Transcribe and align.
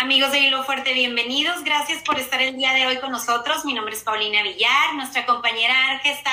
Amigos 0.00 0.32
de 0.32 0.38
Hilo 0.38 0.64
Fuerte, 0.64 0.94
bienvenidos. 0.94 1.62
Gracias 1.62 2.02
por 2.02 2.18
estar 2.18 2.40
el 2.40 2.56
día 2.56 2.72
de 2.72 2.86
hoy 2.86 2.96
con 3.00 3.12
nosotros. 3.12 3.66
Mi 3.66 3.74
nombre 3.74 3.94
es 3.94 4.02
Paulina 4.02 4.42
Villar. 4.42 4.94
Nuestra 4.94 5.26
compañera 5.26 5.74
Arge 5.90 6.12
está 6.12 6.32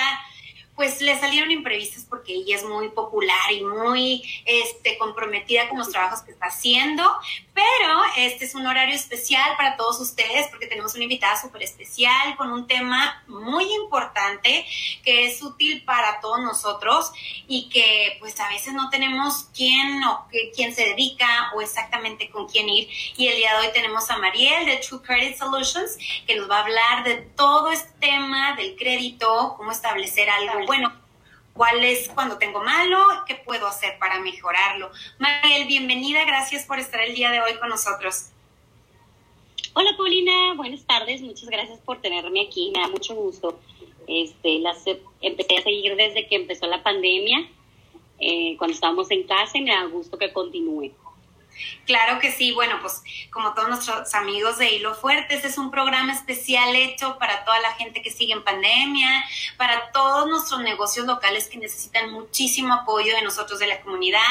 pues 0.78 1.02
le 1.02 1.20
salieron 1.20 1.50
imprevistas 1.50 2.06
porque 2.08 2.34
ella 2.34 2.56
es 2.56 2.64
muy 2.64 2.90
popular 2.90 3.52
y 3.52 3.64
muy 3.64 4.24
este, 4.46 4.96
comprometida 5.00 5.68
con 5.70 5.80
los 5.80 5.90
trabajos 5.90 6.22
que 6.22 6.32
está 6.32 6.46
haciendo, 6.46 7.04
pero 7.56 8.02
este 8.16 8.46
es 8.46 8.54
un 8.54 8.68
horario 8.68 8.94
especial 8.94 9.58
para 9.58 9.76
todos 9.76 10.00
ustedes 10.00 10.48
porque 10.50 10.68
tenemos 10.68 10.94
una 10.94 11.06
invitada 11.06 11.36
súper 11.42 11.64
especial 11.64 12.38
con 12.38 12.52
un 12.52 12.68
tema 12.68 13.24
muy 13.28 13.66
importante 13.74 14.68
que 15.04 15.26
es 15.26 15.42
útil 15.42 15.84
para 15.84 16.20
todos 16.20 16.42
nosotros 16.42 17.12
y 17.48 17.70
que 17.70 18.18
pues 18.20 18.40
a 18.40 18.48
veces 18.50 18.74
no 18.74 18.92
tenemos 18.92 19.48
quién 19.56 20.04
o 20.04 20.28
quién 20.56 20.76
se 20.76 20.90
dedica 20.90 21.52
o 21.56 21.62
exactamente 21.62 22.30
con 22.30 22.48
quién 22.48 22.70
ir. 22.70 22.88
Y 23.18 23.28
el 23.28 23.38
día 23.38 23.58
de 23.58 23.66
hoy 23.66 23.74
tenemos 23.74 24.12
a 24.12 24.18
Mariel 24.18 24.68
de 24.68 24.78
True 24.78 25.02
Credit 25.02 25.36
Solutions 25.36 25.98
que 26.28 26.36
nos 26.36 26.48
va 26.48 26.60
a 26.60 26.64
hablar 26.66 27.04
de 27.04 27.16
todo 27.16 27.72
este 27.72 27.90
tema 28.00 28.56
del 28.56 28.76
crédito, 28.76 29.56
cómo 29.58 29.72
establecer 29.72 30.30
algo 30.30 30.67
bueno, 30.68 30.94
cuál 31.54 31.84
es 31.84 32.10
cuando 32.10 32.38
tengo 32.38 32.62
malo, 32.62 33.00
qué 33.26 33.36
puedo 33.36 33.66
hacer 33.66 33.98
para 33.98 34.20
mejorarlo. 34.20 34.92
Mariel, 35.18 35.66
bienvenida, 35.66 36.24
gracias 36.26 36.66
por 36.66 36.78
estar 36.78 37.02
el 37.02 37.16
día 37.16 37.32
de 37.32 37.42
hoy 37.42 37.56
con 37.58 37.70
nosotros. 37.70 38.28
Hola 39.74 39.92
Paulina, 39.96 40.54
buenas 40.56 40.86
tardes, 40.86 41.22
muchas 41.22 41.50
gracias 41.50 41.80
por 41.80 42.02
tenerme 42.02 42.42
aquí, 42.42 42.72
me 42.76 42.82
da 42.82 42.90
mucho 42.90 43.16
gusto. 43.16 43.60
Este, 44.08 44.60
las 44.60 44.84
empecé 45.22 45.58
a 45.58 45.64
seguir 45.64 45.96
desde 45.96 46.28
que 46.28 46.36
empezó 46.36 46.68
la 46.68 46.84
pandemia, 46.84 47.50
eh, 48.20 48.56
cuando 48.58 48.74
estábamos 48.74 49.10
en 49.12 49.24
casa 49.24 49.58
y 49.58 49.62
me 49.62 49.72
da 49.72 49.86
gusto 49.86 50.18
que 50.18 50.34
continúe. 50.34 50.92
Claro 51.86 52.20
que 52.20 52.32
sí, 52.32 52.52
bueno, 52.52 52.80
pues 52.82 53.02
como 53.32 53.54
todos 53.54 53.70
nuestros 53.70 54.14
amigos 54.14 54.58
de 54.58 54.74
Hilo 54.74 54.96
Fuertes, 54.96 55.46
es 55.46 55.58
un 55.58 55.72
programa 55.72 56.14
especial 56.14 56.76
hecho 56.76 57.18
para 57.18 57.46
toda 57.46 57.60
la 57.60 57.74
gente 57.74 58.02
que 58.02 58.12
sigue 58.12 58.34
en 58.34 58.44
pandemia, 58.44 59.24
para 59.58 59.92
todos 59.92 60.28
nuestros 60.28 60.62
negocios 60.62 61.06
locales 61.06 61.48
que 61.48 61.58
necesitan 61.58 62.12
muchísimo 62.12 62.74
apoyo 62.74 63.16
de 63.16 63.22
nosotros 63.22 63.60
de 63.60 63.68
la 63.68 63.82
comunidad. 63.82 64.22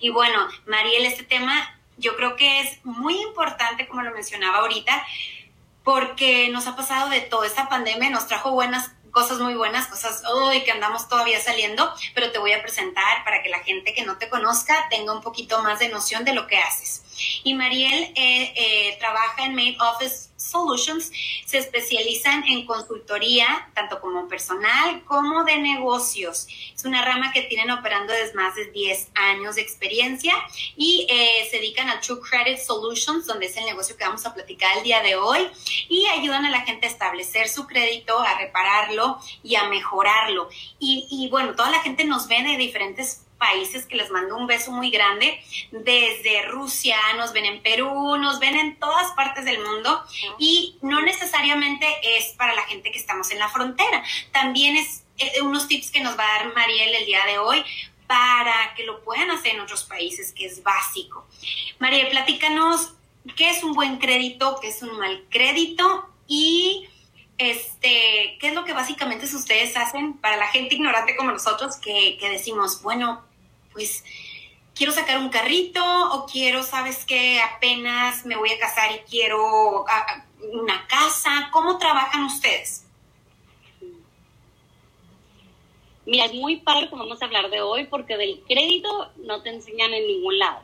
Y 0.00 0.10
bueno, 0.10 0.48
Mariel, 0.66 1.06
este 1.06 1.22
tema 1.22 1.72
yo 1.96 2.16
creo 2.16 2.36
que 2.36 2.60
es 2.60 2.84
muy 2.84 3.20
importante, 3.22 3.86
como 3.88 4.02
lo 4.02 4.12
mencionaba 4.12 4.58
ahorita, 4.58 5.06
porque 5.82 6.48
nos 6.48 6.66
ha 6.66 6.74
pasado 6.74 7.08
de 7.10 7.20
todo. 7.20 7.44
Esta 7.44 7.68
pandemia 7.68 8.10
nos 8.10 8.26
trajo 8.26 8.50
buenas 8.50 8.90
cosas 9.16 9.38
muy 9.38 9.54
buenas, 9.54 9.86
cosas 9.86 10.24
hoy 10.30 10.62
que 10.62 10.72
andamos 10.72 11.08
todavía 11.08 11.40
saliendo, 11.40 11.90
pero 12.14 12.32
te 12.32 12.38
voy 12.38 12.52
a 12.52 12.60
presentar 12.60 13.24
para 13.24 13.42
que 13.42 13.48
la 13.48 13.60
gente 13.60 13.94
que 13.94 14.04
no 14.04 14.18
te 14.18 14.28
conozca 14.28 14.88
tenga 14.90 15.14
un 15.14 15.22
poquito 15.22 15.62
más 15.62 15.78
de 15.78 15.88
noción 15.88 16.22
de 16.26 16.34
lo 16.34 16.46
que 16.46 16.58
haces. 16.58 17.40
Y 17.42 17.54
Mariel 17.54 18.12
eh, 18.14 18.52
eh, 18.54 18.96
trabaja 18.98 19.46
en 19.46 19.54
Made 19.54 19.78
Office 19.80 20.25
Solutions 20.46 21.10
se 21.44 21.58
especializan 21.58 22.44
en 22.44 22.66
consultoría, 22.66 23.70
tanto 23.74 24.00
como 24.00 24.28
personal 24.28 25.02
como 25.04 25.44
de 25.44 25.58
negocios. 25.58 26.46
Es 26.74 26.84
una 26.84 27.04
rama 27.04 27.32
que 27.32 27.42
tienen 27.42 27.70
operando 27.70 28.12
desde 28.12 28.34
más 28.34 28.54
de 28.54 28.66
10 28.70 29.10
años 29.14 29.56
de 29.56 29.62
experiencia 29.62 30.34
y 30.76 31.06
eh, 31.10 31.46
se 31.50 31.56
dedican 31.56 31.88
a 31.88 32.00
True 32.00 32.20
Credit 32.20 32.58
Solutions, 32.58 33.26
donde 33.26 33.46
es 33.46 33.56
el 33.56 33.64
negocio 33.64 33.96
que 33.96 34.04
vamos 34.04 34.24
a 34.26 34.34
platicar 34.34 34.76
el 34.78 34.84
día 34.84 35.02
de 35.02 35.16
hoy, 35.16 35.48
y 35.88 36.06
ayudan 36.06 36.44
a 36.44 36.50
la 36.50 36.60
gente 36.62 36.86
a 36.86 36.90
establecer 36.90 37.48
su 37.48 37.66
crédito, 37.66 38.18
a 38.18 38.38
repararlo 38.38 39.18
y 39.42 39.56
a 39.56 39.64
mejorarlo. 39.64 40.48
Y, 40.78 41.06
y 41.10 41.28
bueno, 41.28 41.54
toda 41.54 41.70
la 41.70 41.80
gente 41.80 42.04
nos 42.04 42.28
ve 42.28 42.42
de 42.42 42.56
diferentes 42.56 43.25
países 43.38 43.86
que 43.86 43.96
les 43.96 44.10
mando 44.10 44.36
un 44.36 44.46
beso 44.46 44.72
muy 44.72 44.90
grande, 44.90 45.40
desde 45.70 46.42
Rusia, 46.46 46.98
nos 47.16 47.32
ven 47.32 47.44
en 47.44 47.62
Perú, 47.62 48.16
nos 48.16 48.38
ven 48.38 48.56
en 48.56 48.78
todas 48.78 49.12
partes 49.12 49.44
del 49.44 49.62
mundo 49.62 50.02
y 50.38 50.78
no 50.82 51.00
necesariamente 51.02 51.86
es 52.02 52.34
para 52.34 52.54
la 52.54 52.62
gente 52.62 52.90
que 52.90 52.98
estamos 52.98 53.30
en 53.30 53.38
la 53.38 53.48
frontera, 53.48 54.02
también 54.32 54.76
es 54.76 55.04
eh, 55.18 55.40
unos 55.42 55.68
tips 55.68 55.90
que 55.90 56.00
nos 56.00 56.18
va 56.18 56.24
a 56.24 56.38
dar 56.38 56.54
Mariel 56.54 56.94
el 56.94 57.06
día 57.06 57.24
de 57.26 57.38
hoy 57.38 57.64
para 58.06 58.74
que 58.76 58.84
lo 58.84 59.02
puedan 59.02 59.30
hacer 59.30 59.54
en 59.54 59.60
otros 59.60 59.84
países, 59.84 60.32
que 60.32 60.46
es 60.46 60.62
básico. 60.62 61.26
Mariel, 61.78 62.08
platícanos 62.08 62.92
qué 63.36 63.50
es 63.50 63.64
un 63.64 63.72
buen 63.72 63.98
crédito, 63.98 64.58
qué 64.60 64.68
es 64.68 64.82
un 64.82 64.96
mal 64.98 65.24
crédito 65.30 66.08
y 66.28 66.88
este, 67.38 68.38
¿qué 68.40 68.48
es 68.48 68.54
lo 68.54 68.64
que 68.64 68.72
básicamente 68.72 69.26
ustedes 69.26 69.76
hacen 69.76 70.14
para 70.18 70.36
la 70.36 70.48
gente 70.48 70.74
ignorante 70.74 71.16
como 71.16 71.32
nosotros 71.32 71.76
que, 71.76 72.16
que 72.18 72.30
decimos, 72.30 72.82
bueno, 72.82 73.24
pues 73.72 74.04
quiero 74.74 74.92
sacar 74.92 75.18
un 75.18 75.30
carrito 75.30 75.82
o 76.12 76.26
quiero, 76.26 76.62
sabes 76.62 77.04
que 77.04 77.40
apenas 77.40 78.24
me 78.26 78.36
voy 78.36 78.52
a 78.52 78.58
casar 78.58 78.90
y 78.92 78.98
quiero 79.10 79.84
una 80.52 80.86
casa? 80.86 81.48
¿Cómo 81.52 81.78
trabajan 81.78 82.24
ustedes? 82.24 82.84
Mira, 86.04 86.26
es 86.26 86.34
muy 86.34 86.56
padre 86.56 86.88
como 86.88 87.02
vamos 87.02 87.20
a 87.20 87.24
hablar 87.24 87.50
de 87.50 87.60
hoy 87.60 87.86
porque 87.86 88.16
del 88.16 88.42
crédito 88.46 89.10
no 89.16 89.42
te 89.42 89.50
enseñan 89.50 89.92
en 89.92 90.06
ningún 90.06 90.38
lado. 90.38 90.62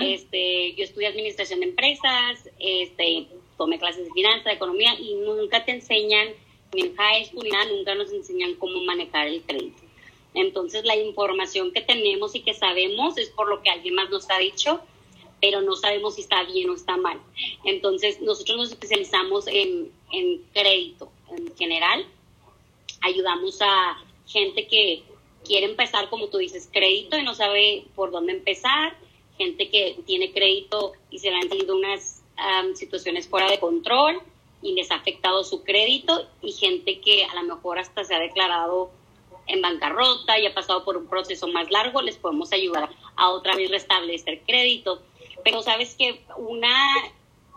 este, 0.00 0.74
yo 0.74 0.84
estudié 0.84 1.08
administración 1.08 1.60
de 1.60 1.66
empresas, 1.66 2.48
este, 2.58 3.28
tomé 3.60 3.78
clases 3.78 4.06
de 4.06 4.12
finanzas, 4.12 4.46
de 4.46 4.52
economía 4.52 4.98
y 4.98 5.16
nunca 5.16 5.66
te 5.66 5.72
enseñan, 5.72 6.28
ni 6.72 6.80
en 6.80 6.96
high 6.96 7.26
school 7.26 7.44
ni 7.44 7.50
nada, 7.50 7.66
nunca 7.66 7.94
nos 7.94 8.10
enseñan 8.10 8.54
cómo 8.54 8.82
manejar 8.84 9.26
el 9.26 9.42
crédito. 9.42 9.82
Entonces 10.32 10.86
la 10.86 10.96
información 10.96 11.70
que 11.70 11.82
tenemos 11.82 12.34
y 12.34 12.40
que 12.40 12.54
sabemos 12.54 13.18
es 13.18 13.28
por 13.28 13.50
lo 13.50 13.60
que 13.62 13.68
alguien 13.68 13.96
más 13.96 14.08
nos 14.08 14.30
ha 14.30 14.38
dicho, 14.38 14.80
pero 15.42 15.60
no 15.60 15.76
sabemos 15.76 16.14
si 16.14 16.22
está 16.22 16.42
bien 16.44 16.70
o 16.70 16.74
está 16.74 16.96
mal. 16.96 17.20
Entonces 17.64 18.22
nosotros 18.22 18.56
nos 18.56 18.70
especializamos 18.70 19.46
en, 19.46 19.92
en 20.10 20.42
crédito 20.54 21.12
en 21.30 21.54
general. 21.54 22.06
Ayudamos 23.02 23.60
a 23.60 24.02
gente 24.26 24.66
que 24.68 25.02
quiere 25.44 25.66
empezar, 25.66 26.08
como 26.08 26.28
tú 26.28 26.38
dices, 26.38 26.66
crédito 26.72 27.18
y 27.18 27.24
no 27.24 27.34
sabe 27.34 27.84
por 27.94 28.10
dónde 28.10 28.32
empezar, 28.32 28.96
gente 29.36 29.68
que 29.68 29.98
tiene 30.06 30.32
crédito 30.32 30.92
y 31.10 31.18
se 31.18 31.30
le 31.30 31.36
han 31.36 31.48
salido 31.50 31.76
unas 31.76 32.19
situaciones 32.74 33.28
fuera 33.28 33.50
de 33.50 33.58
control 33.58 34.20
y 34.62 34.74
les 34.74 34.90
ha 34.90 34.96
afectado 34.96 35.44
su 35.44 35.64
crédito 35.64 36.28
y 36.42 36.52
gente 36.52 37.00
que 37.00 37.24
a 37.24 37.34
lo 37.34 37.54
mejor 37.54 37.78
hasta 37.78 38.04
se 38.04 38.14
ha 38.14 38.18
declarado 38.18 38.90
en 39.46 39.62
bancarrota 39.62 40.38
y 40.38 40.46
ha 40.46 40.54
pasado 40.54 40.84
por 40.84 40.96
un 40.96 41.06
proceso 41.06 41.48
más 41.48 41.70
largo, 41.70 42.02
les 42.02 42.16
podemos 42.16 42.52
ayudar 42.52 42.90
a 43.16 43.30
otra 43.30 43.56
vez 43.56 43.70
restablecer 43.70 44.42
crédito. 44.46 45.02
Pero 45.42 45.62
sabes 45.62 45.94
que 45.94 46.22
una 46.36 46.74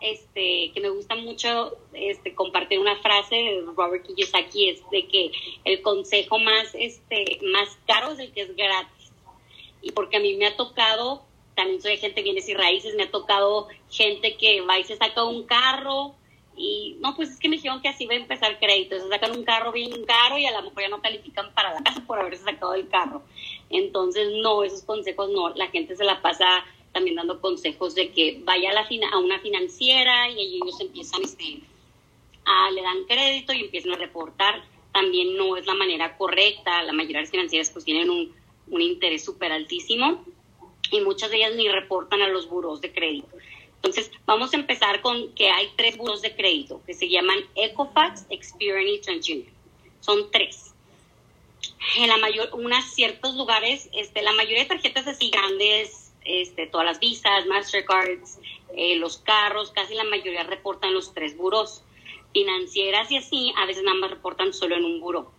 este, 0.03 0.71
que 0.73 0.81
me 0.81 0.89
gusta 0.89 1.15
mucho 1.15 1.77
este, 1.93 2.35
compartir 2.35 2.79
una 2.79 2.97
frase 2.97 3.35
de 3.35 3.63
Robert 3.75 4.05
Kiyosaki 4.05 4.69
es 4.69 4.89
de 4.91 5.07
que 5.07 5.31
el 5.63 5.81
consejo 5.81 6.39
más, 6.39 6.73
este, 6.73 7.39
más 7.53 7.69
caro 7.87 8.11
es 8.11 8.19
el 8.19 8.33
que 8.33 8.41
es 8.41 8.55
gratis. 8.55 9.11
Y 9.81 9.91
porque 9.91 10.17
a 10.17 10.19
mí 10.19 10.35
me 10.35 10.47
ha 10.47 10.57
tocado 10.57 11.23
también 11.55 11.81
soy 11.81 11.97
gente 11.97 12.23
bienes 12.23 12.47
y 12.49 12.53
raíces, 12.53 12.95
me 12.95 13.03
ha 13.03 13.11
tocado 13.11 13.67
gente 13.89 14.35
que 14.37 14.61
va 14.61 14.79
y 14.79 14.83
se 14.83 14.97
saca 14.97 15.23
un 15.23 15.43
carro 15.43 16.15
y 16.55 16.97
no, 16.99 17.15
pues 17.15 17.31
es 17.31 17.39
que 17.39 17.49
me 17.49 17.55
dijeron 17.55 17.81
que 17.81 17.89
así 17.89 18.05
va 18.05 18.13
a 18.13 18.17
empezar 18.17 18.59
crédito, 18.59 18.99
se 18.99 19.07
sacan 19.09 19.31
un 19.31 19.43
carro 19.43 19.71
bien 19.71 20.05
caro 20.05 20.37
y 20.37 20.45
a 20.45 20.51
lo 20.51 20.61
mejor 20.61 20.83
ya 20.83 20.89
no 20.89 21.01
califican 21.01 21.53
para 21.53 21.73
la 21.73 21.81
casa 21.81 22.03
por 22.05 22.19
haberse 22.19 22.43
sacado 22.43 22.75
el 22.75 22.87
carro. 22.89 23.23
Entonces, 23.69 24.29
no, 24.41 24.63
esos 24.63 24.83
consejos 24.83 25.29
no, 25.31 25.49
la 25.49 25.67
gente 25.67 25.95
se 25.95 26.03
la 26.03 26.21
pasa 26.21 26.63
también 26.91 27.15
dando 27.15 27.41
consejos 27.41 27.95
de 27.95 28.11
que 28.11 28.39
vaya 28.43 28.69
a, 28.69 28.73
la 28.73 29.17
una 29.17 29.39
financiera 29.39 30.29
y 30.29 30.57
ellos 30.57 30.79
empiezan, 30.79 31.23
este, 31.23 31.59
a, 32.45 32.69
le 32.69 32.83
dan 32.83 33.05
crédito 33.05 33.51
y 33.53 33.61
empiezan 33.61 33.93
a 33.93 33.97
reportar. 33.97 34.63
También 34.91 35.35
no 35.35 35.57
es 35.57 35.65
la 35.65 35.73
manera 35.73 36.15
correcta, 36.17 36.83
la 36.83 36.93
mayoría 36.93 37.17
de 37.17 37.23
las 37.23 37.31
financieras 37.31 37.71
pues 37.71 37.83
tienen 37.83 38.11
un, 38.11 38.31
un 38.69 38.81
interés 38.81 39.25
súper 39.25 39.51
altísimo 39.51 40.23
y 40.93 41.01
muchas 41.01 41.31
de 41.31 41.37
ellas 41.37 41.55
ni 41.55 41.67
reportan 41.67 42.21
a 42.21 42.27
los 42.27 42.47
buros 42.47 42.79
de 42.79 42.93
crédito. 42.93 43.27
Entonces, 43.77 44.11
vamos 44.25 44.53
a 44.53 44.57
empezar 44.57 45.01
con 45.01 45.33
que 45.33 45.49
hay 45.49 45.71
tres 45.75 45.97
buros 45.97 46.21
de 46.21 46.35
crédito 46.35 46.81
que 46.85 46.93
se 46.93 47.09
llaman 47.09 47.39
Ecofax, 47.55 48.27
Experian 48.29 48.87
y 48.87 48.99
TransUnion. 48.99 49.49
Son 49.99 50.29
tres. 50.31 50.73
En 51.97 52.09
la 52.09 52.17
mayor, 52.17 52.49
unas 52.53 52.93
ciertos 52.93 53.35
lugares, 53.35 53.89
este, 53.93 54.21
la 54.21 54.33
mayoría 54.33 54.63
de 54.63 54.69
tarjetas 54.69 55.07
así 55.07 55.31
grandes, 55.31 56.13
este, 56.23 56.67
todas 56.67 56.85
las 56.85 56.99
visas, 56.99 57.45
Mastercards, 57.47 58.39
eh, 58.77 58.95
los 58.95 59.17
carros, 59.17 59.71
casi 59.71 59.95
la 59.95 60.03
mayoría 60.03 60.43
reportan 60.43 60.93
los 60.93 61.13
tres 61.13 61.35
buros. 61.35 61.81
Financieras 62.33 63.11
y 63.11 63.17
así, 63.17 63.53
a 63.57 63.65
veces 63.65 63.83
nada 63.83 63.97
más 63.97 64.11
reportan 64.11 64.53
solo 64.53 64.75
en 64.75 64.85
un 64.85 65.01
buro. 65.01 65.31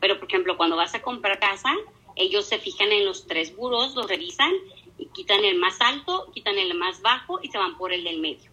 Pero, 0.00 0.18
por 0.18 0.28
ejemplo, 0.28 0.56
cuando 0.56 0.76
vas 0.76 0.94
a 0.94 1.02
comprar 1.02 1.38
casa, 1.38 1.74
ellos 2.16 2.46
se 2.46 2.58
fijan 2.58 2.90
en 2.92 3.04
los 3.04 3.26
tres 3.26 3.54
buros, 3.54 3.94
los 3.94 4.08
revisan 4.08 4.52
y 4.98 5.06
quitan 5.06 5.44
el 5.44 5.58
más 5.58 5.80
alto, 5.80 6.30
quitan 6.32 6.58
el 6.58 6.74
más 6.74 7.02
bajo 7.02 7.40
y 7.42 7.48
se 7.48 7.58
van 7.58 7.76
por 7.76 7.92
el 7.92 8.04
del 8.04 8.20
medio. 8.20 8.50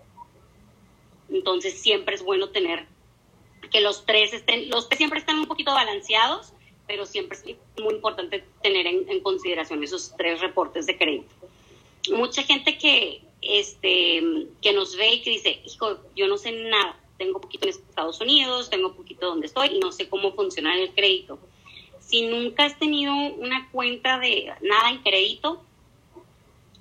Entonces 1.30 1.80
siempre 1.80 2.16
es 2.16 2.24
bueno 2.24 2.50
tener 2.50 2.88
que 3.72 3.82
los 3.82 4.06
tres 4.06 4.34
estén, 4.34 4.70
los 4.70 4.90
tres 4.90 4.98
siempre 4.98 5.20
están 5.20 5.40
un 5.40 5.46
poquito 5.46 5.72
balanceados, 5.72 6.54
pero 6.88 7.06
siempre 7.06 7.38
es 7.38 7.82
muy 7.82 7.94
importante 7.94 8.44
tener 8.62 8.86
en, 8.86 9.20
consideración 9.22 9.84
esos 9.84 10.14
tres 10.18 10.42
reportes 10.42 10.86
de 10.88 10.98
crédito. 10.98 11.34
Mucha 12.12 12.44
gente 12.44 12.78
que, 12.78 13.22
este, 13.42 14.48
que 14.62 14.74
nos 14.74 14.96
ve 14.98 15.14
y 15.14 15.22
que 15.22 15.30
dice, 15.30 15.62
hijo, 15.66 16.00
yo 16.16 16.28
no 16.28 16.38
sé 16.38 16.52
nada, 16.52 17.00
tengo 17.18 17.40
poquito 17.40 17.66
en 17.66 17.70
Estados 17.70 18.20
Unidos, 18.20 18.70
tengo 18.70 18.94
poquito 18.94 19.28
donde 19.28 19.48
estoy 19.48 19.70
y 19.70 19.80
no 19.80 19.92
sé 19.92 20.10
cómo 20.10 20.34
funciona 20.34 20.76
el 20.76 20.92
crédito. 20.94 21.40
Si 22.00 22.24
nunca 22.24 22.66
has 22.66 22.78
tenido 22.78 23.14
una 23.14 23.70
cuenta 23.72 24.20
de 24.20 24.52
nada 24.62 24.90
en 24.90 24.98
crédito, 25.02 25.64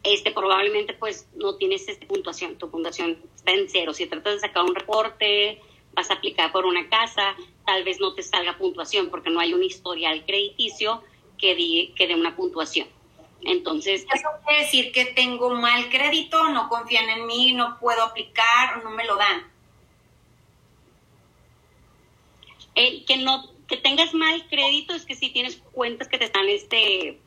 este, 0.02 0.30
probablemente 0.30 0.94
pues 0.94 1.28
no 1.34 1.56
tienes 1.56 1.88
esta 1.88 2.06
puntuación, 2.06 2.56
tu 2.56 2.70
puntuación 2.70 3.18
está 3.34 3.52
en 3.52 3.68
cero. 3.68 3.92
Si 3.92 4.06
tratas 4.06 4.34
de 4.34 4.40
sacar 4.40 4.64
un 4.64 4.74
reporte, 4.74 5.60
vas 5.92 6.10
a 6.10 6.14
aplicar 6.14 6.52
por 6.52 6.64
una 6.66 6.88
casa, 6.88 7.36
tal 7.66 7.84
vez 7.84 8.00
no 8.00 8.14
te 8.14 8.22
salga 8.22 8.56
puntuación 8.56 9.10
porque 9.10 9.30
no 9.30 9.40
hay 9.40 9.52
un 9.52 9.62
historial 9.62 10.24
crediticio 10.24 11.02
que, 11.38 11.92
que 11.96 12.06
dé 12.06 12.14
una 12.14 12.36
puntuación. 12.36 12.88
Entonces... 13.42 14.06
Eso 14.12 14.28
quiere 14.46 14.64
decir 14.64 14.92
que 14.92 15.06
tengo 15.06 15.50
mal 15.50 15.88
crédito, 15.88 16.48
no 16.50 16.68
confían 16.68 17.08
en 17.08 17.26
mí, 17.26 17.52
no 17.52 17.78
puedo 17.78 18.02
aplicar 18.02 18.82
no 18.82 18.90
me 18.90 19.04
lo 19.04 19.16
dan. 19.16 19.50
que 22.74 23.16
no 23.18 23.50
que 23.68 23.76
tengas 23.76 24.14
mal 24.14 24.48
crédito 24.48 24.94
es 24.94 25.04
que 25.04 25.14
si 25.14 25.30
tienes 25.30 25.62
cuentas 25.72 26.08
que 26.08 26.18
te 26.18 26.24
están 26.24 26.48
este 26.48 27.20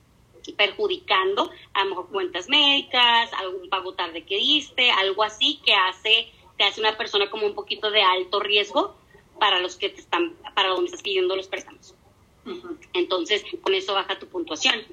perjudicando, 0.52 1.50
a 1.74 1.84
lo 1.84 1.90
mejor 1.92 2.10
cuentas 2.10 2.50
médicas, 2.50 3.32
algún 3.34 3.70
pago 3.70 3.94
tarde 3.94 4.26
que 4.26 4.38
diste, 4.38 4.92
algo 4.92 5.24
así 5.24 5.62
que 5.66 5.74
hace, 5.74 6.32
te 6.58 6.66
hace 6.66 6.82
una 6.82 6.98
persona 6.98 7.30
como 7.30 7.46
un 7.46 7.56
poquito 7.56 7.90
de 7.90 8.02
alto 8.02 8.40
riesgo 8.40 8.96
para 9.40 9.60
los 9.60 9.78
que 9.78 9.90
te 9.90 10.02
están, 10.02 10.34
para 10.56 10.70
donde 10.70 10.86
estás 10.86 11.02
pidiendo 11.02 11.36
los 11.36 11.48
préstamos. 11.48 11.96
Entonces, 12.94 13.44
con 13.62 13.74
eso 13.74 13.94
baja 13.94 14.20
tu 14.20 14.28
puntuación. 14.28 14.84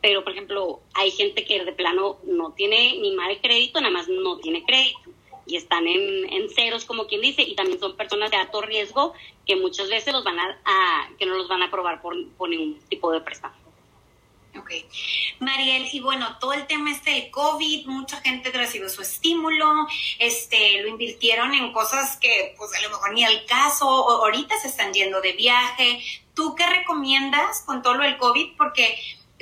Pero, 0.00 0.24
por 0.24 0.32
ejemplo, 0.32 0.80
hay 0.94 1.10
gente 1.10 1.44
que 1.44 1.64
de 1.64 1.72
plano 1.72 2.18
no 2.24 2.52
tiene 2.52 2.98
ni 2.98 3.12
mal 3.12 3.38
crédito, 3.40 3.80
nada 3.80 3.92
más 3.92 4.08
no 4.08 4.38
tiene 4.38 4.64
crédito. 4.64 5.10
Y 5.46 5.56
están 5.56 5.86
en, 5.86 6.48
ceros, 6.50 6.84
como 6.84 7.06
quien 7.06 7.20
dice, 7.20 7.42
y 7.42 7.54
también 7.54 7.80
son 7.80 7.96
personas 7.96 8.30
de 8.30 8.36
alto 8.36 8.62
riesgo 8.62 9.14
que 9.46 9.56
muchas 9.56 9.88
veces 9.88 10.12
los 10.12 10.24
van 10.24 10.38
a, 10.38 11.10
que 11.18 11.26
no 11.26 11.36
los 11.36 11.48
van 11.48 11.62
a 11.62 11.66
aprobar 11.66 12.00
por, 12.00 12.14
por 12.36 12.48
ningún 12.48 12.78
tipo 12.88 13.10
de 13.12 13.20
préstamo. 13.20 13.54
Ok. 14.58 14.70
Mariel, 15.38 15.88
y 15.92 16.00
bueno, 16.00 16.38
todo 16.38 16.52
el 16.54 16.66
tema 16.66 16.90
este 16.90 17.12
del 17.12 17.30
COVID, 17.30 17.86
mucha 17.86 18.20
gente 18.20 18.50
recibió 18.50 18.88
su 18.88 19.02
estímulo, 19.02 19.86
este, 20.18 20.82
lo 20.82 20.88
invirtieron 20.88 21.54
en 21.54 21.72
cosas 21.72 22.16
que 22.16 22.54
pues 22.58 22.74
a 22.74 22.80
lo 22.80 22.90
mejor 22.90 23.12
ni 23.12 23.24
al 23.24 23.46
caso, 23.46 23.88
o 23.88 24.24
ahorita 24.24 24.58
se 24.58 24.68
están 24.68 24.92
yendo 24.92 25.20
de 25.20 25.32
viaje. 25.32 26.02
¿Tú 26.34 26.54
qué 26.56 26.66
recomiendas 26.66 27.62
con 27.62 27.82
todo 27.82 27.94
lo 27.94 28.02
del 28.02 28.16
COVID? 28.16 28.56
Porque 28.56 28.98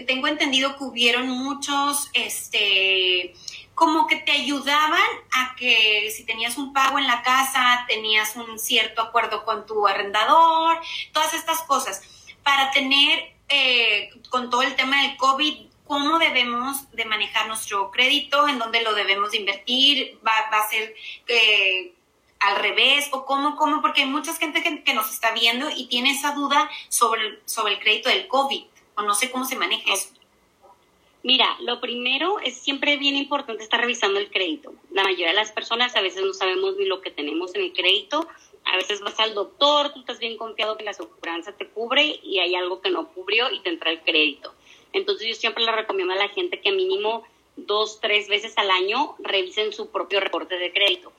tengo 0.06 0.26
entendido 0.26 0.76
que 0.76 0.84
hubieron 0.84 1.28
muchos, 1.28 2.10
este, 2.12 3.34
como 3.74 4.06
que 4.06 4.16
te 4.16 4.32
ayudaban 4.32 5.08
a 5.32 5.54
que 5.56 6.12
si 6.14 6.24
tenías 6.24 6.58
un 6.58 6.72
pago 6.72 6.98
en 6.98 7.06
la 7.06 7.22
casa, 7.22 7.84
tenías 7.88 8.36
un 8.36 8.58
cierto 8.58 9.00
acuerdo 9.00 9.44
con 9.44 9.66
tu 9.66 9.86
arrendador, 9.86 10.80
todas 11.12 11.32
estas 11.32 11.62
cosas, 11.62 12.02
para 12.42 12.70
tener 12.72 13.37
eh, 13.48 14.10
con 14.30 14.50
todo 14.50 14.62
el 14.62 14.76
tema 14.76 15.02
del 15.02 15.16
COVID, 15.16 15.66
cómo 15.86 16.18
debemos 16.18 16.90
de 16.92 17.04
manejar 17.06 17.48
nuestro 17.48 17.90
crédito, 17.90 18.46
en 18.46 18.58
dónde 18.58 18.82
lo 18.82 18.94
debemos 18.94 19.30
de 19.30 19.38
invertir, 19.38 20.18
va, 20.26 20.36
a 20.36 20.68
ser 20.68 20.94
eh, 21.26 21.92
al 22.40 22.56
revés 22.56 23.08
o 23.12 23.24
cómo, 23.24 23.56
cómo, 23.56 23.80
porque 23.80 24.02
hay 24.02 24.08
mucha 24.08 24.34
gente 24.34 24.62
que, 24.62 24.94
nos 24.94 25.10
está 25.12 25.32
viendo 25.32 25.68
y 25.74 25.86
tiene 25.86 26.10
esa 26.10 26.32
duda 26.32 26.70
sobre, 26.88 27.40
sobre 27.46 27.74
el 27.74 27.80
crédito 27.80 28.10
del 28.10 28.28
COVID 28.28 28.64
o 28.96 29.02
no 29.02 29.14
sé 29.14 29.30
cómo 29.30 29.44
se 29.44 29.56
maneja 29.56 29.94
eso. 29.94 30.10
Mira, 31.22 31.56
lo 31.60 31.80
primero 31.80 32.38
es 32.40 32.58
siempre 32.58 32.96
bien 32.96 33.16
importante 33.16 33.62
estar 33.62 33.80
revisando 33.80 34.20
el 34.20 34.30
crédito. 34.30 34.72
La 34.92 35.02
mayoría 35.02 35.28
de 35.28 35.34
las 35.34 35.52
personas 35.52 35.96
a 35.96 36.00
veces 36.00 36.22
no 36.22 36.32
sabemos 36.32 36.76
ni 36.76 36.86
lo 36.86 37.00
que 37.00 37.10
tenemos 37.10 37.54
en 37.54 37.62
el 37.62 37.72
crédito 37.72 38.28
a 38.70 38.76
veces 38.76 39.00
vas 39.00 39.18
al 39.18 39.34
doctor, 39.34 39.92
tú 39.92 40.00
estás 40.00 40.18
bien 40.18 40.36
confiado 40.36 40.76
que 40.76 40.84
la 40.84 40.90
aseguranza 40.90 41.56
te 41.56 41.66
cubre 41.68 42.20
y 42.22 42.38
hay 42.38 42.54
algo 42.54 42.80
que 42.80 42.90
no 42.90 43.08
cubrió 43.08 43.50
y 43.50 43.60
te 43.60 43.70
entra 43.70 43.90
el 43.90 44.02
crédito. 44.02 44.52
Entonces 44.92 45.26
yo 45.26 45.34
siempre 45.34 45.64
le 45.64 45.72
recomiendo 45.72 46.12
a 46.12 46.16
la 46.16 46.28
gente 46.28 46.60
que 46.60 46.72
mínimo 46.72 47.24
dos, 47.56 48.00
tres 48.00 48.28
veces 48.28 48.56
al 48.58 48.70
año 48.70 49.16
revisen 49.20 49.72
su 49.72 49.90
propio 49.90 50.20
reporte 50.20 50.58
de 50.58 50.72
crédito. 50.72 51.12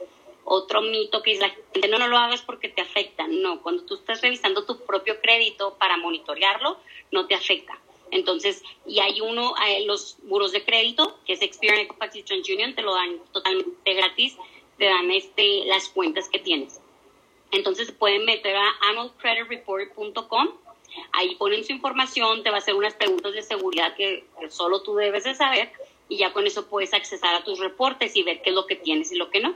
Otro 0.44 0.82
mito 0.82 1.22
que 1.22 1.34
es 1.34 1.40
la 1.40 1.50
gente, 1.50 1.88
no, 1.88 2.00
no 2.00 2.08
lo 2.08 2.18
hagas 2.18 2.42
porque 2.42 2.70
te 2.70 2.82
afecta. 2.82 3.28
No, 3.28 3.62
cuando 3.62 3.84
tú 3.84 3.96
estás 3.96 4.22
revisando 4.22 4.66
tu 4.66 4.80
propio 4.86 5.20
crédito 5.22 5.76
para 5.78 5.98
monitorearlo, 5.98 6.78
no 7.12 7.28
te 7.28 7.36
afecta. 7.36 7.80
Entonces, 8.12 8.64
y 8.88 9.00
hay 9.00 9.22
uno, 9.22 9.54
los 9.86 10.18
buros 10.24 10.52
de 10.52 10.64
crédito, 10.64 11.20
que 11.26 11.34
es 11.34 11.42
Experian 11.42 11.82
Equifax 11.82 12.16
y 12.16 12.54
Union, 12.54 12.74
te 12.74 12.82
lo 12.82 12.96
dan 12.96 13.20
totalmente 13.32 13.94
gratis, 13.94 14.38
te 14.78 14.86
dan 14.86 15.12
este, 15.12 15.66
las 15.66 15.90
cuentas 15.90 16.30
que 16.30 16.40
tienes. 16.40 16.80
Entonces 17.52 17.92
pueden 17.92 18.26
meter 18.26 18.56
a 18.56 18.70
annualcreditreport.com, 18.90 20.50
ahí 21.14 21.36
ponen 21.36 21.64
su 21.64 21.72
información, 21.72 22.44
te 22.44 22.50
va 22.50 22.58
a 22.58 22.60
hacer 22.60 22.76
unas 22.76 22.94
preguntas 22.94 23.34
de 23.34 23.42
seguridad 23.42 23.96
que, 23.96 24.26
solo 24.50 24.82
tú 24.82 24.96
debes 24.96 25.24
de 25.24 25.34
saber 25.34 25.72
y 26.08 26.18
ya 26.18 26.34
con 26.34 26.46
eso 26.46 26.68
puedes 26.68 26.94
accesar 26.94 27.36
a 27.36 27.44
tus 27.44 27.60
reportes 27.60 28.16
y 28.16 28.24
ver 28.24 28.42
qué 28.42 28.50
es 28.50 28.56
lo 28.56 28.66
que 28.66 28.76
tienes 28.76 29.12
y 29.12 29.16
lo 29.16 29.30
que 29.30 29.40
no. 29.40 29.56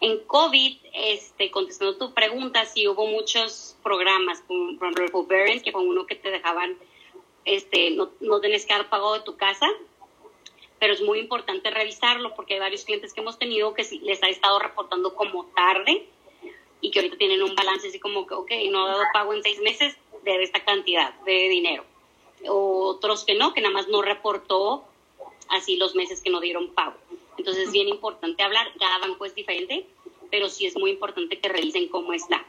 En 0.00 0.18
COVID, 0.24 0.76
este, 0.92 1.50
contestando 1.50 1.96
tu 1.96 2.12
pregunta, 2.12 2.64
sí 2.66 2.86
hubo 2.86 3.06
muchos 3.06 3.76
programas, 3.82 4.42
como 4.46 4.72
ejemplo 4.72 5.06
que 5.62 5.72
fue 5.72 5.82
uno 5.82 6.06
que 6.06 6.16
te 6.16 6.30
dejaban, 6.30 6.76
este, 7.46 7.90
no, 7.92 8.10
no 8.20 8.40
tenés 8.40 8.66
que 8.66 8.74
dar 8.74 8.90
pago 8.90 9.14
de 9.14 9.20
tu 9.20 9.36
casa, 9.36 9.66
pero 10.78 10.92
es 10.92 11.00
muy 11.00 11.18
importante 11.18 11.70
revisarlo 11.70 12.34
porque 12.34 12.54
hay 12.54 12.60
varios 12.60 12.84
clientes 12.84 13.14
que 13.14 13.20
hemos 13.20 13.38
tenido 13.38 13.72
que 13.72 13.86
les 14.02 14.22
ha 14.22 14.28
estado 14.28 14.58
reportando 14.58 15.14
como 15.14 15.46
tarde 15.46 16.06
y 16.80 16.90
que 16.90 17.00
ahorita 17.00 17.16
tienen 17.16 17.42
un 17.42 17.54
balance 17.54 17.88
así 17.88 17.98
como 17.98 18.26
que, 18.26 18.34
ok, 18.34 18.50
no 18.70 18.84
ha 18.84 18.88
dado 18.90 19.04
pago 19.12 19.34
en 19.34 19.42
seis 19.42 19.60
meses, 19.60 19.96
de 20.34 20.42
esta 20.42 20.64
cantidad 20.64 21.14
de 21.20 21.48
dinero. 21.48 21.84
Otros 22.48 23.24
que 23.24 23.34
no, 23.34 23.54
que 23.54 23.60
nada 23.60 23.72
más 23.72 23.88
no 23.88 24.02
reportó 24.02 24.84
así 25.48 25.76
los 25.76 25.94
meses 25.94 26.20
que 26.20 26.30
no 26.30 26.40
dieron 26.40 26.74
pago. 26.74 26.96
Entonces 27.38 27.68
es 27.68 27.72
bien 27.72 27.88
importante 27.88 28.42
hablar, 28.42 28.72
cada 28.78 28.98
banco 28.98 29.24
es 29.24 29.34
diferente, 29.34 29.86
pero 30.30 30.48
sí 30.48 30.66
es 30.66 30.76
muy 30.76 30.90
importante 30.90 31.38
que 31.38 31.48
revisen 31.48 31.88
cómo 31.88 32.12
está. 32.12 32.44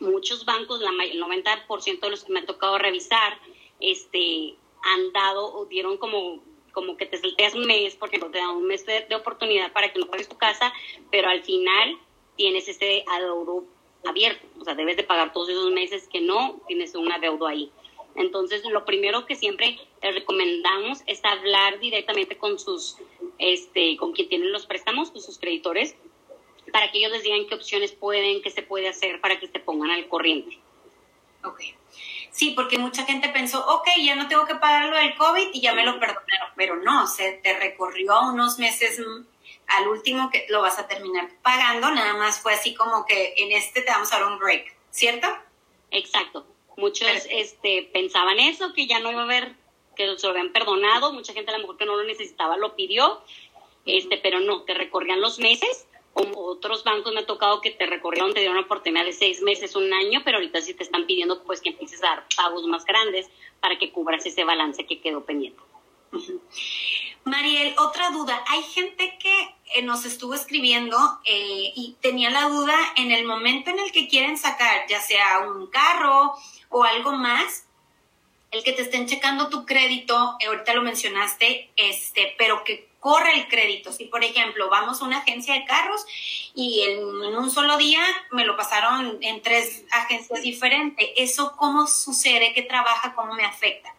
Muchos 0.00 0.44
bancos, 0.44 0.80
el 0.82 1.22
90% 1.22 2.00
de 2.00 2.10
los 2.10 2.24
que 2.24 2.32
me 2.32 2.40
ha 2.40 2.46
tocado 2.46 2.76
revisar, 2.78 3.38
este, 3.80 4.54
han 4.82 5.12
dado 5.12 5.54
o 5.54 5.66
dieron 5.66 5.96
como 5.96 6.42
como 6.72 6.96
que 6.96 7.06
te 7.06 7.16
salteas 7.16 7.54
un 7.54 7.66
mes 7.66 7.94
porque 7.94 8.18
te 8.18 8.36
dan 8.36 8.50
un 8.50 8.66
mes 8.66 8.84
de, 8.84 9.06
de 9.08 9.14
oportunidad 9.14 9.72
para 9.72 9.92
que 9.92 10.00
no 10.00 10.06
pagues 10.06 10.28
tu 10.28 10.36
casa, 10.36 10.72
pero 11.08 11.28
al 11.28 11.44
final 11.44 11.96
tienes 12.36 12.68
ese 12.68 13.04
adeudo 13.08 13.64
abierto, 14.06 14.46
o 14.60 14.64
sea, 14.64 14.74
debes 14.74 14.96
de 14.96 15.02
pagar 15.02 15.32
todos 15.32 15.48
esos 15.48 15.70
meses 15.72 16.08
que 16.08 16.20
no 16.20 16.60
tienes 16.66 16.94
un 16.94 17.10
adeudo 17.10 17.46
ahí. 17.46 17.70
Entonces, 18.16 18.64
lo 18.64 18.84
primero 18.84 19.26
que 19.26 19.34
siempre 19.34 19.78
les 20.02 20.14
recomendamos 20.14 21.02
es 21.06 21.24
hablar 21.24 21.80
directamente 21.80 22.36
con 22.36 22.58
sus, 22.58 22.96
este, 23.38 23.96
con 23.96 24.12
quien 24.12 24.28
tienen 24.28 24.52
los 24.52 24.66
préstamos, 24.66 25.10
con 25.10 25.20
sus 25.20 25.38
creditores, 25.38 25.96
para 26.72 26.90
que 26.90 26.98
ellos 26.98 27.12
les 27.12 27.22
digan 27.22 27.46
qué 27.48 27.54
opciones 27.54 27.92
pueden, 27.92 28.42
qué 28.42 28.50
se 28.50 28.62
puede 28.62 28.88
hacer 28.88 29.20
para 29.20 29.38
que 29.40 29.48
se 29.48 29.58
pongan 29.58 29.90
al 29.90 30.08
corriente. 30.08 30.58
Ok. 31.44 31.60
Sí, 32.30 32.52
porque 32.56 32.78
mucha 32.78 33.04
gente 33.04 33.28
pensó, 33.28 33.64
ok, 33.66 33.86
ya 34.02 34.16
no 34.16 34.26
tengo 34.28 34.44
que 34.46 34.56
pagar 34.56 34.88
lo 34.88 34.96
del 34.96 35.14
COVID 35.16 35.50
y 35.52 35.60
ya 35.60 35.72
me 35.72 35.84
lo 35.84 36.00
perdonaron, 36.00 36.48
pero 36.56 36.76
no, 36.76 37.06
se 37.06 37.34
te 37.34 37.56
recorrió 37.58 38.20
unos 38.22 38.58
meses 38.58 39.00
al 39.66 39.88
último 39.88 40.30
que 40.30 40.46
lo 40.48 40.62
vas 40.62 40.78
a 40.78 40.86
terminar 40.86 41.30
pagando, 41.42 41.90
nada 41.90 42.14
más 42.14 42.40
fue 42.40 42.54
así 42.54 42.74
como 42.74 43.06
que 43.06 43.34
en 43.38 43.52
este 43.52 43.82
te 43.82 43.90
vamos 43.90 44.12
a 44.12 44.18
dar 44.18 44.28
un 44.30 44.38
break, 44.38 44.74
¿cierto? 44.90 45.28
Exacto. 45.90 46.46
Muchos 46.76 47.08
este, 47.30 47.88
pensaban 47.92 48.38
eso, 48.38 48.72
que 48.72 48.86
ya 48.86 48.98
no 48.98 49.10
iba 49.10 49.20
a 49.20 49.24
haber, 49.24 49.54
que 49.96 50.18
se 50.18 50.26
lo 50.26 50.32
habían 50.32 50.52
perdonado, 50.52 51.12
mucha 51.12 51.32
gente 51.32 51.50
a 51.50 51.54
lo 51.54 51.60
mejor 51.60 51.76
que 51.76 51.86
no 51.86 51.96
lo 51.96 52.04
necesitaba 52.04 52.56
lo 52.56 52.74
pidió, 52.74 53.22
este, 53.86 54.18
pero 54.18 54.40
no, 54.40 54.62
te 54.62 54.74
recorrían 54.74 55.20
los 55.20 55.38
meses, 55.38 55.86
como 56.14 56.38
otros 56.46 56.84
bancos 56.84 57.12
me 57.12 57.20
ha 57.20 57.26
tocado 57.26 57.60
que 57.60 57.70
te 57.70 57.86
recorrieron, 57.86 58.32
te 58.32 58.40
dieron 58.40 58.56
una 58.56 58.66
oportunidad 58.66 59.04
de 59.04 59.12
seis 59.12 59.42
meses, 59.42 59.74
un 59.74 59.92
año, 59.92 60.22
pero 60.24 60.38
ahorita 60.38 60.60
sí 60.60 60.72
te 60.72 60.84
están 60.84 61.06
pidiendo 61.06 61.42
pues 61.42 61.60
que 61.60 61.70
empieces 61.70 62.02
a 62.04 62.08
dar 62.08 62.26
pagos 62.36 62.66
más 62.66 62.84
grandes 62.84 63.28
para 63.60 63.78
que 63.78 63.90
cubras 63.90 64.24
ese 64.24 64.44
balance 64.44 64.86
que 64.86 65.00
quedó 65.00 65.24
pendiente. 65.24 65.60
Mariel, 67.24 67.74
otra 67.78 68.10
duda. 68.10 68.42
Hay 68.48 68.62
gente 68.62 69.16
que 69.18 69.54
eh, 69.74 69.82
nos 69.82 70.04
estuvo 70.04 70.34
escribiendo 70.34 70.96
eh, 71.24 71.72
y 71.74 71.96
tenía 72.00 72.30
la 72.30 72.48
duda 72.48 72.76
en 72.96 73.12
el 73.12 73.24
momento 73.24 73.70
en 73.70 73.78
el 73.78 73.92
que 73.92 74.08
quieren 74.08 74.36
sacar, 74.36 74.86
ya 74.88 75.00
sea 75.00 75.40
un 75.40 75.66
carro 75.68 76.34
o 76.68 76.84
algo 76.84 77.12
más, 77.12 77.66
el 78.50 78.62
que 78.62 78.72
te 78.72 78.82
estén 78.82 79.06
checando 79.06 79.48
tu 79.48 79.64
crédito, 79.64 80.36
eh, 80.38 80.46
ahorita 80.46 80.74
lo 80.74 80.82
mencionaste, 80.82 81.70
este, 81.76 82.34
pero 82.38 82.62
que 82.62 82.88
corre 83.00 83.34
el 83.34 83.48
crédito. 83.48 83.90
Si, 83.90 84.04
por 84.04 84.22
ejemplo, 84.22 84.68
vamos 84.68 85.00
a 85.00 85.04
una 85.04 85.18
agencia 85.18 85.54
de 85.54 85.64
carros 85.64 86.04
y 86.54 86.82
en, 86.82 86.98
en 87.24 87.36
un 87.36 87.50
solo 87.50 87.76
día 87.78 88.02
me 88.32 88.44
lo 88.44 88.56
pasaron 88.56 89.18
en 89.22 89.42
tres 89.42 89.84
agencias 89.90 90.42
diferentes, 90.42 91.08
¿eso 91.16 91.54
cómo 91.56 91.86
sucede? 91.86 92.52
¿Qué 92.54 92.62
trabaja? 92.62 93.14
¿Cómo 93.14 93.34
me 93.34 93.44
afecta? 93.44 93.93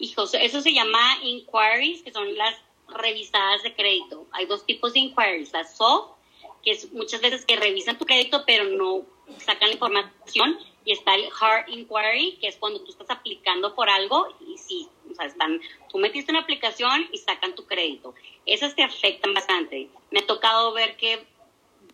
Hijos, 0.00 0.34
eso 0.34 0.60
se 0.60 0.72
llama 0.72 1.18
inquiries, 1.22 2.02
que 2.02 2.12
son 2.12 2.36
las, 2.36 2.56
revisadas 2.88 3.62
de 3.62 3.74
crédito. 3.74 4.26
Hay 4.32 4.46
dos 4.46 4.66
tipos 4.66 4.92
de 4.94 4.98
inquiries, 5.00 5.52
la 5.52 5.64
soft, 5.64 6.16
que 6.64 6.72
es 6.72 6.92
muchas 6.92 7.20
veces 7.20 7.46
que 7.46 7.54
revisan 7.54 7.96
tu 7.96 8.04
crédito 8.04 8.42
pero 8.44 8.64
no 8.64 9.04
sacan 9.38 9.68
la 9.68 9.74
información, 9.74 10.58
y 10.84 10.92
está 10.92 11.14
el 11.14 11.28
hard 11.40 11.68
inquiry, 11.68 12.38
que 12.40 12.48
es 12.48 12.56
cuando 12.56 12.80
tú 12.80 12.90
estás 12.90 13.10
aplicando 13.10 13.74
por 13.74 13.90
algo 13.90 14.28
y 14.46 14.56
sí, 14.56 14.88
o 15.10 15.14
sea, 15.14 15.26
están, 15.26 15.60
tú 15.90 15.98
metiste 15.98 16.32
una 16.32 16.40
aplicación 16.40 17.08
y 17.12 17.18
sacan 17.18 17.54
tu 17.54 17.66
crédito. 17.66 18.14
Esas 18.46 18.74
te 18.74 18.82
afectan 18.82 19.34
bastante. 19.34 19.88
Me 20.10 20.20
ha 20.20 20.26
tocado 20.26 20.72
ver 20.72 20.96
que 20.96 21.24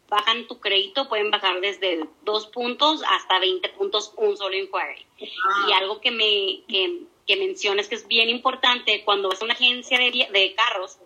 bajan 0.08 0.46
tu 0.46 0.60
crédito, 0.60 1.08
pueden 1.08 1.30
bajar 1.32 1.60
desde 1.60 2.06
dos 2.22 2.46
puntos 2.46 3.02
hasta 3.10 3.40
20 3.40 3.68
puntos 3.70 4.12
un 4.16 4.36
solo 4.36 4.56
inquiry. 4.56 5.04
Y 5.18 5.72
algo 5.72 6.00
que 6.00 6.12
me 6.12 6.62
que, 6.68 7.02
que 7.26 7.36
mencionas 7.36 7.88
que 7.88 7.96
es 7.96 8.06
bien 8.06 8.28
importante, 8.28 9.04
cuando 9.04 9.28
vas 9.28 9.42
a 9.42 9.44
una 9.44 9.54
agencia 9.54 9.98
de, 9.98 10.28
de 10.30 10.54
carros, 10.54 10.98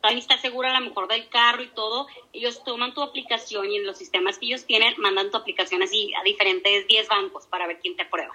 también 0.00 0.18
está 0.18 0.38
segura 0.38 0.74
a 0.74 0.80
lo 0.80 0.86
mejor 0.86 1.08
del 1.08 1.28
carro 1.28 1.62
y 1.62 1.68
todo, 1.68 2.06
ellos 2.32 2.64
toman 2.64 2.94
tu 2.94 3.02
aplicación 3.02 3.70
y 3.70 3.76
en 3.76 3.86
los 3.86 3.98
sistemas 3.98 4.38
que 4.38 4.46
ellos 4.46 4.64
tienen 4.64 4.94
mandan 4.98 5.30
tu 5.30 5.36
aplicación 5.36 5.82
así 5.82 6.12
a 6.14 6.22
diferentes 6.22 6.86
10 6.86 7.08
bancos 7.08 7.46
para 7.46 7.66
ver 7.66 7.80
quién 7.80 7.96
te 7.96 8.02
aprueba. 8.02 8.34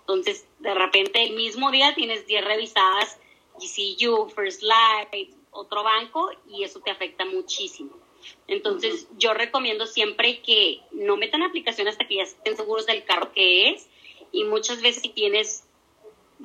Entonces, 0.00 0.46
de 0.60 0.74
repente, 0.74 1.22
el 1.22 1.34
mismo 1.34 1.70
día 1.70 1.94
tienes 1.94 2.26
10 2.26 2.44
revisadas, 2.44 3.18
GCU, 3.56 4.30
First 4.30 4.62
Light, 4.62 5.34
otro 5.50 5.84
banco, 5.84 6.30
y 6.48 6.64
eso 6.64 6.80
te 6.80 6.90
afecta 6.90 7.24
muchísimo. 7.24 7.90
Entonces, 8.46 9.06
yo 9.18 9.34
recomiendo 9.34 9.86
siempre 9.86 10.40
que 10.40 10.80
no 10.92 11.16
metan 11.16 11.42
aplicación 11.42 11.88
hasta 11.88 12.06
que 12.06 12.16
ya 12.16 12.22
estén 12.22 12.56
seguros 12.56 12.86
del 12.86 13.04
carro 13.04 13.32
que 13.32 13.70
es, 13.70 13.88
y 14.32 14.44
muchas 14.44 14.80
veces 14.80 15.02
si 15.02 15.10
tienes 15.10 15.64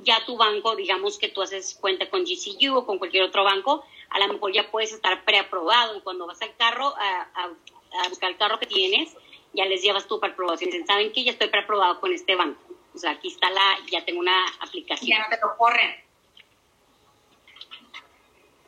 ya 0.04 0.25
tu 0.25 0.38
banco, 0.38 0.75
digamos 0.75 1.18
que 1.18 1.30
tú 1.30 1.42
haces 1.42 1.77
cuenta 1.80 2.10
con 2.10 2.24
GCU 2.24 2.75
o 2.75 2.86
con 2.86 2.98
cualquier 2.98 3.24
otro 3.24 3.44
banco, 3.44 3.84
a 4.10 4.20
lo 4.20 4.34
mejor 4.34 4.54
ya 4.54 4.72
puedes 4.72 4.94
estar 4.94 5.24
preaprobado 5.25 5.98
y 5.98 6.01
cuando 6.01 6.27
vas 6.27 6.42
al 6.42 6.56
carro 6.56 6.94
a, 6.98 7.51
buscar 8.10 8.32
el 8.32 8.38
carro 8.38 8.60
que 8.60 8.68
tienes, 8.68 9.16
ya 9.54 9.66
les 9.66 9.82
llevas 9.82 10.08
tu 10.08 10.20
preaprobación. 10.20 10.70
Dicen, 10.70 10.86
¿saben 10.86 11.12
que 11.12 11.24
ya 11.24 11.32
estoy 11.32 11.48
preaprobado 11.48 12.00
con 12.00 12.13
este 12.13 12.36
banco? 12.36 12.62
O 12.94 12.98
sea, 12.98 13.12
aquí 13.12 13.30
está 13.30 13.50
la, 13.50 13.77
ya 13.92 14.06
tengo 14.06 14.20
una 14.20 14.46
aplicación. 14.60 15.10
Ya 15.10 15.20
no 15.20 15.30
te 15.30 15.42
lo 15.42 15.58
corren. 15.58 15.96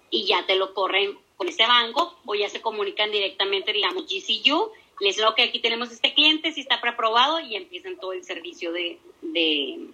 Y 0.09 0.25
ya 0.25 0.45
te 0.45 0.55
lo 0.55 0.74
corren 0.74 1.17
con 1.38 1.48
ese 1.48 1.65
banco 1.67 2.17
o 2.25 2.36
ya 2.36 2.50
se 2.50 2.62
comunican 2.62 3.12
directamente, 3.12 3.71
digamos, 3.71 4.05
GCU, 4.05 4.71
les 5.00 5.15
digo 5.15 5.33
que 5.36 5.43
aquí 5.43 5.59
tenemos 5.59 5.91
este 5.91 6.13
cliente, 6.13 6.51
si 6.51 6.62
está 6.62 6.81
preaprobado 6.81 7.39
y 7.39 7.55
empiezan 7.55 7.98
todo 7.98 8.13
el 8.13 8.24
servicio 8.24 8.71
de, 8.71 9.00
de 9.21 9.88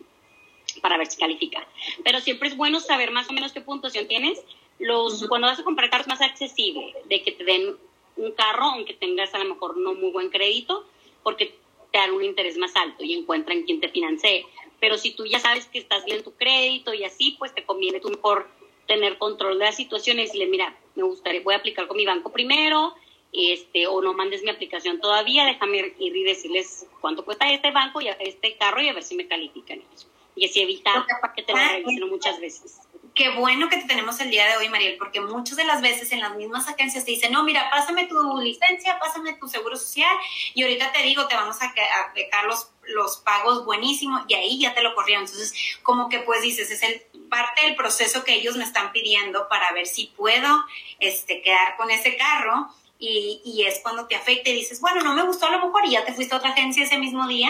para 0.79 0.97
ver 0.97 1.07
si 1.07 1.17
califica. 1.17 1.65
Pero 2.03 2.19
siempre 2.19 2.49
es 2.49 2.57
bueno 2.57 2.79
saber 2.79 3.11
más 3.11 3.29
o 3.29 3.33
menos 3.33 3.53
qué 3.53 3.61
puntuación 3.61 4.07
tienes 4.07 4.41
los, 4.79 5.25
cuando 5.27 5.47
vas 5.47 5.59
a 5.59 5.63
comprar 5.63 5.89
carros 5.89 6.07
más 6.07 6.21
accesible, 6.21 6.93
de 7.05 7.21
que 7.21 7.31
te 7.31 7.43
den 7.43 7.75
un 8.17 8.31
carro, 8.31 8.65
aunque 8.65 8.93
tengas 8.93 9.33
a 9.33 9.39
lo 9.39 9.45
mejor 9.45 9.77
no 9.77 9.93
muy 9.93 10.11
buen 10.11 10.29
crédito, 10.29 10.85
porque 11.23 11.55
te 11.91 11.97
dan 11.97 12.11
un 12.11 12.23
interés 12.23 12.57
más 12.57 12.75
alto 12.75 13.03
y 13.03 13.13
encuentran 13.13 13.63
quien 13.63 13.79
te 13.79 13.89
financie. 13.89 14.45
Pero 14.79 14.97
si 14.97 15.11
tú 15.11 15.25
ya 15.25 15.39
sabes 15.39 15.65
que 15.65 15.79
estás 15.79 16.05
bien 16.05 16.23
tu 16.23 16.33
crédito 16.33 16.93
y 16.93 17.03
así, 17.03 17.35
pues 17.39 17.53
te 17.53 17.63
conviene 17.63 17.99
tú 17.99 18.09
mejor 18.09 18.49
tener 18.87 19.17
control 19.17 19.57
de 19.59 19.65
las 19.65 19.77
situaciones 19.77 20.25
y 20.25 20.27
decirle, 20.27 20.47
mira, 20.47 20.77
me 20.95 21.03
gustaría, 21.03 21.41
voy 21.41 21.55
a 21.55 21.57
aplicar 21.57 21.87
con 21.87 21.97
mi 21.97 22.05
banco 22.05 22.31
primero, 22.31 22.93
este, 23.33 23.87
o 23.87 24.01
no 24.01 24.13
mandes 24.13 24.43
mi 24.43 24.49
aplicación 24.49 24.99
todavía, 25.01 25.45
déjame 25.45 25.93
ir 25.99 26.15
y 26.15 26.23
decirles 26.23 26.87
cuánto 27.01 27.25
cuesta 27.25 27.51
este 27.51 27.71
banco 27.71 27.99
y 28.01 28.07
este 28.19 28.55
carro 28.57 28.81
y 28.81 28.89
a 28.89 28.93
ver 28.93 29.03
si 29.03 29.15
me 29.15 29.27
califican 29.27 29.79
ellos. 29.79 30.07
Y 30.35 30.45
así 30.45 30.61
evita 30.61 31.05
que 31.35 31.43
te 31.43 31.53
lo 31.53 31.59
revisen 31.59 32.09
muchas 32.09 32.39
veces 32.39 32.79
qué 33.15 33.29
bueno 33.29 33.69
que 33.69 33.77
te 33.77 33.87
tenemos 33.87 34.19
el 34.19 34.29
día 34.29 34.45
de 34.45 34.57
hoy, 34.57 34.67
Mariel, 34.67 34.97
porque 34.97 35.21
muchas 35.21 35.55
de 35.55 35.63
las 35.63 35.81
veces 35.81 36.11
en 36.11 36.19
las 36.19 36.35
mismas 36.35 36.67
agencias 36.67 37.05
te 37.05 37.11
dicen, 37.11 37.31
no, 37.31 37.43
mira, 37.43 37.69
pásame 37.71 38.07
tu 38.07 38.37
licencia, 38.39 38.99
pásame 38.99 39.33
tu 39.33 39.47
seguro 39.47 39.77
social 39.77 40.15
y 40.53 40.61
ahorita 40.63 40.91
te 40.91 41.01
digo, 41.01 41.25
te 41.27 41.35
vamos 41.35 41.57
a, 41.61 41.73
dejar 42.13 42.45
los, 42.45 42.69
los 42.83 43.17
pagos 43.17 43.65
buenísimos 43.65 44.23
y 44.27 44.33
ahí 44.33 44.59
ya 44.59 44.75
te 44.75 44.83
lo 44.83 44.93
corrieron. 44.93 45.23
Entonces, 45.23 45.53
como 45.81 46.09
que 46.09 46.19
pues 46.19 46.41
dices, 46.41 46.69
es 46.69 46.83
el 46.83 47.01
parte 47.29 47.65
del 47.65 47.75
proceso 47.75 48.23
que 48.23 48.35
ellos 48.35 48.57
me 48.57 48.65
están 48.65 48.91
pidiendo 48.91 49.47
para 49.47 49.71
ver 49.71 49.87
si 49.87 50.07
puedo 50.07 50.65
este, 50.99 51.41
quedar 51.41 51.77
con 51.77 51.89
ese 51.89 52.17
carro. 52.17 52.69
Y, 52.97 53.41
y 53.43 53.63
es 53.63 53.81
cuando 53.83 54.07
te 54.07 54.15
afecta 54.15 54.49
y 54.49 54.55
dices, 54.55 54.79
bueno, 54.79 55.01
no 55.01 55.13
me 55.13 55.23
gustó 55.23 55.47
a 55.47 55.51
lo 55.51 55.59
mejor 55.59 55.85
y 55.85 55.91
ya 55.91 56.05
te 56.05 56.13
fuiste 56.13 56.33
a 56.33 56.37
otra 56.37 56.51
agencia 56.51 56.85
ese 56.85 56.97
mismo 56.97 57.27
día 57.27 57.49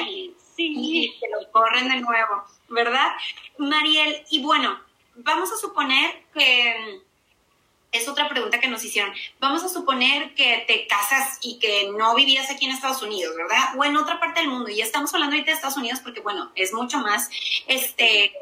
sí. 0.55 0.73
y 0.75 1.19
te 1.19 1.29
lo 1.29 1.51
corren 1.51 1.87
de 1.87 1.97
nuevo, 1.97 2.43
¿verdad? 2.69 3.11
Mariel, 3.57 4.25
y 4.29 4.41
bueno, 4.41 4.79
vamos 5.15 5.51
a 5.51 5.57
suponer 5.57 6.23
que 6.33 7.01
es 7.91 8.07
otra 8.07 8.27
pregunta 8.27 8.59
que 8.59 8.67
nos 8.67 8.83
hicieron. 8.83 9.13
Vamos 9.39 9.63
a 9.63 9.69
suponer 9.69 10.33
que 10.35 10.65
te 10.67 10.87
casas 10.87 11.39
y 11.41 11.59
que 11.59 11.91
no 11.97 12.13
vivías 12.15 12.49
aquí 12.49 12.65
en 12.65 12.71
Estados 12.71 13.01
Unidos, 13.01 13.35
¿verdad? 13.35 13.77
O 13.77 13.85
en 13.85 13.95
otra 13.95 14.19
parte 14.19 14.41
del 14.41 14.49
mundo. 14.49 14.69
Y 14.69 14.81
estamos 14.81 15.13
hablando 15.13 15.35
ahorita 15.35 15.51
de 15.51 15.55
Estados 15.55 15.77
Unidos 15.77 16.01
porque, 16.03 16.19
bueno, 16.19 16.51
es 16.55 16.73
mucho 16.73 16.99
más 16.99 17.29
este, 17.67 18.33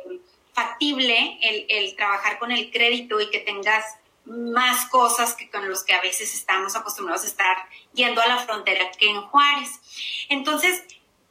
factible 0.53 1.37
el, 1.41 1.65
el 1.69 1.95
trabajar 1.95 2.39
con 2.39 2.51
el 2.51 2.71
crédito 2.71 3.19
y 3.21 3.29
que 3.29 3.39
tengas 3.39 3.85
más 4.25 4.87
cosas 4.87 5.33
que 5.33 5.49
con 5.49 5.67
los 5.67 5.83
que 5.83 5.93
a 5.93 6.01
veces 6.01 6.33
estamos 6.33 6.75
acostumbrados 6.75 7.23
a 7.23 7.27
estar 7.27 7.57
yendo 7.93 8.21
a 8.21 8.27
la 8.27 8.39
frontera 8.39 8.89
que 8.97 9.09
en 9.09 9.21
Juárez. 9.21 9.69
Entonces, 10.29 10.83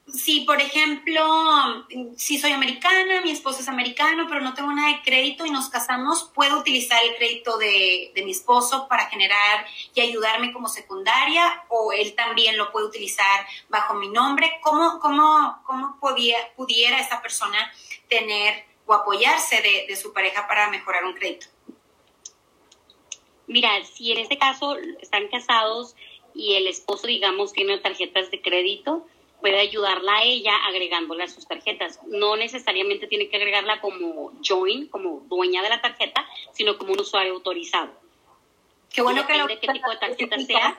si, 0.06 0.40
por 0.40 0.60
ejemplo, 0.60 1.86
si 2.16 2.38
soy 2.38 2.52
americana, 2.52 3.20
mi 3.22 3.30
esposo 3.30 3.60
es 3.60 3.68
americano, 3.68 4.26
pero 4.28 4.40
no 4.40 4.52
tengo 4.52 4.72
nada 4.72 4.88
de 4.88 5.02
crédito 5.02 5.46
y 5.46 5.50
nos 5.50 5.68
casamos, 5.68 6.30
puedo 6.34 6.58
utilizar 6.58 6.98
el 7.04 7.14
crédito 7.16 7.56
de, 7.56 8.12
mi 8.24 8.32
esposo 8.32 8.88
para 8.88 9.06
generar 9.06 9.64
y 9.94 10.00
ayudarme 10.00 10.52
como 10.52 10.68
secundaria 10.68 11.64
o 11.68 11.92
él 11.92 12.14
también 12.14 12.56
lo 12.56 12.72
puede 12.72 12.86
utilizar 12.86 13.46
bajo 13.68 13.94
mi 13.94 14.08
nombre. 14.08 14.58
¿Cómo, 14.60 14.98
cómo, 15.00 15.62
cómo 15.64 15.96
podía, 16.00 16.36
pudiera 16.56 17.00
esa 17.00 17.22
persona 17.22 17.72
tener 18.08 18.64
o 18.86 18.94
apoyarse 18.94 19.62
de, 19.62 19.86
de 19.86 19.96
su 19.96 20.12
pareja 20.12 20.48
para 20.48 20.68
mejorar 20.68 21.04
un 21.04 21.14
crédito? 21.14 21.46
Mira, 23.46 23.70
si 23.84 24.12
en 24.12 24.18
este 24.18 24.36
caso 24.36 24.76
están 25.00 25.28
casados 25.28 25.94
y 26.34 26.54
el 26.54 26.66
esposo, 26.66 27.06
digamos, 27.06 27.52
tiene 27.52 27.78
tarjetas 27.78 28.30
de 28.30 28.40
crédito, 28.40 29.06
puede 29.42 29.60
ayudarla 29.60 30.16
a 30.18 30.22
ella 30.22 30.56
agregándole 30.66 31.24
a 31.24 31.28
sus 31.28 31.46
tarjetas. 31.46 32.00
No 32.06 32.36
necesariamente 32.36 33.06
tiene 33.08 33.28
que 33.28 33.36
agregarla 33.36 33.80
como 33.80 34.32
join, 34.42 34.88
como 34.88 35.20
dueña 35.28 35.62
de 35.62 35.68
la 35.68 35.82
tarjeta, 35.82 36.24
sino 36.52 36.78
como 36.78 36.92
un 36.92 37.00
usuario 37.00 37.34
autorizado. 37.34 37.92
Qué 38.90 39.02
bueno 39.02 39.26
que 39.26 39.36
lo 39.36 39.46
qué 39.48 39.56
tipo 39.56 39.90
de 39.90 39.96
tarjeta 39.96 40.38
sea. 40.38 40.76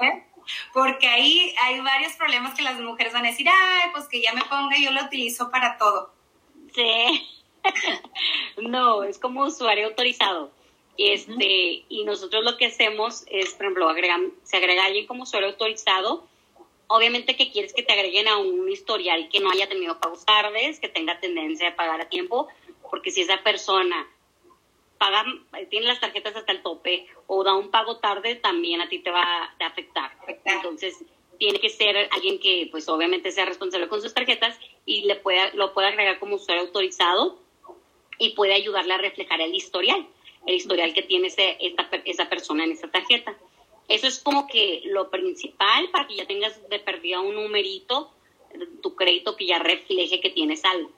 Porque 0.74 1.08
ahí 1.08 1.54
hay 1.62 1.80
varios 1.82 2.14
problemas 2.14 2.56
que 2.56 2.64
las 2.64 2.80
mujeres 2.80 3.14
van 3.14 3.26
a 3.26 3.30
decir, 3.30 3.48
ay, 3.50 3.90
pues 3.92 4.08
que 4.08 4.22
ya 4.22 4.34
me 4.34 4.42
ponga, 4.44 4.78
yo 4.78 4.92
lo 4.92 5.04
utilizo 5.04 5.52
para 5.52 5.78
todo. 5.78 6.12
Sí. 6.74 7.30
no, 8.62 9.04
es 9.04 9.20
como 9.20 9.44
usuario 9.44 9.88
autorizado. 9.88 10.52
Este, 10.98 11.86
Y 11.90 12.04
nosotros 12.06 12.44
lo 12.44 12.58
que 12.58 12.68
hacemos 12.68 13.24
es, 13.28 13.54
por 13.54 13.66
ejemplo, 13.66 13.90
agregan, 13.90 14.32
se 14.44 14.58
agrega 14.58 14.86
alguien 14.86 15.08
como 15.08 15.24
usuario 15.24 15.50
autorizado 15.50 16.28
Obviamente 16.88 17.36
que 17.36 17.52
quieres 17.52 17.74
que 17.74 17.84
te 17.84 17.94
agreguen 17.94 18.28
a 18.28 18.38
un 18.38 18.70
historial 18.70 19.30
que 19.30 19.40
no 19.40 19.50
haya 19.50 19.68
tenido 19.68 20.00
pagos 20.00 20.26
tardes, 20.26 20.80
que 20.80 20.90
tenga 20.90 21.20
tendencia 21.20 21.70
a 21.70 21.76
pagar 21.76 22.02
a 22.02 22.10
tiempo, 22.10 22.48
porque 22.90 23.12
si 23.12 23.22
esa 23.22 23.42
persona 23.42 24.08
paga, 24.98 25.26
tiene 25.70 25.88
las 25.88 26.00
tarjetas 26.00 26.36
hasta 26.36 26.52
el 26.52 26.62
tope 26.62 27.08
o 27.28 27.44
da 27.44 27.56
un 27.56 27.72
pago 27.72 27.98
tarde, 27.98 28.36
también 28.36 28.82
a 28.82 28.90
ti 28.90 29.00
te 29.00 29.12
va 29.12 29.24
a 29.24 29.66
afectar. 29.66 30.12
Entonces, 30.46 31.04
tiene 31.38 31.60
que 31.60 31.70
ser 31.70 32.08
alguien 32.12 32.40
que, 32.40 32.68
pues, 32.72 32.88
obviamente 32.88 33.32
sea 33.32 33.46
responsable 33.46 33.88
con 33.88 34.02
sus 34.02 34.14
tarjetas 34.14 34.58
y 34.86 35.02
le 35.02 35.16
pueda, 35.16 35.52
lo 35.54 35.74
pueda 35.74 35.90
agregar 35.90 36.20
como 36.20 36.36
usuario 36.36 36.64
autorizado 36.64 37.40
y 38.18 38.30
puede 38.30 38.54
ayudarle 38.54 38.94
a 38.94 38.98
reflejar 38.98 39.42
el 39.42 39.54
historial, 39.54 40.08
el 40.46 40.56
historial 40.56 40.94
que 40.94 41.02
tiene 41.02 41.28
ese, 41.28 41.58
esa 42.06 42.30
persona 42.30 42.64
en 42.64 42.72
esa 42.72 42.90
tarjeta. 42.90 43.36
Eso 43.88 44.08
es 44.08 44.20
como 44.20 44.48
que 44.48 44.82
lo 44.86 45.10
principal 45.10 45.90
para 45.92 46.08
que 46.08 46.16
ya 46.16 46.26
tengas 46.26 46.70
de 46.70 46.80
perdida 46.80 47.20
un 47.20 47.36
numerito, 47.36 48.12
tu 48.82 48.96
crédito 48.96 49.36
que 49.36 49.46
ya 49.46 49.60
refleje 49.60 50.22
que 50.22 50.30
tienes 50.30 50.64
algo. 50.66 50.92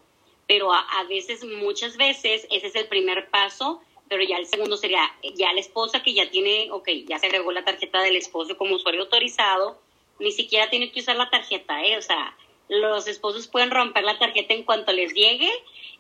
Pero 0.48 0.72
a, 0.72 1.04
veces, 1.10 1.44
muchas 1.44 1.98
veces, 1.98 2.48
ese 2.52 2.68
es 2.68 2.76
el 2.76 2.88
primer 2.88 3.30
paso, 3.30 3.82
pero 4.08 4.24
ya 4.24 4.38
el 4.38 4.46
segundo 4.46 4.78
sería 4.78 5.12
ya 5.34 5.52
la 5.54 5.60
esposa 5.60 6.04
que 6.04 6.14
ya 6.14 6.30
tiene, 6.30 6.70
ok, 6.72 6.88
ya 7.08 7.18
se 7.18 7.26
agregó 7.26 7.52
la 7.52 7.66
tarjeta 7.66 8.02
del 8.02 8.16
esposo 8.16 8.56
como 8.56 8.76
usuario 8.76 9.02
autorizado, 9.02 9.80
ni 10.20 10.32
siquiera 10.32 10.70
tiene 10.70 10.92
que 10.92 11.00
usar 11.00 11.16
la 11.16 11.32
tarjeta, 11.32 11.84
¿eh? 11.84 11.98
O 11.98 12.02
sea, 12.04 12.38
los 12.70 13.08
esposos 13.08 13.48
pueden 13.48 13.72
romper 13.72 14.04
la 14.04 14.20
tarjeta 14.20 14.54
en 14.54 14.64
cuanto 14.64 14.92
les 14.92 15.14
llegue 15.14 15.52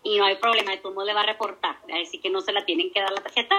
y 0.03 0.17
no 0.17 0.25
hay 0.25 0.35
problema, 0.35 0.71
de 0.71 0.77
todo 0.77 1.03
le 1.03 1.13
va 1.13 1.21
a 1.21 1.25
reportar, 1.25 1.77
así 1.99 2.19
que 2.19 2.29
no 2.29 2.41
se 2.41 2.53
la 2.53 2.63
tienen 2.65 2.91
que 2.91 3.01
dar 3.01 3.11
la 3.11 3.23
tarjeta. 3.23 3.55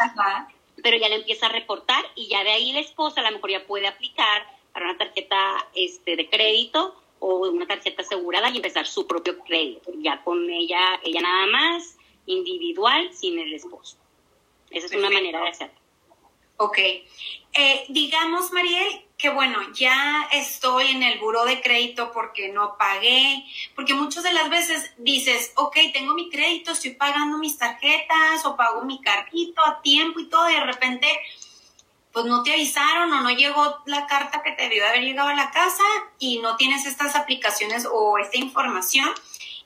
Ajá 0.00 0.48
pero 0.82 0.96
ya 0.96 1.08
le 1.08 1.16
empieza 1.16 1.46
a 1.46 1.50
reportar 1.50 2.04
y 2.14 2.28
ya 2.28 2.42
de 2.44 2.50
ahí 2.50 2.72
la 2.72 2.80
esposa 2.80 3.20
a 3.20 3.24
lo 3.24 3.36
mejor 3.36 3.50
ya 3.50 3.66
puede 3.66 3.86
aplicar 3.86 4.46
para 4.72 4.86
una 4.86 4.98
tarjeta 4.98 5.66
este, 5.74 6.16
de 6.16 6.28
crédito 6.28 6.94
o 7.20 7.48
una 7.48 7.66
tarjeta 7.66 8.02
asegurada 8.02 8.50
y 8.50 8.56
empezar 8.56 8.86
su 8.86 9.06
propio 9.06 9.38
crédito, 9.40 9.92
ya 9.98 10.22
con 10.22 10.50
ella, 10.50 11.00
ella 11.02 11.20
nada 11.22 11.46
más, 11.46 11.96
individual, 12.26 13.12
sin 13.14 13.38
el 13.38 13.54
esposo. 13.54 13.96
Esa 14.70 14.86
es 14.86 14.92
una 14.94 15.10
manera 15.10 15.40
de 15.40 15.48
hacerlo. 15.48 15.78
Ok. 16.56 16.78
Eh, 16.78 17.84
digamos, 17.88 18.52
Mariel, 18.52 19.04
que 19.24 19.30
bueno, 19.30 19.58
ya 19.72 20.28
estoy 20.32 20.88
en 20.88 21.02
el 21.02 21.18
buro 21.18 21.46
de 21.46 21.62
crédito 21.62 22.12
porque 22.12 22.50
no 22.50 22.76
pagué, 22.76 23.42
porque 23.74 23.94
muchas 23.94 24.22
de 24.22 24.34
las 24.34 24.50
veces 24.50 24.92
dices, 24.98 25.52
ok, 25.56 25.74
tengo 25.94 26.12
mi 26.12 26.28
crédito, 26.28 26.72
estoy 26.72 26.90
pagando 26.90 27.38
mis 27.38 27.56
tarjetas 27.56 28.44
o 28.44 28.54
pago 28.54 28.84
mi 28.84 29.00
carrito 29.00 29.64
a 29.64 29.80
tiempo 29.80 30.20
y 30.20 30.28
todo, 30.28 30.50
y 30.50 30.52
de 30.56 30.64
repente, 30.66 31.08
pues 32.12 32.26
no 32.26 32.42
te 32.42 32.52
avisaron 32.52 33.10
o 33.14 33.22
no 33.22 33.30
llegó 33.30 33.78
la 33.86 34.06
carta 34.06 34.42
que 34.42 34.52
te 34.52 34.64
debió 34.64 34.86
haber 34.86 35.00
llegado 35.00 35.30
a 35.30 35.34
la 35.34 35.50
casa 35.50 35.84
y 36.18 36.40
no 36.40 36.56
tienes 36.56 36.84
estas 36.84 37.16
aplicaciones 37.16 37.88
o 37.90 38.18
esta 38.18 38.36
información 38.36 39.08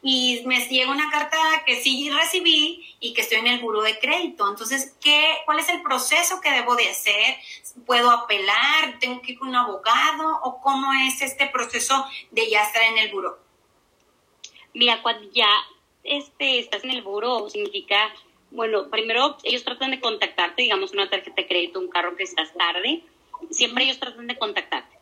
y 0.02 0.42
me 0.46 0.60
llega 0.68 0.90
una 0.90 1.10
carta 1.10 1.36
que 1.66 1.80
sí 1.80 2.10
recibí 2.10 2.94
y 3.00 3.12
que 3.14 3.22
estoy 3.22 3.38
en 3.38 3.48
el 3.48 3.60
buro 3.60 3.82
de 3.82 3.98
crédito. 3.98 4.48
Entonces, 4.48 4.96
¿qué, 5.00 5.38
¿cuál 5.44 5.58
es 5.58 5.68
el 5.68 5.82
proceso 5.82 6.40
que 6.40 6.50
debo 6.50 6.76
de 6.76 6.88
hacer? 6.88 7.36
¿Puedo 7.84 8.10
apelar? 8.10 8.98
¿Tengo 9.00 9.20
que 9.20 9.32
ir 9.32 9.38
con 9.38 9.48
un 9.48 9.56
abogado? 9.56 10.40
¿O 10.42 10.60
cómo 10.60 10.92
es 10.92 11.20
este 11.22 11.46
proceso 11.46 12.04
de 12.30 12.48
ya 12.48 12.62
estar 12.62 12.82
en 12.82 12.98
el 12.98 13.10
buro? 13.10 13.38
Mira, 14.74 15.02
cuando 15.02 15.28
ya 15.32 15.48
este, 16.04 16.60
estás 16.60 16.84
en 16.84 16.90
el 16.90 17.02
buro, 17.02 17.50
significa, 17.50 18.12
bueno, 18.50 18.88
primero 18.90 19.36
ellos 19.42 19.64
tratan 19.64 19.90
de 19.90 20.00
contactarte, 20.00 20.62
digamos, 20.62 20.92
una 20.92 21.10
tarjeta 21.10 21.42
de 21.42 21.48
crédito, 21.48 21.80
un 21.80 21.88
carro 21.88 22.16
que 22.16 22.22
estás 22.22 22.52
tarde, 22.54 23.02
siempre 23.50 23.84
ellos 23.84 23.98
tratan 23.98 24.26
de 24.28 24.38
contactarte 24.38 24.97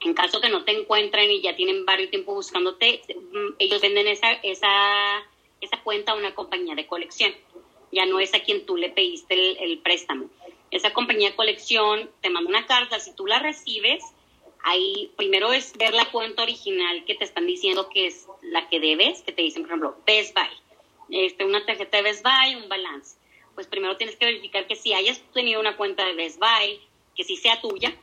en 0.00 0.14
caso 0.14 0.40
que 0.40 0.48
no 0.48 0.64
te 0.64 0.72
encuentren 0.72 1.30
y 1.30 1.40
ya 1.40 1.56
tienen 1.56 1.84
varios 1.84 2.10
tiempo 2.10 2.34
buscándote, 2.34 3.02
mm, 3.08 3.54
ellos 3.58 3.80
venden 3.80 4.06
esa, 4.06 4.32
esa, 4.42 5.24
esa 5.60 5.80
cuenta 5.82 6.12
a 6.12 6.16
una 6.16 6.34
compañía 6.34 6.74
de 6.74 6.86
colección. 6.86 7.34
Ya 7.90 8.06
no 8.06 8.20
es 8.20 8.34
a 8.34 8.40
quien 8.40 8.66
tú 8.66 8.76
le 8.76 8.90
pediste 8.90 9.64
el, 9.64 9.78
préstamo. 9.78 10.26
Esa 10.70 10.92
compañía 10.92 11.30
de 11.30 11.36
colección 11.36 12.10
te 12.20 12.30
manda 12.30 12.50
una 12.50 12.66
carta, 12.66 13.00
si 13.00 13.14
tú 13.14 13.26
la 13.26 13.38
recibes, 13.38 14.04
ahí 14.62 15.10
primero 15.16 15.52
es 15.52 15.76
ver 15.76 15.94
la 15.94 16.10
cuenta 16.10 16.42
original 16.42 17.04
que 17.06 17.14
te 17.14 17.24
están 17.24 17.46
diciendo 17.46 17.88
que 17.88 18.06
es 18.06 18.26
la 18.42 18.68
que 18.68 18.78
debes, 18.78 19.22
que 19.22 19.32
te 19.32 19.42
dicen, 19.42 19.62
por 19.62 19.70
ejemplo, 19.70 19.96
Best 20.06 20.34
Buy, 20.34 21.24
este, 21.24 21.44
una 21.44 21.64
tarjeta 21.64 21.96
de 21.96 22.02
Best 22.02 22.22
Buy, 22.22 22.56
un 22.56 22.68
balance. 22.68 23.16
Pues 23.54 23.66
primero 23.66 23.96
tienes 23.96 24.16
que 24.16 24.26
verificar 24.26 24.66
que 24.66 24.76
si 24.76 24.92
hayas 24.92 25.20
tenido 25.32 25.58
una 25.58 25.76
cuenta 25.76 26.04
de 26.04 26.14
Best 26.14 26.38
Buy, 26.38 26.80
que 27.16 27.24
sí 27.24 27.36
sea 27.36 27.60
tuya, 27.60 27.96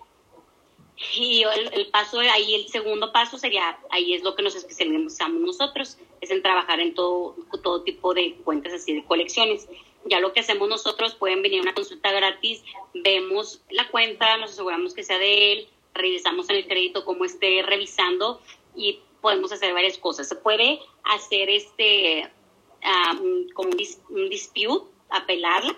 y 1.17 1.43
el, 1.43 1.87
paso 1.87 2.19
ahí, 2.19 2.55
el 2.55 2.67
segundo 2.69 3.11
paso 3.11 3.37
sería, 3.37 3.77
ahí 3.89 4.13
es 4.13 4.23
lo 4.23 4.35
que 4.35 4.43
nos 4.43 4.55
especializamos 4.55 5.41
nosotros, 5.41 5.97
es 6.21 6.31
en 6.31 6.41
trabajar 6.41 6.79
en 6.79 6.93
todo, 6.93 7.35
todo 7.61 7.83
tipo 7.83 8.13
de 8.13 8.35
cuentas 8.43 8.73
así 8.73 8.93
de 8.93 9.03
colecciones. 9.03 9.67
Ya 10.05 10.19
lo 10.19 10.33
que 10.33 10.39
hacemos 10.39 10.69
nosotros, 10.69 11.15
pueden 11.15 11.41
venir 11.41 11.59
a 11.59 11.63
una 11.63 11.73
consulta 11.73 12.11
gratis, 12.11 12.63
vemos 12.93 13.61
la 13.71 13.89
cuenta, 13.89 14.37
nos 14.37 14.51
aseguramos 14.51 14.93
que 14.93 15.03
sea 15.03 15.17
de 15.17 15.51
él, 15.51 15.67
revisamos 15.93 16.49
en 16.49 16.57
el 16.57 16.67
crédito 16.67 17.03
cómo 17.03 17.25
esté 17.25 17.61
revisando 17.63 18.39
y 18.75 18.99
podemos 19.21 19.51
hacer 19.51 19.73
varias 19.73 19.97
cosas. 19.97 20.29
Se 20.29 20.35
puede 20.35 20.79
hacer 21.03 21.49
este, 21.49 22.29
como 23.53 23.69
un, 23.69 23.77
un 24.09 24.29
dispute, 24.29 24.85
apelarla, 25.09 25.75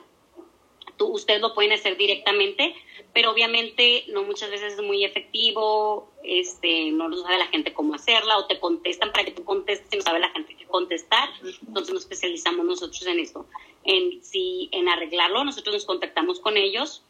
ustedes 1.06 1.42
lo 1.42 1.54
pueden 1.54 1.72
hacer 1.72 1.98
directamente, 1.98 2.76
pero 3.18 3.32
obviamente 3.32 4.06
no 4.10 4.22
muchas 4.22 4.52
veces 4.52 4.74
es 4.74 4.82
muy 4.84 5.04
efectivo, 5.04 6.08
este, 6.24 6.92
no 6.92 7.08
lo 7.08 7.18
sabe 7.18 7.40
la 7.40 7.48
gente 7.48 7.74
cómo 7.74 7.96
hacerla 7.96 8.38
o 8.38 8.46
te 8.46 8.60
contestan 8.60 9.12
para 9.12 9.26
que 9.26 9.32
tú 9.32 9.44
contestes 9.44 9.92
y 9.92 9.98
no 9.98 10.04
sabe 10.04 10.20
la 10.20 10.30
gente 10.30 10.56
qué 10.56 10.66
contestar, 10.66 11.28
entonces 11.66 11.96
nos 11.96 12.04
especializamos 12.04 12.64
nosotros 12.64 13.04
en 13.08 13.20
esto, 13.20 13.48
en, 13.86 14.24
si, 14.24 14.70
en 14.72 14.88
arreglarlo, 14.88 15.44
nosotros 15.44 15.74
nos 15.74 15.86
contactamos 15.86 16.40
con 16.40 16.58
ellos, 16.58 17.02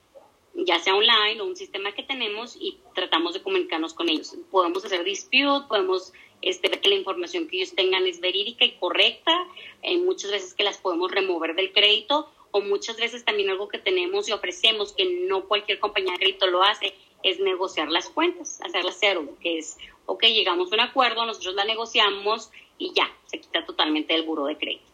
ya 0.55 0.79
sea 0.79 0.95
online 0.95 1.41
o 1.41 1.45
un 1.45 1.57
sistema 1.57 1.91
que 1.91 2.03
tenemos 2.03 2.55
y 2.57 2.77
tratamos 2.95 3.33
de 3.33 3.41
comunicarnos 3.41 3.93
con 3.93 4.07
ellos. 4.07 4.33
Podemos 4.49 4.85
hacer 4.85 5.03
dispute, 5.03 5.67
podemos 5.67 6.13
este, 6.41 6.69
ver 6.69 6.79
que 6.79 6.87
la 6.87 6.95
información 6.95 7.49
que 7.49 7.57
ellos 7.57 7.75
tengan 7.75 8.07
es 8.07 8.21
verídica 8.21 8.63
y 8.63 8.77
correcta, 8.77 9.37
hay 9.83 9.97
muchas 9.97 10.31
veces 10.31 10.53
que 10.53 10.63
las 10.63 10.77
podemos 10.77 11.11
remover 11.11 11.53
del 11.53 11.73
crédito 11.73 12.29
muchas 12.61 12.97
veces 12.97 13.23
también 13.25 13.49
algo 13.49 13.67
que 13.67 13.77
tenemos 13.77 14.27
y 14.27 14.31
ofrecemos 14.31 14.93
que 14.93 15.05
no 15.27 15.45
cualquier 15.45 15.79
compañía 15.79 16.13
de 16.13 16.19
crédito 16.19 16.47
lo 16.47 16.63
hace, 16.63 16.93
es 17.23 17.39
negociar 17.39 17.89
las 17.89 18.09
cuentas, 18.09 18.59
hacerlas 18.61 18.97
cero, 18.99 19.25
que 19.41 19.57
es, 19.57 19.77
ok, 20.05 20.23
llegamos 20.23 20.71
a 20.71 20.75
un 20.75 20.81
acuerdo, 20.81 21.25
nosotros 21.25 21.55
la 21.55 21.65
negociamos 21.65 22.51
y 22.77 22.93
ya, 22.93 23.11
se 23.25 23.39
quita 23.39 23.65
totalmente 23.65 24.13
del 24.13 24.23
buro 24.23 24.45
de 24.45 24.57
crédito. 24.57 24.85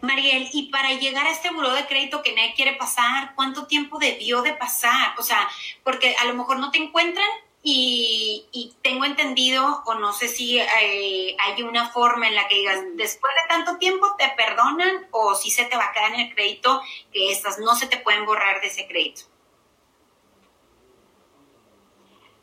Mariel, 0.00 0.48
y 0.52 0.64
para 0.70 0.98
llegar 0.98 1.26
a 1.26 1.30
este 1.30 1.50
buro 1.50 1.72
de 1.72 1.86
crédito 1.86 2.22
que 2.22 2.34
nadie 2.34 2.54
quiere 2.54 2.72
pasar, 2.74 3.34
¿cuánto 3.36 3.66
tiempo 3.66 3.98
debió 3.98 4.42
de 4.42 4.54
pasar? 4.54 5.14
O 5.18 5.22
sea, 5.22 5.48
porque 5.84 6.16
a 6.16 6.24
lo 6.24 6.34
mejor 6.34 6.58
no 6.58 6.70
te 6.70 6.78
encuentran 6.78 7.28
y, 7.64 8.72
tengo 8.82 9.04
entendido, 9.04 9.82
o 9.86 9.94
no 9.94 10.12
sé 10.12 10.28
si 10.28 10.58
eh, 10.58 11.36
hay 11.38 11.62
una 11.62 11.88
forma 11.90 12.26
en 12.26 12.34
la 12.34 12.48
que 12.48 12.56
digas, 12.56 12.82
después 12.94 13.32
de 13.34 13.48
tanto 13.48 13.78
tiempo 13.78 14.06
te 14.18 14.28
perdonan 14.36 15.06
o 15.12 15.34
si 15.34 15.50
se 15.50 15.64
te 15.66 15.76
va 15.76 15.86
a 15.86 15.92
quedar 15.92 16.14
en 16.14 16.20
el 16.20 16.34
crédito, 16.34 16.82
que 17.12 17.30
estas 17.30 17.58
no 17.60 17.76
se 17.76 17.86
te 17.86 17.98
pueden 17.98 18.26
borrar 18.26 18.60
de 18.60 18.66
ese 18.66 18.86
crédito. 18.88 19.22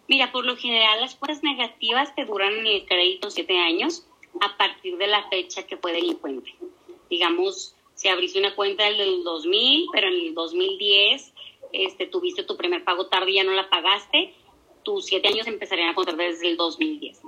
Mira, 0.08 0.32
por 0.32 0.46
lo 0.46 0.56
general 0.56 1.02
las 1.02 1.16
cuentas 1.16 1.44
negativas 1.44 2.16
te 2.16 2.26
duran 2.26 2.54
en 2.54 2.66
el 2.66 2.86
crédito 2.86 3.30
siete 3.30 3.60
años 3.60 4.08
a 4.42 4.58
partir 4.58 4.98
de 4.98 5.08
la 5.08 5.28
fecha 5.30 5.68
que 5.68 5.78
fue 5.78 5.92
delincuente. 5.92 6.56
Digamos, 7.10 7.76
si 7.94 8.08
abriste 8.08 8.40
una 8.40 8.56
cuenta 8.56 8.86
del 8.86 9.24
2000, 9.24 9.88
pero 9.92 10.08
en 10.08 10.14
el 10.14 10.34
2010 10.34 11.34
este, 11.74 12.08
tuviste 12.08 12.44
tu 12.44 12.58
primer 12.58 12.84
pago 12.84 13.08
tarde 13.08 13.32
y 13.32 13.36
ya 13.36 13.44
no 13.44 13.52
la 13.52 13.70
pagaste, 13.70 14.34
tus 14.90 15.06
siete 15.06 15.28
años 15.28 15.46
empezarían 15.46 15.90
a 15.90 15.94
contar 15.94 16.18
desde 16.18 16.50
el 16.50 16.58
2010. 16.58 17.22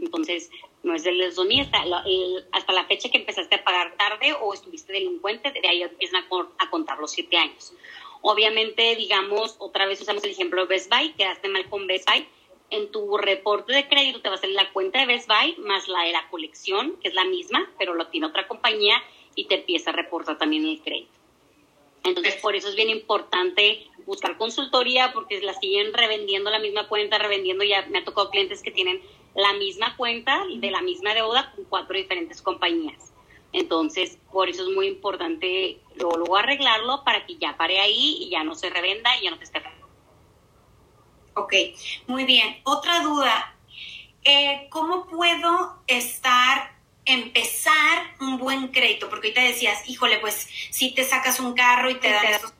Entonces, 0.00 0.50
no 0.84 0.94
es 0.94 1.02
desde 1.02 1.24
el 1.24 1.34
2000 1.34 1.60
hasta 1.62 1.84
la, 1.84 2.04
hasta 2.52 2.72
la 2.72 2.84
fecha 2.84 3.10
que 3.10 3.18
empezaste 3.18 3.56
a 3.56 3.64
pagar 3.64 3.96
tarde 3.96 4.34
o 4.40 4.54
estuviste 4.54 4.92
delincuente, 4.92 5.50
de 5.50 5.68
ahí 5.68 5.82
empiezan 5.82 6.22
a, 6.58 6.70
contar 6.70 7.00
los 7.00 7.10
siete 7.10 7.36
años. 7.36 7.72
Obviamente, 8.20 8.94
digamos, 8.94 9.56
otra 9.58 9.86
vez 9.86 10.00
usamos 10.00 10.22
el 10.22 10.30
ejemplo 10.30 10.60
de 10.62 10.68
Best 10.68 10.92
Buy, 10.94 11.12
quedaste 11.14 11.48
mal 11.48 11.68
con 11.68 11.88
Best 11.88 12.08
Buy, 12.08 12.24
en 12.70 12.92
tu 12.92 13.18
reporte 13.18 13.72
de 13.72 13.88
crédito 13.88 14.20
te 14.20 14.28
va 14.28 14.36
a 14.36 14.38
salir 14.38 14.54
la 14.54 14.72
cuenta 14.72 15.00
de 15.00 15.06
Best 15.06 15.26
Buy 15.26 15.56
más 15.58 15.88
la 15.88 16.04
de 16.04 16.12
la 16.12 16.30
colección, 16.30 16.98
que 17.02 17.08
es 17.08 17.14
la 17.14 17.24
misma, 17.24 17.68
pero 17.80 17.94
lo 17.94 18.06
tiene 18.06 18.28
otra 18.28 18.46
compañía 18.46 19.02
y 19.34 19.46
te 19.46 19.56
empieza 19.56 19.90
a 19.90 19.94
reportar 19.94 20.38
también 20.38 20.66
el 20.66 20.80
crédito. 20.80 21.21
Entonces, 22.04 22.36
por 22.36 22.56
eso 22.56 22.68
es 22.68 22.76
bien 22.76 22.90
importante 22.90 23.86
buscar 24.06 24.36
consultoría 24.36 25.12
porque 25.12 25.40
la 25.40 25.54
siguen 25.54 25.92
revendiendo 25.92 26.50
la 26.50 26.58
misma 26.58 26.88
cuenta, 26.88 27.18
revendiendo, 27.18 27.64
ya 27.64 27.86
me 27.86 27.98
ha 27.98 28.04
tocado 28.04 28.30
clientes 28.30 28.62
que 28.62 28.70
tienen 28.70 29.00
la 29.34 29.52
misma 29.54 29.96
cuenta 29.96 30.44
de 30.54 30.70
la 30.70 30.82
misma 30.82 31.14
deuda 31.14 31.52
con 31.54 31.64
cuatro 31.64 31.96
diferentes 31.96 32.42
compañías. 32.42 33.12
Entonces, 33.52 34.18
por 34.32 34.48
eso 34.48 34.62
es 34.62 34.74
muy 34.74 34.86
importante 34.86 35.78
luego, 35.96 36.36
arreglarlo 36.36 37.04
para 37.04 37.26
que 37.26 37.36
ya 37.36 37.56
pare 37.56 37.80
ahí 37.80 38.16
y 38.20 38.30
ya 38.30 38.44
no 38.44 38.54
se 38.54 38.70
revenda 38.70 39.10
y 39.18 39.24
ya 39.24 39.30
no 39.30 39.38
te 39.38 39.44
esté. 39.44 39.62
Ok, 41.34 41.54
muy 42.06 42.24
bien. 42.24 42.60
Otra 42.64 43.00
duda. 43.00 43.56
Eh, 44.24 44.68
¿Cómo 44.70 45.06
puedo 45.06 45.82
estar 45.86 46.71
empezar 47.04 48.14
un 48.20 48.38
buen 48.38 48.68
crédito? 48.68 49.08
Porque 49.08 49.28
ahorita 49.28 49.42
decías, 49.42 49.88
híjole, 49.88 50.18
pues 50.18 50.48
si 50.70 50.94
te 50.94 51.04
sacas 51.04 51.40
un 51.40 51.54
carro 51.54 51.90
y 51.90 51.96
te 51.96 52.10
dan 52.10 52.26
esos 52.26 52.52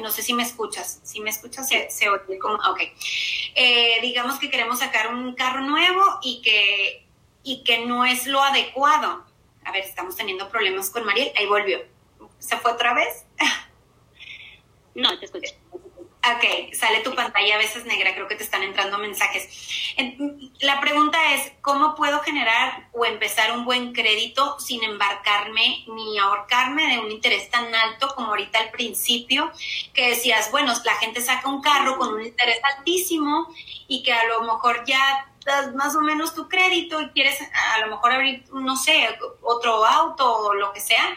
no 0.00 0.10
sé 0.10 0.22
si 0.22 0.34
me 0.34 0.42
escuchas, 0.42 1.00
si 1.02 1.20
me 1.20 1.30
escuchas 1.30 1.68
se, 1.68 2.08
oye 2.08 2.38
como, 2.38 2.54
ok. 2.54 2.80
Eh, 3.54 3.98
digamos 4.00 4.38
que 4.38 4.50
queremos 4.50 4.78
sacar 4.78 5.12
un 5.14 5.34
carro 5.34 5.60
nuevo 5.60 6.02
y 6.22 6.40
que, 6.42 7.06
y 7.42 7.62
que 7.64 7.86
no 7.86 8.04
es 8.04 8.26
lo 8.26 8.42
adecuado. 8.42 9.24
A 9.64 9.72
ver, 9.72 9.84
estamos 9.84 10.16
teniendo 10.16 10.48
problemas 10.48 10.90
con 10.90 11.04
Mariel, 11.04 11.32
ahí 11.36 11.46
volvió. 11.46 11.80
¿Se 12.38 12.56
fue 12.58 12.72
otra 12.72 12.94
vez? 12.94 13.24
No, 14.96 15.18
te 15.18 15.24
escuché. 15.24 15.58
Ok, 16.26 16.72
sale 16.72 17.00
tu 17.00 17.14
pantalla 17.14 17.56
a 17.56 17.58
veces 17.58 17.84
negra, 17.84 18.14
creo 18.14 18.26
que 18.26 18.34
te 18.34 18.44
están 18.44 18.62
entrando 18.62 18.96
mensajes. 18.96 19.94
La 20.60 20.80
pregunta 20.80 21.18
es, 21.34 21.52
¿cómo 21.60 21.94
puedo 21.94 22.20
generar 22.20 22.88
o 22.92 23.04
empezar 23.04 23.52
un 23.52 23.66
buen 23.66 23.92
crédito 23.92 24.58
sin 24.58 24.82
embarcarme 24.82 25.84
ni 25.86 26.18
ahorcarme 26.18 26.94
de 26.94 26.98
un 27.00 27.10
interés 27.10 27.50
tan 27.50 27.74
alto 27.74 28.14
como 28.14 28.28
ahorita 28.28 28.58
al 28.58 28.70
principio, 28.70 29.52
que 29.92 30.10
decías, 30.10 30.50
bueno, 30.50 30.72
la 30.84 30.94
gente 30.94 31.20
saca 31.20 31.46
un 31.48 31.60
carro 31.60 31.98
con 31.98 32.14
un 32.14 32.24
interés 32.24 32.58
altísimo 32.76 33.52
y 33.86 34.02
que 34.02 34.14
a 34.14 34.24
lo 34.24 34.42
mejor 34.42 34.82
ya 34.86 35.30
das 35.44 35.74
más 35.74 35.94
o 35.94 36.00
menos 36.00 36.34
tu 36.34 36.48
crédito 36.48 37.02
y 37.02 37.10
quieres 37.10 37.38
a 37.74 37.80
lo 37.80 37.88
mejor 37.88 38.12
abrir, 38.12 38.44
no 38.50 38.76
sé, 38.76 39.06
otro 39.42 39.84
auto 39.84 40.38
o 40.38 40.54
lo 40.54 40.72
que 40.72 40.80
sea, 40.80 41.16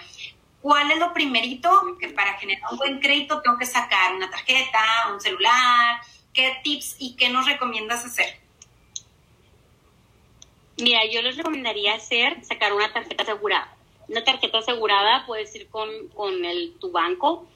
¿Cuál 0.68 0.92
es 0.92 1.00
lo 1.00 1.14
primerito 1.14 1.70
que 1.98 2.10
para 2.10 2.34
generar 2.34 2.70
un 2.74 2.78
buen 2.78 3.00
crédito 3.00 3.42
tengo 3.42 3.58
que 3.58 3.66
sacar? 3.66 4.14
¿Una 4.14 4.30
tarjeta, 4.30 4.84
un 5.14 5.22
celular? 5.22 6.02
¿Qué 6.34 6.58
tips 6.62 6.98
y 7.00 7.16
qué 7.16 7.30
nos 7.30 7.46
recomiendas 7.46 8.04
hacer? 8.04 8.38
Mira, 10.76 11.06
yo 11.06 11.22
les 11.22 11.38
recomendaría 11.38 11.94
hacer, 11.94 12.44
sacar 12.44 12.74
una 12.74 12.92
tarjeta 12.92 13.24
asegurada. 13.24 13.78
Una 14.10 14.26
tarjeta 14.26 14.58
asegurada 14.58 15.26
puedes 15.26 15.56
ir 15.56 15.70
con, 15.70 16.10
con 16.10 16.44
el, 16.44 16.74
tu 16.82 16.92
banco, 16.92 17.48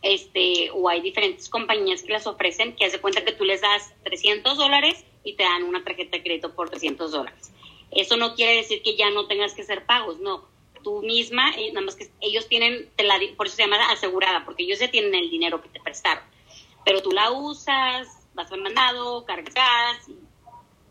este, 0.00 0.70
o 0.70 0.88
hay 0.88 1.02
diferentes 1.02 1.50
compañías 1.50 2.02
que 2.02 2.14
las 2.14 2.26
ofrecen, 2.26 2.74
que 2.76 2.86
hace 2.86 2.98
cuenta 2.98 3.26
que 3.26 3.32
tú 3.32 3.44
les 3.44 3.60
das 3.60 3.92
300 4.04 4.56
dólares 4.56 5.04
y 5.22 5.34
te 5.34 5.42
dan 5.42 5.64
una 5.64 5.84
tarjeta 5.84 6.16
de 6.16 6.22
crédito 6.22 6.54
por 6.54 6.70
300 6.70 7.12
dólares. 7.12 7.52
Eso 7.90 8.16
no 8.16 8.34
quiere 8.34 8.56
decir 8.56 8.80
que 8.82 8.96
ya 8.96 9.10
no 9.10 9.26
tengas 9.26 9.52
que 9.52 9.60
hacer 9.60 9.84
pagos, 9.84 10.18
no. 10.20 10.50
Tú 10.82 11.02
misma, 11.02 11.50
nada 11.50 11.80
más 11.80 11.96
que 11.96 12.10
ellos 12.20 12.48
tienen, 12.48 12.90
te 12.96 13.04
la, 13.04 13.18
por 13.36 13.46
eso 13.46 13.56
se 13.56 13.62
llama 13.62 13.76
asegurada, 13.90 14.44
porque 14.44 14.64
ellos 14.64 14.78
ya 14.78 14.90
tienen 14.90 15.14
el 15.14 15.30
dinero 15.30 15.62
que 15.62 15.68
te 15.68 15.80
prestaron. 15.80 16.24
Pero 16.84 17.02
tú 17.02 17.12
la 17.12 17.30
usas, 17.30 18.08
vas 18.34 18.50
al 18.50 18.60
mandado, 18.60 19.24
cargas, 19.24 20.08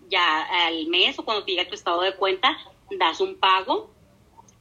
ya 0.09 0.67
al 0.67 0.87
mes 0.87 1.17
o 1.17 1.25
cuando 1.25 1.43
te 1.43 1.51
llega 1.51 1.67
tu 1.67 1.75
estado 1.75 2.01
de 2.01 2.15
cuenta, 2.15 2.57
das 2.91 3.19
un 3.21 3.35
pago, 3.35 3.89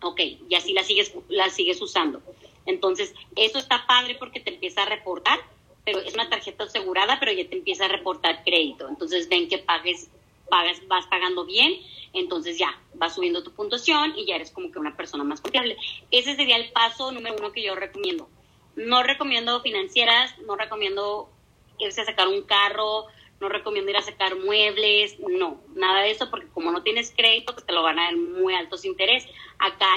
ok, 0.03 0.21
y 0.49 0.55
así 0.55 0.73
la 0.73 0.83
sigues, 0.85 1.13
la 1.29 1.51
sigues 1.51 1.81
usando. 1.83 2.23
Entonces, 2.67 3.15
eso 3.37 3.59
está 3.59 3.87
padre 3.87 4.15
porque 4.15 4.41
te 4.41 4.55
empieza 4.55 4.83
a 4.83 4.87
reportar, 4.87 5.41
pero 5.85 6.01
es 6.01 6.15
una 6.15 6.29
tarjeta 6.29 6.65
asegurada, 6.65 7.19
pero 7.19 7.33
ya 7.33 7.49
te 7.49 7.57
empieza 7.57 7.87
a 7.87 7.89
reportar 7.89 8.45
crédito. 8.45 8.89
Entonces, 8.89 9.29
ven 9.29 9.49
que 9.49 9.59
pagues, 9.59 10.11
pagas, 10.49 10.87
vas 10.87 11.07
pagando 11.07 11.45
bien, 11.45 11.75
entonces 12.13 12.59
ya 12.59 12.81
vas 12.95 13.15
subiendo 13.15 13.43
tu 13.43 13.53
puntuación 13.53 14.15
y 14.17 14.27
ya 14.27 14.37
eres 14.37 14.51
como 14.51 14.71
que 14.71 14.79
una 14.79 14.97
persona 14.97 15.25
más 15.25 15.41
confiable. 15.41 15.77
Ese 16.11 16.37
sería 16.37 16.57
el 16.57 16.73
paso 16.73 17.13
número 17.13 17.37
uno 17.39 17.53
que 17.53 17.63
yo 17.63 17.75
recomiendo. 17.75 18.29
No 18.77 19.03
recomiendo 19.03 19.61
financieras, 19.61 20.39
no 20.41 20.57
recomiendo 20.57 21.31
irse 21.79 22.03
a 22.03 22.05
sacar 22.05 22.29
un 22.29 22.43
carro, 22.43 23.07
no 23.41 23.49
recomiendo 23.49 23.91
ir 23.91 23.97
a 23.97 24.03
sacar 24.03 24.37
muebles, 24.37 25.19
no, 25.19 25.61
nada 25.75 26.03
de 26.03 26.11
eso, 26.11 26.31
porque 26.31 26.49
como 26.49 26.71
no 26.71 26.83
tienes 26.83 27.13
crédito, 27.17 27.55
pues 27.55 27.65
te 27.65 27.73
lo 27.73 27.83
van 27.83 27.99
a 27.99 28.05
dar 28.05 28.17
muy 28.17 28.55
altos 28.55 28.85
interés. 28.85 29.27
Acá 29.59 29.89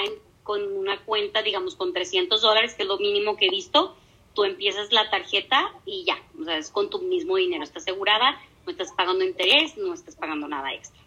con 0.42 0.62
una 0.76 0.98
cuenta, 1.04 1.42
digamos, 1.42 1.74
con 1.74 1.92
300 1.92 2.40
dólares, 2.40 2.74
que 2.74 2.82
es 2.82 2.88
lo 2.88 2.98
mínimo 2.98 3.36
que 3.36 3.46
he 3.46 3.50
visto, 3.50 3.96
tú 4.34 4.44
empiezas 4.44 4.92
la 4.92 5.10
tarjeta 5.10 5.72
y 5.86 6.04
ya, 6.04 6.22
o 6.40 6.44
sea, 6.44 6.58
es 6.58 6.70
con 6.70 6.90
tu 6.90 7.00
mismo 7.00 7.36
dinero, 7.36 7.64
está 7.64 7.78
asegurada, 7.78 8.40
no 8.64 8.72
estás 8.72 8.92
pagando 8.92 9.24
interés, 9.24 9.76
no 9.76 9.94
estás 9.94 10.16
pagando 10.16 10.48
nada 10.48 10.72
extra. 10.72 11.03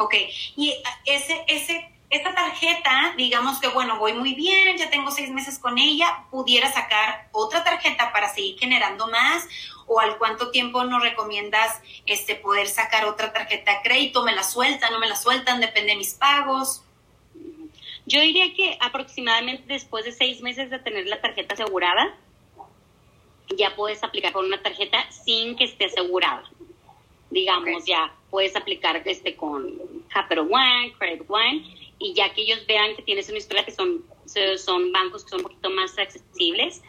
Ok, 0.00 0.14
y 0.56 0.74
ese, 1.04 1.44
ese, 1.46 1.86
esta 2.08 2.34
tarjeta, 2.34 3.12
digamos 3.18 3.60
que, 3.60 3.68
bueno, 3.68 3.98
voy 3.98 4.14
muy 4.14 4.32
bien, 4.32 4.78
ya 4.78 4.88
tengo 4.88 5.10
seis 5.10 5.28
meses 5.28 5.58
con 5.58 5.76
ella, 5.76 6.24
pudiera 6.30 6.72
sacar 6.72 7.28
otra 7.32 7.62
tarjeta 7.64 8.10
para 8.10 8.32
seguir 8.32 8.58
generando 8.58 9.08
más, 9.08 9.46
o 9.86 10.00
al 10.00 10.16
cuánto 10.16 10.50
tiempo 10.50 10.84
nos 10.84 11.02
recomiendas 11.02 11.82
este, 12.06 12.34
poder 12.34 12.66
sacar 12.66 13.04
otra 13.04 13.30
tarjeta 13.34 13.72
de 13.72 13.82
crédito, 13.82 14.24
me 14.24 14.34
la 14.34 14.42
sueltan, 14.42 14.90
no 14.90 15.00
me 15.00 15.06
la 15.06 15.16
sueltan, 15.16 15.60
depende 15.60 15.92
de 15.92 15.98
mis 15.98 16.14
pagos. 16.14 16.82
Yo 18.06 18.22
diría 18.22 18.54
que 18.54 18.78
aproximadamente 18.80 19.70
después 19.70 20.06
de 20.06 20.12
seis 20.12 20.40
meses 20.40 20.70
de 20.70 20.78
tener 20.78 21.08
la 21.08 21.20
tarjeta 21.20 21.52
asegurada, 21.52 22.16
ya 23.54 23.76
puedes 23.76 24.02
aplicar 24.02 24.32
con 24.32 24.46
una 24.46 24.62
tarjeta 24.62 25.12
sin 25.12 25.56
que 25.56 25.64
esté 25.64 25.84
asegurada. 25.84 26.48
Digamos, 27.30 27.84
ya 27.86 28.12
puedes 28.28 28.56
aplicar 28.56 29.00
este 29.04 29.36
con 29.36 29.78
Capital 30.08 30.48
One, 30.50 30.92
Credit 30.98 31.22
One, 31.28 31.64
y 31.98 32.14
ya 32.14 32.32
que 32.32 32.42
ellos 32.42 32.64
vean 32.66 32.96
que 32.96 33.02
tienes 33.02 33.28
una 33.28 33.38
historia 33.38 33.64
que 33.64 33.72
son, 33.72 34.04
son 34.56 34.92
bancos 34.92 35.24
que 35.24 35.30
son 35.30 35.40
un 35.40 35.44
poquito 35.44 35.70
más 35.70 35.96
accesibles, 35.98 36.82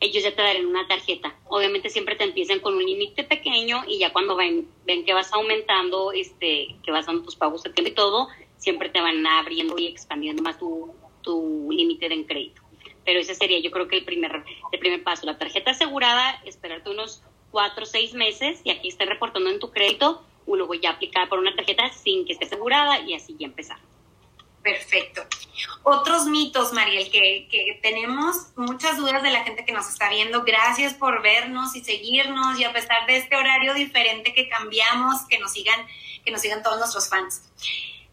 ellos 0.00 0.22
ya 0.22 0.34
te 0.34 0.42
darán 0.42 0.66
una 0.66 0.86
tarjeta. 0.86 1.34
Obviamente 1.48 1.88
siempre 1.88 2.16
te 2.16 2.24
empiezan 2.24 2.60
con 2.60 2.74
un 2.74 2.84
límite 2.84 3.24
pequeño 3.24 3.82
y 3.86 3.98
ya 3.98 4.12
cuando 4.12 4.36
ven, 4.36 4.68
ven 4.84 5.04
que 5.04 5.14
vas 5.14 5.32
aumentando, 5.32 6.12
este, 6.12 6.76
que 6.84 6.90
vas 6.90 7.06
dando 7.06 7.22
tus 7.22 7.36
pagos 7.36 7.64
a 7.64 7.72
tiempo 7.72 7.90
y 7.90 7.94
todo, 7.94 8.28
siempre 8.58 8.88
te 8.88 9.00
van 9.00 9.26
abriendo 9.26 9.78
y 9.78 9.86
expandiendo 9.86 10.42
más 10.42 10.58
tu, 10.58 10.94
tu 11.22 11.68
límite 11.70 12.08
de 12.08 12.26
crédito. 12.26 12.62
Pero 13.04 13.20
ese 13.20 13.34
sería 13.34 13.60
yo 13.60 13.70
creo 13.70 13.88
que 13.88 13.96
el 13.96 14.04
primer, 14.04 14.44
el 14.72 14.78
primer 14.78 15.02
paso. 15.02 15.26
La 15.26 15.38
tarjeta 15.38 15.70
asegurada, 15.70 16.42
esperarte 16.44 16.90
unos 16.90 17.22
cuatro 17.56 17.86
seis 17.86 18.12
meses 18.12 18.60
y 18.64 18.70
aquí 18.70 18.88
esté 18.88 19.06
reportando 19.06 19.48
en 19.48 19.58
tu 19.58 19.70
crédito, 19.70 20.22
o 20.46 20.56
luego 20.56 20.74
ya 20.74 20.90
aplicar 20.90 21.26
por 21.30 21.38
una 21.38 21.56
tarjeta 21.56 21.90
sin 21.90 22.26
que 22.26 22.34
esté 22.34 22.44
asegurada 22.44 23.00
y 23.00 23.14
así 23.14 23.34
ya 23.38 23.46
empezar. 23.46 23.78
Perfecto. 24.62 25.22
Otros 25.82 26.26
mitos, 26.26 26.74
Mariel, 26.74 27.10
que, 27.10 27.48
que, 27.50 27.80
tenemos 27.82 28.48
muchas 28.56 28.98
dudas 28.98 29.22
de 29.22 29.30
la 29.30 29.42
gente 29.42 29.64
que 29.64 29.72
nos 29.72 29.88
está 29.88 30.10
viendo. 30.10 30.44
Gracias 30.44 30.92
por 30.92 31.22
vernos 31.22 31.74
y 31.74 31.80
seguirnos 31.82 32.60
y 32.60 32.64
a 32.64 32.74
pesar 32.74 33.06
de 33.06 33.16
este 33.16 33.36
horario 33.36 33.72
diferente 33.72 34.34
que 34.34 34.50
cambiamos, 34.50 35.24
que 35.26 35.38
nos 35.38 35.52
sigan, 35.52 35.80
que 36.26 36.30
nos 36.32 36.42
sigan 36.42 36.62
todos 36.62 36.76
nuestros 36.76 37.08
fans. 37.08 37.50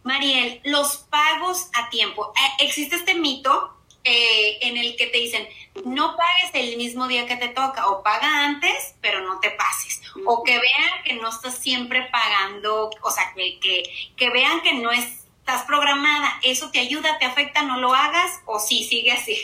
Mariel, 0.04 0.62
los 0.64 1.00
pagos 1.10 1.68
a 1.74 1.90
tiempo. 1.90 2.32
Eh, 2.38 2.64
existe 2.64 2.96
este 2.96 3.14
mito 3.16 3.74
eh, 4.04 4.58
en 4.62 4.78
el 4.78 4.96
que 4.98 5.08
te 5.08 5.18
dicen, 5.18 5.48
no 5.86 6.16
pagues 6.18 6.52
el 6.54 6.78
mismo 6.78 7.08
día 7.08 7.26
que 7.26 7.38
te 7.38 7.50
toca, 7.50 7.88
o 7.88 8.04
paga 8.04 8.46
antes, 8.46 8.96
pero 9.02 9.22
no 9.22 9.40
te 9.40 9.52
pases, 9.52 10.02
o 10.26 10.44
que 10.44 10.60
vean 10.60 11.04
que 11.06 11.14
no 11.14 11.30
estás 11.30 11.58
siempre 11.58 12.08
pagando, 12.12 12.90
o 13.02 13.12
sea, 13.12 13.34
que, 13.36 13.60
que, 13.60 13.84
que 14.16 14.30
vean 14.30 14.62
que 14.62 14.74
no 14.74 14.92
estás 14.92 15.64
programada, 15.64 16.40
¿eso 16.44 16.70
te 16.72 16.80
ayuda, 16.80 17.18
te 17.18 17.26
afecta, 17.26 17.64
no 17.64 17.80
lo 17.80 17.94
hagas, 17.94 18.42
o 18.46 18.60
sí, 18.60 18.84
sigue 18.84 19.12
así? 19.12 19.38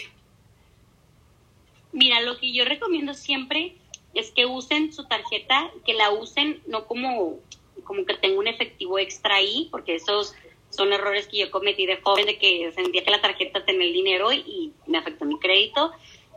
Mira, 1.92 2.22
lo 2.22 2.38
que 2.38 2.54
yo 2.54 2.66
recomiendo 2.66 3.14
siempre 3.14 3.76
es 4.14 4.32
que 4.32 4.46
usen 4.46 4.94
su 4.94 5.06
tarjeta, 5.06 5.72
que 5.86 5.94
la 5.94 6.12
usen 6.12 6.62
no 6.68 6.86
como, 6.86 7.40
como 7.84 8.06
que 8.06 8.16
tenga 8.16 8.40
un 8.40 8.48
efectivo 8.48 9.00
extra 9.00 9.36
ahí, 9.36 9.68
porque 9.72 9.96
esos 9.96 10.36
son 10.70 10.94
errores 10.94 11.28
que 11.28 11.38
yo 11.38 11.52
cometí 11.52 11.86
de 11.86 11.98
joven, 11.98 12.26
de 12.26 12.38
que 12.38 12.72
sentía 12.74 13.04
que 13.04 13.12
la 13.12 13.22
tarjeta 13.22 13.66
tenía 13.66 13.88
el 13.88 13.94
dinero 13.94 14.32
y 14.32 14.72
me 14.86 14.98
afectó 14.98 15.26
mi 15.26 15.40
crédito 15.40 15.92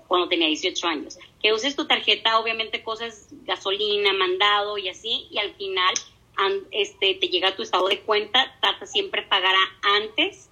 cuando 0.08 0.28
tenía 0.28 0.46
18 0.46 0.86
años. 0.86 1.18
Que 1.42 1.52
uses 1.52 1.76
tu 1.76 1.86
tarjeta, 1.86 2.38
obviamente 2.38 2.82
cosas, 2.82 3.28
gasolina, 3.44 4.12
mandado 4.12 4.78
y 4.78 4.88
así, 4.88 5.26
y 5.30 5.38
al 5.38 5.54
final 5.54 5.94
este, 6.70 7.14
te 7.14 7.28
llega 7.28 7.56
tu 7.56 7.62
estado 7.62 7.88
de 7.88 8.00
cuenta, 8.00 8.56
trata 8.60 8.86
siempre 8.86 9.22
pagar 9.22 9.54
antes 9.82 10.50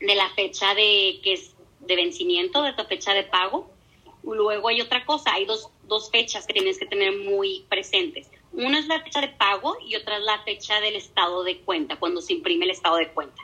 de 0.00 0.14
la 0.14 0.28
fecha 0.30 0.74
de 0.74 1.20
que 1.22 1.34
es 1.34 1.54
de 1.80 1.96
vencimiento, 1.96 2.62
de 2.62 2.72
tu 2.72 2.84
fecha 2.84 3.14
de 3.14 3.24
pago. 3.24 3.70
Luego 4.22 4.68
hay 4.68 4.80
otra 4.80 5.04
cosa, 5.04 5.32
hay 5.32 5.44
dos, 5.44 5.70
dos 5.84 6.10
fechas 6.10 6.46
que 6.46 6.52
tienes 6.52 6.78
que 6.78 6.86
tener 6.86 7.16
muy 7.16 7.64
presentes. 7.68 8.30
Una 8.52 8.78
es 8.78 8.86
la 8.86 9.00
fecha 9.02 9.20
de 9.20 9.28
pago 9.28 9.76
y 9.86 9.94
otra 9.96 10.16
es 10.16 10.22
la 10.24 10.42
fecha 10.42 10.80
del 10.80 10.96
estado 10.96 11.44
de 11.44 11.60
cuenta, 11.60 11.96
cuando 11.96 12.20
se 12.20 12.32
imprime 12.32 12.64
el 12.64 12.70
estado 12.70 12.96
de 12.96 13.08
cuenta. 13.08 13.42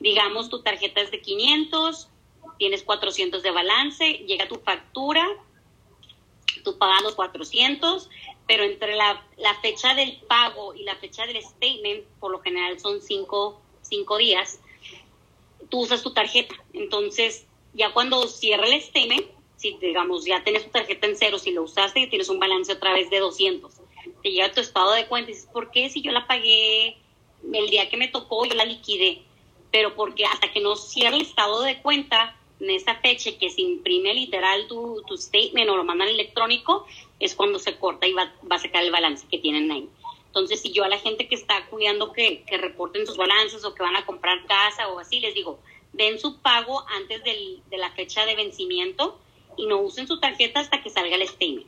Digamos, 0.00 0.48
tu 0.48 0.62
tarjeta 0.62 1.00
es 1.00 1.10
de 1.10 1.20
500, 1.20 2.08
tienes 2.58 2.82
400 2.82 3.42
de 3.42 3.50
balance, 3.50 4.04
llega 4.26 4.48
tu 4.48 4.56
factura, 4.56 5.26
tú 6.64 6.76
pagas 6.76 7.02
los 7.02 7.14
400, 7.14 8.10
pero 8.46 8.64
entre 8.64 8.96
la, 8.96 9.24
fecha 9.62 9.94
del 9.94 10.20
pago 10.28 10.74
y 10.74 10.82
la 10.82 10.96
fecha 10.96 11.24
del 11.26 11.40
statement, 11.42 12.04
por 12.18 12.32
lo 12.32 12.40
general 12.40 12.78
son 12.80 13.00
5 13.00 13.60
cinco, 13.82 14.16
días, 14.16 14.60
tú 15.68 15.80
usas 15.80 16.02
tu 16.02 16.12
tarjeta. 16.14 16.54
Entonces, 16.72 17.46
ya 17.74 17.92
cuando 17.92 18.26
cierra 18.26 18.66
el 18.66 18.80
statement, 18.80 19.26
si 19.56 19.76
digamos 19.78 20.24
ya 20.24 20.42
tienes 20.42 20.64
tu 20.64 20.70
tarjeta 20.70 21.06
en 21.06 21.16
cero, 21.16 21.38
si 21.38 21.50
lo 21.50 21.62
usaste, 21.62 22.06
tienes 22.06 22.28
un 22.28 22.38
balance 22.38 22.72
otra 22.72 22.94
vez 22.94 23.10
de 23.10 23.18
200 23.18 23.81
te 24.22 24.30
llega 24.30 24.52
tu 24.52 24.60
estado 24.60 24.92
de 24.92 25.06
cuenta 25.06 25.30
y 25.30 25.34
dices, 25.34 25.48
¿por 25.52 25.70
qué 25.70 25.90
si 25.90 26.00
yo 26.00 26.12
la 26.12 26.26
pagué 26.26 26.96
el 27.52 27.70
día 27.70 27.88
que 27.88 27.96
me 27.96 28.08
tocó, 28.08 28.44
yo 28.44 28.54
la 28.54 28.64
liquidé? 28.64 29.22
Pero 29.70 29.94
porque 29.94 30.24
hasta 30.24 30.52
que 30.52 30.60
no 30.60 30.76
cierre 30.76 31.16
el 31.16 31.22
estado 31.22 31.62
de 31.62 31.80
cuenta 31.80 32.36
en 32.60 32.70
esa 32.70 32.94
fecha 32.96 33.36
que 33.38 33.50
se 33.50 33.62
imprime 33.62 34.14
literal 34.14 34.68
tu, 34.68 35.02
tu 35.06 35.16
statement 35.16 35.68
o 35.70 35.76
lo 35.76 35.84
mandan 35.84 36.08
electrónico, 36.08 36.86
es 37.18 37.34
cuando 37.34 37.58
se 37.58 37.76
corta 37.76 38.06
y 38.06 38.12
va, 38.12 38.32
va, 38.50 38.56
a 38.56 38.60
sacar 38.60 38.84
el 38.84 38.92
balance 38.92 39.26
que 39.28 39.38
tienen 39.38 39.70
ahí. 39.70 39.88
Entonces, 40.26 40.60
si 40.60 40.72
yo 40.72 40.84
a 40.84 40.88
la 40.88 40.98
gente 40.98 41.28
que 41.28 41.34
está 41.34 41.66
cuidando 41.66 42.12
que, 42.12 42.44
que 42.44 42.56
reporten 42.58 43.06
sus 43.06 43.16
balances 43.16 43.64
o 43.64 43.74
que 43.74 43.82
van 43.82 43.96
a 43.96 44.06
comprar 44.06 44.46
casa 44.46 44.88
o 44.88 44.98
así, 44.98 45.20
les 45.20 45.34
digo, 45.34 45.58
den 45.92 46.18
su 46.18 46.40
pago 46.40 46.84
antes 46.88 47.22
del, 47.24 47.62
de 47.68 47.78
la 47.78 47.90
fecha 47.90 48.24
de 48.24 48.36
vencimiento 48.36 49.18
y 49.56 49.66
no 49.66 49.78
usen 49.78 50.06
su 50.06 50.20
tarjeta 50.20 50.60
hasta 50.60 50.82
que 50.82 50.90
salga 50.90 51.16
el 51.16 51.26
statement 51.28 51.66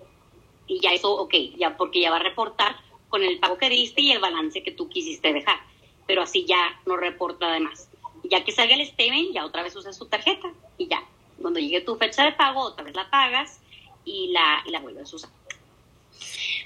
y 0.66 0.81
ya 0.81 0.92
eso, 0.92 1.12
ok, 1.14 1.35
ya 1.57 1.77
porque 1.77 2.00
ya 2.00 2.11
va 2.11 2.16
a 2.16 2.22
reportar 2.22 2.77
con 3.09 3.22
el 3.22 3.38
pago 3.38 3.59
que 3.59 3.68
diste 3.68 4.00
y 4.00 4.12
el 4.12 4.20
balance 4.20 4.62
que 4.62 4.72
tú 4.72 4.88
quisiste 4.88 5.33
dejar, 5.33 5.59
pero 6.07 6.22
así 6.22 6.44
ya 6.46 6.81
no 6.87 6.96
reporta 6.96 7.46
además. 7.46 7.88
Ya 8.24 8.42
que 8.42 8.53
salga 8.53 8.74
el 8.74 8.87
statement, 8.87 9.33
ya 9.33 9.44
otra 9.44 9.62
vez 9.62 9.77
usas 9.77 9.98
tu 9.98 10.07
tarjeta 10.07 10.53
y 10.79 10.88
ya, 10.88 11.03
cuando 11.40 11.61
llegue 11.61 11.83
tu 11.83 11.96
fecha 11.96 12.24
de 12.24 12.33
pago, 12.33 12.61
otra 12.61 12.85
vez 12.85 12.94
la 12.94 13.11
pagas 13.11 13.61
y 14.05 14.29
la, 14.29 14.62
y 14.66 14.70
la 14.70 14.81
vuelves 14.81 15.12
a 15.12 15.16
usar. 15.16 15.31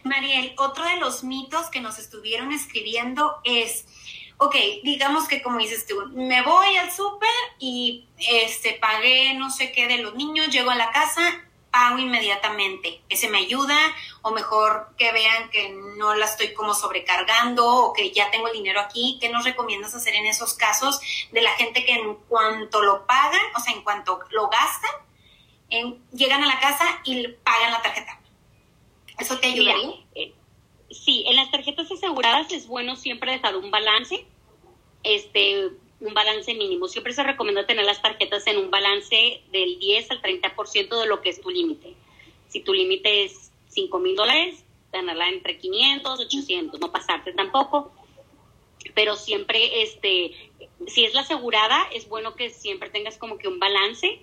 Mariel, 0.05 0.55
otro 0.59 0.85
de 0.85 0.97
los 0.97 1.25
mitos 1.25 1.69
que 1.71 1.81
nos 1.81 1.99
estuvieron 1.99 2.53
escribiendo 2.53 3.37
es, 3.45 3.87
ok, 4.39 4.55
digamos 4.85 5.27
que 5.27 5.43
como 5.43 5.59
dices 5.59 5.87
tú, 5.87 5.97
me 6.15 6.43
voy 6.43 6.77
al 6.77 6.93
súper 6.93 7.29
y 7.59 8.07
este, 8.17 8.75
pagué 8.75 9.35
no 9.35 9.51
sé 9.51 9.73
qué 9.73 9.89
de 9.89 9.99
los 9.99 10.15
niños, 10.15 10.49
llego 10.49 10.71
a 10.71 10.77
la 10.77 10.91
casa 10.93 11.48
pago 11.79 11.99
inmediatamente. 11.99 13.03
¿Ese 13.09 13.29
me 13.29 13.39
ayuda 13.39 13.79
o 14.23 14.33
mejor 14.33 14.95
que 14.99 15.13
vean 15.13 15.49
que 15.51 15.69
no 15.97 16.15
la 16.17 16.25
estoy 16.25 16.53
como 16.53 16.75
sobrecargando 16.75 17.65
o 17.65 17.93
que 17.93 18.11
ya 18.11 18.33
tengo 18.33 18.49
el 18.49 18.55
dinero 18.55 18.81
aquí. 18.81 19.17
¿Qué 19.21 19.29
nos 19.29 19.45
recomiendas 19.45 19.95
hacer 19.95 20.15
en 20.17 20.27
esos 20.27 20.55
casos 20.55 21.01
de 21.31 21.41
la 21.41 21.53
gente 21.53 21.85
que 21.85 21.93
en 21.93 22.17
cuanto 22.29 22.83
lo 22.83 23.07
pagan, 23.07 23.41
o 23.57 23.61
sea, 23.61 23.75
en 23.75 23.83
cuanto 23.83 24.19
lo 24.31 24.49
gastan, 24.49 24.91
llegan 26.13 26.43
a 26.43 26.47
la 26.47 26.59
casa 26.59 26.85
y 27.05 27.29
pagan 27.29 27.71
la 27.71 27.83
tarjeta? 27.83 28.21
¿Eso 29.17 29.39
te 29.39 29.47
ayudaría? 29.47 29.95
Eh, 30.17 30.35
sí, 30.91 31.25
en 31.29 31.37
las 31.37 31.51
tarjetas 31.53 31.91
aseguradas 31.93 32.51
es 32.51 32.67
bueno 32.67 32.97
siempre 32.97 33.33
dejar 33.33 33.57
un 33.57 33.71
balance, 33.71 34.27
este, 35.05 35.71
un 36.01 36.15
balance 36.15 36.55
mínimo. 36.55 36.89
Siempre 36.89 37.13
se 37.13 37.23
recomienda 37.23 37.67
tener 37.67 37.85
las 37.85 38.01
tarjetas 38.01 38.47
en 38.47 38.59
un 38.59 38.71
balance 38.71 39.43
del 39.51 39.79
10 39.79 40.11
al 40.13 40.23
30% 40.23 41.01
de 41.01 41.07
lo 41.07 41.21
que 41.21 41.31
es 41.31 41.41
tu 41.41 41.51
límite. 41.51 41.95
Si 42.49 42.61
tu 42.61 42.73
límite 42.73 43.25
es 43.25 43.53
5 43.69 43.99
mil 43.99 44.17
dólares, 44.17 44.65
tenerla 44.91 45.29
entre 45.29 45.59
500, 45.59 46.21
800, 46.21 46.81
no 46.81 46.93
pasarte 46.93 47.33
tampoco. 47.33 47.93
Pero 48.95 49.17
siempre, 49.17 49.83
este, 49.83 50.33
si 50.87 51.05
es 51.05 51.15
la 51.15 51.23
asegurada, 51.23 51.89
es 51.93 52.09
bueno 52.09 52.35
que 52.35 52.51
siempre 52.51 52.91
tengas 52.91 53.19
como 53.19 53.39
que 53.39 53.49
un 53.49 53.59
balance 53.59 54.21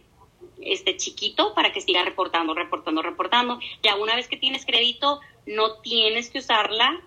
este 0.62 0.98
chiquito 0.98 1.54
para 1.54 1.72
que 1.72 1.82
siga 1.82 2.04
reportando, 2.04 2.54
reportando, 2.54 3.02
reportando. 3.02 3.60
Ya 3.84 3.96
una 3.96 4.16
vez 4.16 4.28
que 4.28 4.38
tienes 4.38 4.66
crédito, 4.66 5.20
no 5.46 5.80
tienes 5.80 6.30
que 6.30 6.40
usarla 6.40 7.02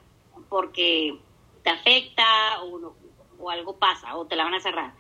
porque 0.48 1.16
te 1.62 1.70
afecta 1.70 2.62
o, 2.62 2.94
o 3.38 3.50
algo 3.50 3.78
pasa 3.78 4.16
o 4.16 4.26
te 4.26 4.36
la 4.36 4.44
van 4.44 4.54
a 4.54 4.60
cerrar. 4.60 4.92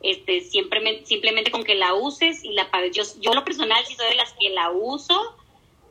Este, 0.00 0.42
siempre, 0.42 1.04
simplemente 1.04 1.50
con 1.50 1.64
que 1.64 1.74
la 1.74 1.94
uses 1.94 2.44
y 2.44 2.52
la 2.52 2.70
pagues. 2.70 2.94
Yo, 2.94 3.02
yo 3.20 3.32
lo 3.32 3.44
personal 3.44 3.84
sí 3.86 3.94
soy 3.94 4.08
de 4.08 4.16
las 4.16 4.32
que 4.34 4.50
la 4.50 4.70
uso, 4.70 5.36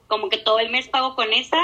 como 0.07 0.29
que 0.29 0.37
todo 0.37 0.59
el 0.59 0.69
mes 0.69 0.87
pago 0.87 1.15
con 1.15 1.33
esa, 1.33 1.59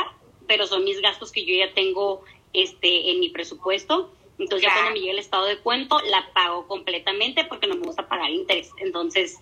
pero 0.48 0.66
son 0.66 0.84
mis 0.84 1.00
gastos 1.02 1.32
que 1.32 1.46
yo 1.46 1.54
ya 1.56 1.74
tengo 1.74 2.24
este, 2.54 3.12
en 3.12 3.20
mi 3.20 3.30
presupuesto. 3.30 4.12
Entonces 4.40 4.68
ya 4.68 4.74
cuando 4.74 4.92
me 4.94 5.00
llega 5.02 5.12
el 5.12 5.20
estado 5.20 5.46
de 5.46 5.60
cuento, 5.60 6.00
la 6.02 6.32
pago 6.34 6.66
completamente 6.68 7.44
porque 7.44 7.68
no 7.68 7.76
me 7.76 7.86
gusta 7.86 8.08
pagar 8.08 8.32
interés. 8.32 8.72
Entonces, 8.78 9.38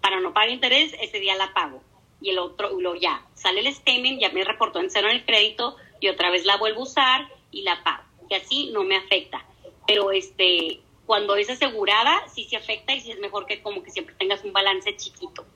para 0.00 0.20
no 0.20 0.32
pagar 0.32 0.50
interés, 0.50 0.94
ese 1.00 1.20
día 1.20 1.36
la 1.36 1.52
pago. 1.52 1.82
Y 2.20 2.30
el 2.30 2.38
otro, 2.38 2.80
lo 2.80 2.94
ya, 2.94 3.24
sale 3.34 3.60
el 3.60 3.72
statement, 3.72 4.20
ya 4.20 4.30
me 4.30 4.42
reportó 4.42 4.80
en 4.80 4.90
cero 4.90 5.08
en 5.08 5.16
el 5.16 5.24
crédito, 5.24 5.76
y 6.00 6.08
otra 6.08 6.30
vez 6.30 6.44
la 6.44 6.56
vuelvo 6.56 6.80
a 6.80 6.84
usar 6.84 7.28
y 7.52 7.62
la 7.62 7.82
pago. 7.84 8.02
Y 8.28 8.34
así 8.34 8.70
no 8.72 8.82
me 8.84 8.96
afecta. 8.96 9.44
Pero 9.88 10.12
este, 10.12 10.82
cuando 11.06 11.34
es 11.36 11.48
asegurada, 11.48 12.22
sí 12.28 12.44
se 12.44 12.56
afecta 12.56 12.94
y 12.94 13.00
sí 13.00 13.10
es 13.10 13.18
mejor 13.18 13.46
que 13.46 13.62
como 13.62 13.82
que 13.82 13.90
siempre 13.90 14.14
tengas 14.16 14.44
un 14.44 14.52
balance 14.52 14.94
chiquito. 14.94 15.46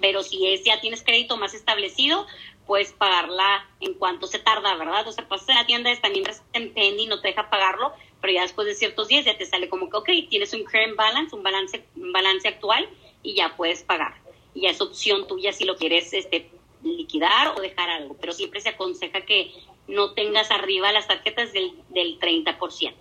Pero 0.00 0.22
si 0.22 0.48
es 0.48 0.64
ya 0.64 0.80
tienes 0.80 1.02
crédito 1.02 1.36
más 1.36 1.52
establecido, 1.52 2.26
puedes 2.66 2.92
pagarla 2.92 3.68
en 3.80 3.92
cuanto 3.94 4.26
se 4.26 4.38
tarda, 4.38 4.74
¿verdad? 4.76 5.06
O 5.06 5.12
sea, 5.12 5.28
pasas 5.28 5.50
en 5.50 5.56
la 5.56 5.66
tienda, 5.66 5.94
también 6.00 6.24
en 6.54 6.72
pending, 6.72 7.10
no 7.10 7.20
te 7.20 7.28
deja 7.28 7.50
pagarlo, 7.50 7.92
pero 8.22 8.32
ya 8.32 8.42
después 8.42 8.66
de 8.66 8.74
ciertos 8.74 9.08
días 9.08 9.26
ya 9.26 9.36
te 9.36 9.44
sale 9.44 9.68
como 9.68 9.90
que, 9.90 9.96
ok, 9.98 10.08
tienes 10.30 10.54
un 10.54 10.64
current 10.64 10.96
balance, 10.96 11.36
un 11.36 11.42
balance, 11.42 11.84
un 11.94 12.10
balance 12.10 12.48
actual 12.48 12.88
y 13.22 13.34
ya 13.34 13.54
puedes 13.54 13.82
pagar. 13.82 14.14
Y 14.54 14.62
ya 14.62 14.70
es 14.70 14.80
opción 14.80 15.26
tuya 15.28 15.52
si 15.52 15.64
lo 15.64 15.76
quieres 15.76 16.14
este, 16.14 16.50
liquidar 16.82 17.48
o 17.48 17.60
dejar 17.60 17.90
algo, 17.90 18.16
pero 18.18 18.32
siempre 18.32 18.62
se 18.62 18.70
aconseja 18.70 19.20
que 19.20 19.52
no 19.88 20.14
tengas 20.14 20.50
arriba 20.50 20.92
las 20.92 21.06
tarjetas 21.06 21.52
del, 21.52 21.74
del 21.90 22.18
30%. 22.18 22.94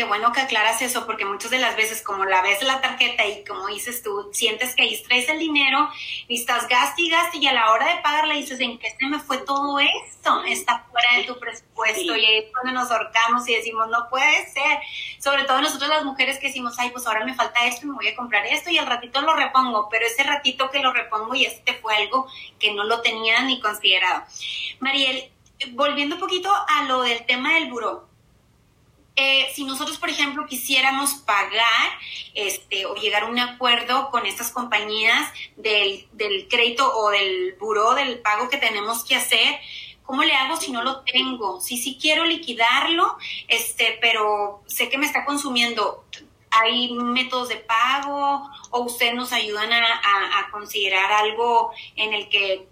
Qué 0.00 0.06
bueno 0.06 0.32
que 0.32 0.40
aclaras 0.40 0.80
eso, 0.80 1.04
porque 1.04 1.26
muchas 1.26 1.50
de 1.50 1.58
las 1.58 1.76
veces, 1.76 2.00
como 2.00 2.24
la 2.24 2.40
ves 2.40 2.62
la 2.62 2.80
tarjeta 2.80 3.26
y 3.26 3.44
como 3.44 3.66
dices 3.66 4.02
tú, 4.02 4.30
sientes 4.32 4.74
que 4.74 4.84
ahí 4.84 5.02
traes 5.02 5.28
el 5.28 5.38
dinero 5.38 5.90
y 6.26 6.40
estás 6.40 6.66
gaste 6.68 7.02
y 7.02 7.10
gaste, 7.10 7.36
y 7.36 7.46
a 7.46 7.52
la 7.52 7.70
hora 7.70 7.94
de 7.94 8.00
pagarla 8.00 8.32
dices, 8.32 8.58
¿en 8.60 8.78
qué 8.78 8.96
se 8.98 9.06
me 9.08 9.18
fue 9.18 9.36
todo 9.44 9.78
esto? 9.78 10.42
Está 10.44 10.86
fuera 10.90 11.18
de 11.18 11.24
tu 11.24 11.38
presupuesto. 11.38 12.16
Y 12.16 12.24
ahí 12.24 12.38
es 12.38 12.44
cuando 12.50 12.80
nos 12.80 12.90
ahorcamos 12.90 13.46
y 13.46 13.56
decimos, 13.56 13.88
no 13.88 14.08
puede 14.08 14.50
ser. 14.50 14.78
Sobre 15.18 15.44
todo 15.44 15.60
nosotros 15.60 15.90
las 15.90 16.02
mujeres 16.02 16.38
que 16.38 16.46
decimos, 16.46 16.78
ay, 16.78 16.88
pues 16.92 17.06
ahora 17.06 17.26
me 17.26 17.34
falta 17.34 17.66
esto, 17.66 17.86
me 17.86 17.92
voy 17.92 18.08
a 18.08 18.16
comprar 18.16 18.46
esto 18.46 18.70
y 18.70 18.78
al 18.78 18.86
ratito 18.86 19.20
lo 19.20 19.36
repongo, 19.36 19.90
pero 19.90 20.06
ese 20.06 20.22
ratito 20.22 20.70
que 20.70 20.78
lo 20.78 20.94
repongo 20.94 21.34
y 21.34 21.44
este 21.44 21.74
fue 21.74 21.94
algo 21.94 22.26
que 22.58 22.72
no 22.72 22.84
lo 22.84 23.02
tenía 23.02 23.42
ni 23.42 23.60
considerado. 23.60 24.22
Mariel, 24.78 25.30
volviendo 25.72 26.14
un 26.14 26.22
poquito 26.22 26.50
a 26.50 26.84
lo 26.84 27.02
del 27.02 27.26
tema 27.26 27.52
del 27.56 27.70
buró 27.70 28.09
eh, 29.16 29.50
si 29.54 29.64
nosotros, 29.64 29.98
por 29.98 30.08
ejemplo, 30.08 30.46
quisiéramos 30.46 31.14
pagar 31.14 31.90
este, 32.34 32.86
o 32.86 32.94
llegar 32.94 33.24
a 33.24 33.26
un 33.26 33.38
acuerdo 33.38 34.10
con 34.10 34.24
estas 34.24 34.50
compañías 34.50 35.30
del, 35.56 36.08
crédito 36.48 36.90
o 36.94 37.10
del 37.10 37.54
buró 37.58 37.94
del 37.94 38.20
pago 38.20 38.48
que 38.48 38.56
tenemos 38.56 39.04
que 39.04 39.16
hacer, 39.16 39.58
¿cómo 40.04 40.22
le 40.22 40.34
hago 40.34 40.56
si 40.56 40.72
no 40.72 40.82
lo 40.82 41.02
tengo? 41.02 41.60
Si 41.60 41.76
sí 41.76 41.98
quiero 42.00 42.24
liquidarlo, 42.24 43.16
este, 43.48 43.98
pero 44.00 44.62
sé 44.66 44.88
que 44.88 44.98
me 44.98 45.06
está 45.06 45.24
consumiendo. 45.24 46.04
¿Hay 46.52 46.92
métodos 46.92 47.48
de 47.48 47.56
pago 47.56 48.48
o 48.70 48.80
ustedes 48.80 49.14
nos 49.14 49.32
ayudan 49.32 49.72
a 49.72 50.48
considerar 50.50 51.12
algo 51.12 51.70
en 51.94 52.12
el 52.12 52.28
que, 52.28 52.66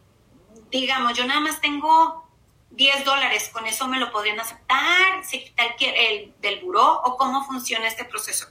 digamos, 0.70 1.16
yo 1.16 1.24
nada 1.27 1.38
más 1.38 1.61
tengo 1.61 2.28
10 2.70 3.04
dólares, 3.04 3.50
¿con 3.52 3.66
eso 3.66 3.88
me 3.88 3.98
lo 3.98 4.12
podrían 4.12 4.38
aceptar? 4.40 5.24
¿Se 5.24 5.42
quita 5.42 5.64
el, 5.81 6.33
del 6.40 6.61
buró 6.61 7.02
o 7.02 7.16
cómo 7.16 7.44
funciona 7.44 7.88
este 7.88 8.04
proceso? 8.04 8.46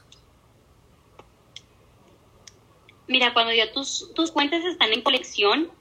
Mira, 3.07 3.33
cuando 3.33 3.53
ya 3.53 3.71
tus, 3.71 4.13
tus 4.13 4.31
cuentas 4.31 4.65
están 4.65 4.91
en 4.91 5.01
colección, 5.01 5.71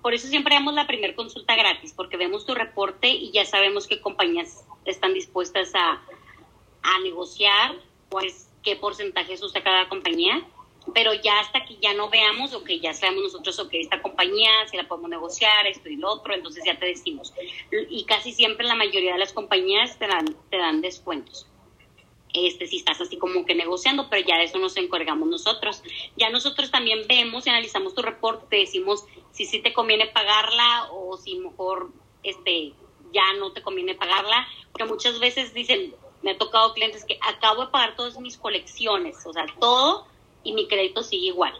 por 0.00 0.14
eso 0.14 0.26
siempre 0.28 0.54
damos 0.54 0.74
la 0.74 0.86
primera 0.86 1.14
consulta 1.14 1.54
gratis, 1.54 1.92
porque 1.92 2.16
vemos 2.16 2.44
tu 2.44 2.54
reporte 2.54 3.08
y 3.08 3.30
ya 3.30 3.44
sabemos 3.44 3.86
qué 3.86 4.00
compañías 4.00 4.64
están 4.84 5.14
dispuestas 5.14 5.72
a, 5.74 6.02
a 6.82 6.98
negociar, 7.04 7.76
pues 8.08 8.48
qué 8.62 8.74
porcentaje 8.76 9.34
usa 9.34 9.62
cada 9.62 9.88
compañía 9.88 10.44
pero 10.94 11.14
ya 11.14 11.40
hasta 11.40 11.64
que 11.64 11.76
ya 11.76 11.94
no 11.94 12.10
veamos 12.10 12.54
o 12.54 12.64
que 12.64 12.80
ya 12.80 12.92
sabemos 12.92 13.24
nosotros 13.24 13.58
o 13.58 13.68
que 13.68 13.80
esta 13.80 14.02
compañía, 14.02 14.50
si 14.70 14.76
la 14.76 14.88
podemos 14.88 15.10
negociar, 15.10 15.66
esto 15.66 15.88
y 15.88 15.96
lo 15.96 16.10
otro, 16.10 16.34
entonces 16.34 16.64
ya 16.64 16.78
te 16.78 16.86
decimos. 16.86 17.32
Y 17.90 18.04
casi 18.04 18.32
siempre 18.32 18.66
la 18.66 18.74
mayoría 18.74 19.12
de 19.12 19.18
las 19.18 19.32
compañías 19.32 19.98
te 19.98 20.06
dan, 20.06 20.26
te 20.50 20.58
dan 20.58 20.80
descuentos. 20.80 21.46
Este, 22.34 22.66
si 22.66 22.78
estás 22.78 23.00
así 23.00 23.18
como 23.18 23.44
que 23.44 23.54
negociando, 23.54 24.08
pero 24.08 24.26
ya 24.26 24.38
de 24.38 24.44
eso 24.44 24.58
nos 24.58 24.76
encargamos 24.76 25.28
nosotros. 25.28 25.82
Ya 26.16 26.30
nosotros 26.30 26.70
también 26.70 27.06
vemos 27.06 27.46
y 27.46 27.50
analizamos 27.50 27.94
tu 27.94 28.02
reporte, 28.02 28.46
te 28.48 28.56
decimos 28.56 29.04
si 29.32 29.44
sí 29.44 29.60
te 29.60 29.72
conviene 29.72 30.06
pagarla 30.06 30.88
o 30.92 31.16
si 31.18 31.36
mejor 31.36 31.90
este, 32.22 32.72
ya 33.12 33.34
no 33.38 33.52
te 33.52 33.62
conviene 33.62 33.94
pagarla, 33.94 34.46
porque 34.72 34.86
muchas 34.86 35.18
veces 35.18 35.52
dicen, 35.52 35.94
me 36.22 36.32
ha 36.32 36.38
tocado 36.38 36.72
clientes 36.72 37.04
que 37.04 37.18
acabo 37.20 37.66
de 37.66 37.70
pagar 37.70 37.96
todas 37.96 38.18
mis 38.18 38.38
colecciones, 38.38 39.16
o 39.26 39.32
sea, 39.32 39.44
todo, 39.60 40.06
y 40.44 40.52
mi 40.52 40.66
crédito 40.68 41.02
sigue 41.02 41.28
igual. 41.28 41.52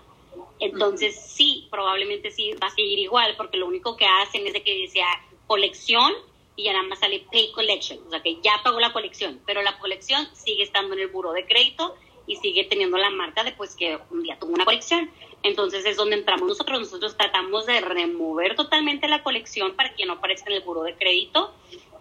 Entonces, 0.59 1.21
sí, 1.21 1.67
probablemente 1.71 2.31
sí 2.31 2.53
va 2.63 2.69
a 2.69 2.71
seguir 2.71 2.99
igual, 2.99 3.35
porque 3.37 3.57
lo 3.57 3.67
único 3.67 3.97
que 3.97 4.07
hacen 4.07 4.47
es 4.47 4.53
de 4.53 4.63
que 4.63 4.89
sea 4.89 5.09
colección 5.47 6.13
y 6.55 6.65
ya 6.65 6.73
nada 6.73 6.85
más 6.85 7.01
sale 7.01 7.27
pay 7.33 7.51
collection, 7.53 7.99
o 8.07 8.11
sea 8.11 8.23
que 8.23 8.39
ya 8.43 8.61
pagó 8.63 8.79
la 8.79 8.93
colección, 8.93 9.41
pero 9.47 9.63
la 9.63 9.79
colección 9.79 10.29
sigue 10.35 10.63
estando 10.63 10.95
en 10.95 11.01
el 11.01 11.09
buro 11.09 11.33
de 11.33 11.47
crédito 11.47 11.97
y 12.27 12.37
sigue 12.37 12.65
teniendo 12.65 12.99
la 12.99 13.11
marca 13.11 13.43
de 13.43 13.53
pues 13.53 13.75
que 13.75 13.99
un 14.11 14.23
día 14.23 14.39
tuvo 14.39 14.53
una 14.53 14.65
colección. 14.65 15.11
Entonces 15.43 15.85
es 15.85 15.97
donde 15.97 16.15
entramos 16.15 16.47
nosotros. 16.47 16.79
Nosotros 16.79 17.17
tratamos 17.17 17.67
de 17.67 17.81
remover 17.81 18.55
totalmente 18.55 19.09
la 19.09 19.25
colección 19.25 19.75
para 19.75 19.93
que 19.95 20.07
no 20.07 20.15
aparezca 20.15 20.51
en 20.51 20.57
el 20.57 20.63
buro 20.63 20.83
de 20.85 20.95
crédito. 20.95 21.53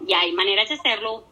Y 0.06 0.12
hay 0.12 0.30
maneras 0.30 0.68
de 0.68 0.76
hacerlo, 0.76 1.24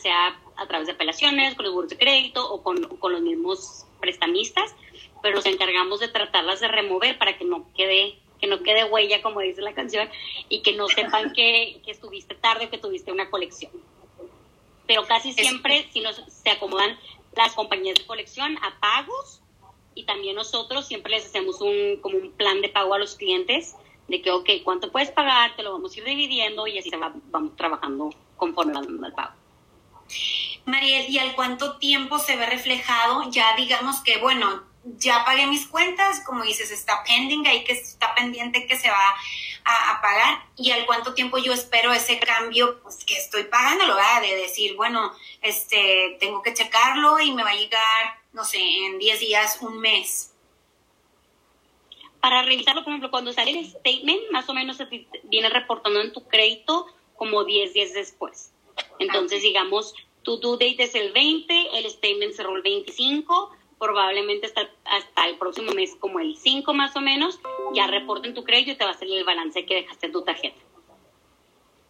sea 0.00 0.40
a 0.56 0.66
través 0.68 0.86
de 0.86 0.92
apelaciones, 0.92 1.56
con 1.56 1.64
los 1.64 1.74
buros 1.74 1.90
de 1.90 1.98
crédito 1.98 2.48
o 2.48 2.62
con, 2.62 2.84
con 2.98 3.12
los 3.12 3.20
mismos 3.20 3.84
prestamistas 4.00 4.76
pero 5.26 5.38
nos 5.38 5.46
encargamos 5.46 5.98
de 5.98 6.06
tratarlas 6.06 6.60
de 6.60 6.68
remover 6.68 7.18
para 7.18 7.36
que 7.36 7.44
no 7.44 7.66
quede 7.74 8.16
que 8.40 8.46
no 8.46 8.62
quede 8.62 8.84
huella, 8.84 9.22
como 9.22 9.40
dice 9.40 9.60
la 9.60 9.74
canción, 9.74 10.08
y 10.48 10.62
que 10.62 10.74
no 10.74 10.86
sepan 10.86 11.32
que, 11.34 11.80
que 11.84 11.90
estuviste 11.90 12.36
tarde 12.36 12.66
o 12.66 12.70
que 12.70 12.78
tuviste 12.78 13.10
una 13.10 13.28
colección. 13.28 13.72
Pero 14.86 15.04
casi 15.04 15.32
siempre 15.32 15.88
si 15.92 16.00
nos, 16.00 16.22
se 16.28 16.50
acomodan 16.50 16.96
las 17.34 17.54
compañías 17.54 17.98
de 17.98 18.06
colección 18.06 18.56
a 18.62 18.78
pagos 18.78 19.40
y 19.96 20.04
también 20.04 20.36
nosotros 20.36 20.86
siempre 20.86 21.10
les 21.10 21.26
hacemos 21.26 21.60
un, 21.60 21.96
como 22.00 22.18
un 22.18 22.30
plan 22.30 22.60
de 22.60 22.68
pago 22.68 22.94
a 22.94 22.98
los 23.00 23.16
clientes 23.16 23.74
de 24.06 24.22
que, 24.22 24.30
ok, 24.30 24.48
¿cuánto 24.62 24.92
puedes 24.92 25.10
pagar? 25.10 25.56
Te 25.56 25.64
lo 25.64 25.72
vamos 25.72 25.92
a 25.96 25.98
ir 25.98 26.04
dividiendo 26.04 26.68
y 26.68 26.78
así 26.78 26.92
vamos 27.32 27.56
trabajando 27.56 28.10
conforme 28.36 28.74
va 28.74 29.08
el 29.08 29.12
pago. 29.12 29.32
Mariel, 30.66 31.10
¿y 31.10 31.18
al 31.18 31.34
cuánto 31.34 31.78
tiempo 31.78 32.20
se 32.20 32.36
ve 32.36 32.46
reflejado? 32.46 33.28
Ya 33.32 33.56
digamos 33.56 34.00
que, 34.02 34.18
bueno, 34.18 34.62
ya 34.98 35.24
pagué 35.24 35.46
mis 35.46 35.66
cuentas, 35.66 36.20
como 36.20 36.44
dices, 36.44 36.70
está 36.70 37.02
pending, 37.04 37.46
ahí 37.46 37.64
que 37.64 37.72
está 37.72 38.14
pendiente 38.14 38.66
que 38.66 38.76
se 38.76 38.88
va 38.88 39.14
a, 39.64 40.00
pagar 40.00 40.44
y 40.56 40.70
al 40.70 40.86
cuánto 40.86 41.14
tiempo 41.14 41.38
yo 41.38 41.52
espero 41.52 41.92
ese 41.92 42.20
cambio, 42.20 42.80
pues 42.82 43.04
que 43.04 43.16
estoy 43.16 43.44
pagando, 43.44 43.86
lo 43.86 43.96
va 43.96 44.20
de 44.20 44.36
decir, 44.36 44.76
bueno, 44.76 45.12
este, 45.42 46.16
tengo 46.20 46.42
que 46.42 46.54
checarlo 46.54 47.18
y 47.18 47.32
me 47.32 47.42
va 47.42 47.50
a 47.50 47.56
llegar, 47.56 48.18
no 48.32 48.44
sé, 48.44 48.58
en 48.58 48.98
10 48.98 49.20
días, 49.20 49.58
un 49.62 49.78
mes. 49.80 50.32
para 52.20 52.42
revisarlo, 52.42 52.82
por 52.82 52.92
ejemplo, 52.92 53.10
cuando 53.10 53.32
sale 53.32 53.58
el 53.58 53.66
statement, 53.66 54.30
más 54.30 54.48
o 54.48 54.54
menos 54.54 54.76
se 54.76 54.86
viene 55.24 55.48
reportando 55.48 56.00
en 56.00 56.12
tu 56.12 56.26
crédito 56.28 56.86
como 57.16 57.44
10 57.44 57.72
días 57.72 57.92
después. 57.92 58.52
Entonces, 58.98 59.42
digamos, 59.42 59.94
tu 60.22 60.38
due 60.38 60.58
date 60.58 60.84
es 60.84 60.94
el 60.94 61.12
20, 61.12 61.78
el 61.78 61.90
statement 61.90 62.34
cerró 62.34 62.56
el 62.56 62.62
25, 62.62 63.56
probablemente 63.78 64.46
hasta, 64.46 64.68
hasta 64.84 65.28
el 65.28 65.36
próximo 65.38 65.72
mes, 65.72 65.94
como 65.98 66.20
el 66.20 66.36
5 66.36 66.72
más 66.74 66.96
o 66.96 67.00
menos, 67.00 67.38
ya 67.74 67.86
reporten 67.86 68.34
tu 68.34 68.44
crédito 68.44 68.72
y 68.72 68.76
te 68.76 68.84
va 68.84 68.90
a 68.90 68.98
salir 68.98 69.18
el 69.18 69.24
balance 69.24 69.66
que 69.66 69.74
dejaste 69.74 70.06
en 70.06 70.12
tu 70.12 70.22
tarjeta. 70.22 70.60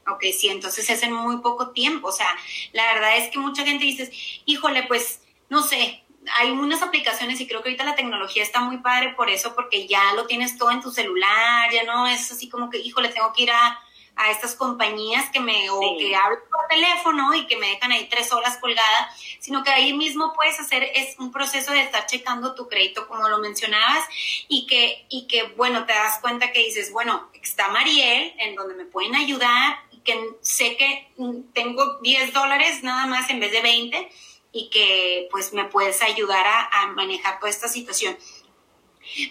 Ok, 0.09 0.25
sí, 0.37 0.49
entonces 0.49 0.89
es 0.89 1.03
en 1.03 1.13
muy 1.13 1.39
poco 1.39 1.71
tiempo. 1.71 2.09
O 2.09 2.13
sea, 2.13 2.29
la 2.73 2.93
verdad 2.95 3.17
es 3.17 3.31
que 3.31 3.39
mucha 3.39 3.65
gente 3.65 3.85
dice, 3.85 4.13
híjole, 4.45 4.85
pues, 4.85 5.23
no 5.49 5.63
sé, 5.63 6.05
hay 6.35 6.51
unas 6.51 6.83
aplicaciones 6.83 7.41
y 7.41 7.47
creo 7.47 7.63
que 7.63 7.71
ahorita 7.71 7.85
la 7.85 7.95
tecnología 7.95 8.43
está 8.43 8.61
muy 8.61 8.79
padre 8.79 9.15
por 9.15 9.31
eso, 9.31 9.55
porque 9.55 9.87
ya 9.87 10.13
lo 10.15 10.27
tienes 10.27 10.59
todo 10.59 10.71
en 10.71 10.81
tu 10.81 10.91
celular, 10.91 11.71
ya 11.73 11.85
no 11.85 12.07
es 12.07 12.31
así 12.31 12.49
como 12.49 12.71
que, 12.71 12.79
híjole, 12.79 13.09
tengo 13.09 13.33
que 13.33 13.45
ir 13.45 13.51
a, 13.51 13.81
a 14.17 14.31
estas 14.31 14.55
compañías 14.55 15.31
que 15.31 15.41
me, 15.41 15.69
o 15.71 15.79
que 15.99 16.17
hablo 16.17 16.39
por 16.51 16.67
teléfono 16.69 17.35
y 17.35 17.47
que 17.47 17.57
me 17.59 17.69
dejan 17.69 17.93
ahí 17.93 18.09
tres 18.11 18.33
horas 18.33 18.57
colgada, 18.59 19.15
sino 19.39 19.63
que 19.63 19.71
ahí 19.71 19.93
mismo 19.93 20.33
puedes 20.35 20.59
hacer, 20.59 20.91
es 20.95 21.19
un 21.19 21.31
proceso 21.31 21.73
de 21.73 21.83
estar 21.83 22.07
checando 22.07 22.55
tu 22.55 22.67
crédito, 22.67 23.07
como 23.09 23.29
lo 23.29 23.39
mencionabas, 23.39 24.05
y 24.49 24.67
que, 24.67 25.05
y 25.11 25.27
que, 25.27 25.45
bueno, 25.57 25.85
te 25.85 25.93
das 25.93 26.19
cuenta 26.21 26.51
que 26.51 26.65
dices, 26.65 26.93
bueno, 26.93 27.31
está 27.43 27.69
Mariel, 27.69 28.35
en 28.39 28.55
donde 28.55 28.75
me 28.75 28.87
pueden 28.87 29.15
ayudar, 29.15 29.79
y 29.91 29.99
que 29.99 30.19
sé 30.41 30.79
que 30.79 31.11
tengo 31.53 31.99
10 31.99 32.33
dólares 32.33 32.83
nada 32.83 33.07
más 33.07 33.29
en 33.29 33.39
vez 33.39 33.53
de 33.53 33.61
20, 33.61 34.11
y 34.53 34.71
que 34.71 35.29
pues 35.31 35.53
me 35.53 35.67
puedes 35.67 36.01
ayudar 36.01 36.47
a, 36.47 36.83
a 36.83 36.87
manejar 36.89 37.39
toda 37.39 37.51
esta 37.51 37.69
situación. 37.69 38.17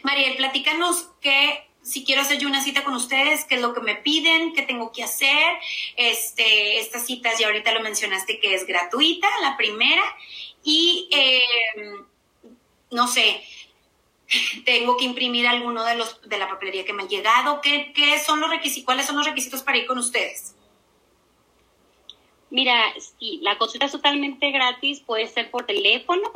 Mariel, 0.03 0.37
platícanos 0.37 1.09
qué 1.21 1.67
si 1.85 2.03
quiero 2.03 2.23
hacer 2.23 2.39
yo 2.39 2.47
una 2.47 2.63
cita 2.63 2.83
con 2.83 2.95
ustedes, 2.95 3.45
qué 3.45 3.55
es 3.55 3.61
lo 3.61 3.75
que 3.75 3.79
me 3.79 3.95
piden, 3.95 4.53
qué 4.53 4.63
tengo 4.63 4.91
que 4.91 5.03
hacer. 5.03 5.59
Este, 5.95 6.79
estas 6.79 7.05
citas 7.05 7.37
ya 7.37 7.45
ahorita 7.45 7.73
lo 7.73 7.81
mencionaste 7.81 8.39
que 8.39 8.55
es 8.55 8.65
gratuita, 8.65 9.27
la 9.43 9.55
primera. 9.55 10.01
Y 10.63 11.07
em, 11.11 12.03
no 12.89 13.07
sé, 13.07 13.43
tengo 14.65 14.97
que 14.97 15.05
imprimir 15.05 15.45
alguno 15.45 15.83
de 15.85 15.95
los 15.95 16.27
de 16.27 16.39
la 16.39 16.49
papelería 16.49 16.85
que 16.85 16.93
me 16.93 17.03
ha 17.03 17.07
llegado. 17.07 17.61
¿Qué, 17.61 17.93
qué 17.93 18.17
son 18.17 18.39
los 18.39 18.49
requisitos? 18.49 18.85
¿Cuáles 18.85 19.05
son 19.05 19.17
los 19.17 19.25
requisitos 19.27 19.61
para 19.61 19.77
ir 19.77 19.85
con 19.85 19.99
ustedes? 19.99 20.55
Mira, 22.49 22.81
sí, 23.19 23.39
la 23.43 23.59
consulta 23.59 23.85
es 23.85 23.91
totalmente 23.91 24.49
gratis, 24.49 25.01
puede 25.01 25.27
ser 25.27 25.51
por 25.51 25.67
teléfono, 25.67 26.31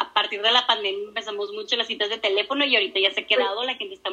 a 0.00 0.14
partir 0.14 0.40
de 0.40 0.50
la 0.50 0.66
pandemia 0.66 1.08
empezamos 1.08 1.52
mucho 1.52 1.76
las 1.76 1.86
citas 1.86 2.08
de 2.08 2.16
teléfono 2.16 2.64
y 2.64 2.74
ahorita 2.74 2.98
ya 3.00 3.12
se 3.12 3.20
ha 3.20 3.26
quedado, 3.26 3.62
la 3.64 3.74
gente 3.74 3.94
está 3.94 4.10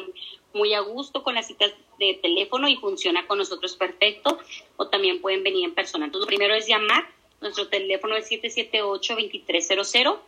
muy 0.52 0.74
a 0.74 0.80
gusto 0.80 1.22
con 1.22 1.34
las 1.34 1.46
citas 1.46 1.72
de 1.98 2.12
teléfono 2.20 2.68
y 2.68 2.76
funciona 2.76 3.26
con 3.26 3.38
nosotros 3.38 3.74
perfecto, 3.74 4.38
o 4.76 4.88
también 4.88 5.22
pueden 5.22 5.42
venir 5.42 5.64
en 5.64 5.74
persona. 5.74 6.04
Entonces, 6.04 6.26
lo 6.26 6.28
primero 6.28 6.54
es 6.54 6.66
llamar, 6.66 7.08
nuestro 7.40 7.68
teléfono 7.68 8.16
es 8.16 8.30
778-2300, 8.30 10.18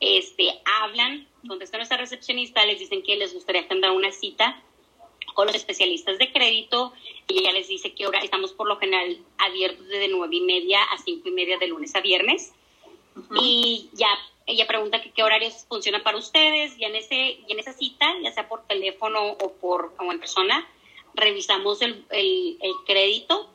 este, 0.00 0.60
hablan, 0.82 1.28
contestan 1.46 1.78
a 1.78 1.82
nuestra 1.82 1.98
recepcionista, 1.98 2.66
les 2.66 2.80
dicen 2.80 3.04
que 3.04 3.14
les 3.14 3.32
gustaría 3.32 3.62
agendar 3.62 3.92
una 3.92 4.10
cita 4.10 4.60
con 5.34 5.46
los 5.46 5.54
especialistas 5.54 6.18
de 6.18 6.32
crédito 6.32 6.92
y 7.28 7.38
ella 7.38 7.52
les 7.52 7.68
dice 7.68 7.94
que 7.94 8.06
ahora 8.06 8.18
estamos 8.20 8.52
por 8.52 8.66
lo 8.66 8.76
general 8.78 9.18
abiertos 9.38 9.86
desde 9.86 10.08
nueve 10.08 10.34
y 10.34 10.40
media 10.40 10.82
a 10.82 10.98
cinco 10.98 11.28
y 11.28 11.32
media 11.32 11.58
de 11.58 11.68
lunes 11.68 11.94
a 11.94 12.00
viernes. 12.00 12.52
Y 13.40 13.88
ya 13.94 14.08
ella 14.46 14.66
pregunta 14.66 15.02
que 15.02 15.10
qué 15.10 15.24
horarios 15.24 15.66
funcionan 15.68 16.02
para 16.02 16.18
ustedes 16.18 16.78
y 16.78 16.84
en, 16.84 16.94
ese, 16.94 17.16
y 17.16 17.46
en 17.48 17.58
esa 17.58 17.72
cita, 17.72 18.06
ya 18.22 18.32
sea 18.32 18.48
por 18.48 18.64
teléfono 18.66 19.32
o, 19.32 19.52
por, 19.54 19.92
o 19.98 20.12
en 20.12 20.20
persona, 20.20 20.66
revisamos 21.14 21.82
el, 21.82 22.04
el, 22.10 22.74
crédito. 22.86 23.50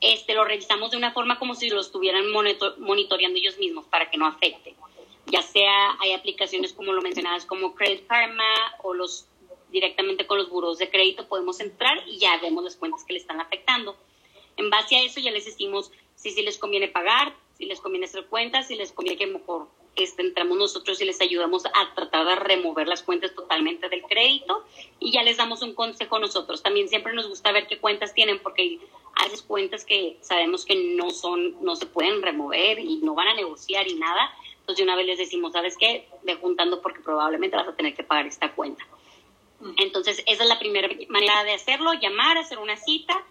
Este, 0.00 0.34
lo 0.34 0.44
revisamos 0.44 0.92
de 0.92 0.98
una 0.98 1.12
forma 1.12 1.38
como 1.38 1.54
si 1.54 1.68
lo 1.68 1.80
estuvieran 1.80 2.30
monitoreando 2.30 3.38
ellos 3.38 3.58
mismos 3.58 3.86
para 3.86 4.08
que 4.10 4.16
no 4.16 4.26
afecte. 4.26 4.74
Ya 5.26 5.42
sea 5.42 5.96
hay 6.00 6.12
aplicaciones 6.12 6.72
como 6.74 6.92
lo 6.92 7.02
mencionabas 7.02 7.46
como 7.46 7.74
Credit 7.74 8.06
Karma 8.06 8.44
o 8.82 8.94
los 8.94 9.26
directamente 9.70 10.26
con 10.26 10.38
los 10.38 10.50
buros 10.50 10.78
de 10.78 10.88
crédito 10.88 11.26
podemos 11.26 11.58
entrar 11.58 12.04
y 12.06 12.18
ya 12.18 12.38
vemos 12.38 12.62
las 12.62 12.76
cuentas 12.76 13.02
que 13.04 13.14
le 13.14 13.18
están 13.18 13.40
afectando. 13.40 13.96
En 14.56 14.70
base 14.70 14.96
a 14.96 15.02
eso 15.02 15.18
ya 15.18 15.32
les 15.32 15.46
decimos 15.46 15.90
si, 16.14 16.30
si 16.30 16.42
les 16.42 16.58
conviene 16.58 16.86
pagar, 16.86 17.34
si 17.58 17.64
les 17.64 17.80
conviene 17.80 18.06
hacer 18.06 18.26
cuentas, 18.26 18.68
si 18.68 18.76
les 18.76 18.92
conviene 18.92 19.18
que 19.18 19.26
mejor 19.26 19.66
este, 19.96 20.22
entramos 20.22 20.58
nosotros 20.58 21.00
y 21.00 21.04
les 21.04 21.20
ayudamos 21.20 21.64
a 21.66 21.94
tratar 21.94 22.26
de 22.26 22.34
remover 22.36 22.88
las 22.88 23.02
cuentas 23.02 23.34
totalmente 23.34 23.88
del 23.88 24.02
crédito 24.02 24.64
y 25.00 25.12
ya 25.12 25.22
les 25.22 25.36
damos 25.36 25.62
un 25.62 25.74
consejo 25.74 26.18
nosotros. 26.18 26.62
También 26.62 26.88
siempre 26.88 27.12
nos 27.12 27.28
gusta 27.28 27.52
ver 27.52 27.66
qué 27.66 27.78
cuentas 27.78 28.14
tienen 28.14 28.38
porque 28.40 28.62
hay 28.62 28.80
cuentas 29.46 29.84
que 29.84 30.18
sabemos 30.20 30.64
que 30.64 30.74
no 30.96 31.10
son, 31.10 31.62
no 31.64 31.76
se 31.76 31.86
pueden 31.86 32.22
remover 32.22 32.78
y 32.78 32.96
no 32.96 33.14
van 33.14 33.28
a 33.28 33.34
negociar 33.34 33.86
y 33.88 33.94
nada. 33.94 34.30
Entonces 34.60 34.78
de 34.78 34.82
una 34.84 34.96
vez 34.96 35.06
les 35.06 35.18
decimos, 35.18 35.52
¿sabes 35.52 35.76
qué? 35.78 36.08
Ve 36.22 36.34
juntando 36.36 36.80
porque 36.80 37.00
probablemente 37.00 37.56
vas 37.56 37.68
a 37.68 37.76
tener 37.76 37.94
que 37.94 38.02
pagar 38.02 38.26
esta 38.26 38.52
cuenta. 38.52 38.84
Entonces 39.78 40.22
esa 40.26 40.42
es 40.42 40.48
la 40.48 40.58
primera 40.58 40.88
manera 41.08 41.44
de 41.44 41.52
hacerlo, 41.52 41.92
llamar, 41.94 42.36
hacer 42.38 42.58
una 42.58 42.76
cita 42.76 43.24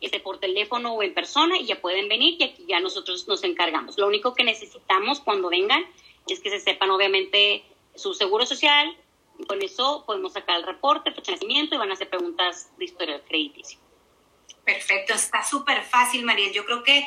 este, 0.00 0.20
por 0.20 0.38
teléfono 0.38 0.92
o 0.92 1.02
en 1.02 1.14
persona 1.14 1.58
y 1.58 1.66
ya 1.66 1.80
pueden 1.80 2.08
venir 2.08 2.36
y 2.38 2.44
aquí 2.44 2.64
ya 2.68 2.80
nosotros 2.80 3.26
nos 3.28 3.44
encargamos. 3.44 3.98
Lo 3.98 4.06
único 4.06 4.34
que 4.34 4.44
necesitamos 4.44 5.20
cuando 5.20 5.48
vengan 5.48 5.84
es 6.28 6.40
que 6.40 6.50
se 6.50 6.60
sepan 6.60 6.90
obviamente 6.90 7.64
su 7.94 8.14
seguro 8.14 8.46
social, 8.46 8.94
con 9.46 9.62
eso 9.62 10.04
podemos 10.06 10.32
sacar 10.32 10.56
el 10.56 10.64
reporte, 10.64 11.12
fecha 11.12 11.32
de 11.32 11.36
nacimiento 11.36 11.74
y 11.74 11.78
van 11.78 11.90
a 11.90 11.94
hacer 11.94 12.08
preguntas 12.08 12.70
de 12.78 12.84
historial 12.84 13.22
crediticio. 13.26 13.78
Perfecto, 14.64 15.14
está 15.14 15.44
súper 15.44 15.82
fácil, 15.82 16.24
María. 16.24 16.50
Yo 16.52 16.64
creo 16.64 16.82
que 16.82 17.06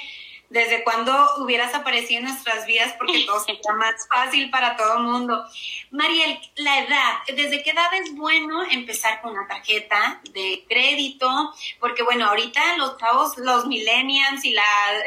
desde 0.49 0.83
cuando 0.83 1.13
hubieras 1.37 1.73
aparecido 1.75 2.19
en 2.19 2.25
nuestras 2.25 2.65
vidas, 2.65 2.93
porque 2.97 3.23
todo 3.27 3.39
sería 3.39 3.73
más 3.77 4.07
fácil 4.07 4.49
para 4.49 4.75
todo 4.75 4.97
el 4.97 5.03
mundo. 5.03 5.45
Mariel, 5.91 6.39
la 6.55 6.79
edad, 6.79 7.13
¿desde 7.27 7.63
qué 7.63 7.71
edad 7.71 7.93
es 7.93 8.15
bueno 8.15 8.63
empezar 8.63 9.21
con 9.21 9.31
una 9.31 9.47
tarjeta 9.47 10.21
de 10.33 10.65
crédito? 10.67 11.53
Porque 11.79 12.03
bueno, 12.03 12.25
ahorita 12.27 12.77
los 12.77 12.97
chavos, 12.97 13.37
los 13.37 13.67
millennials 13.67 14.43
y 14.43 14.51
la 14.51 14.63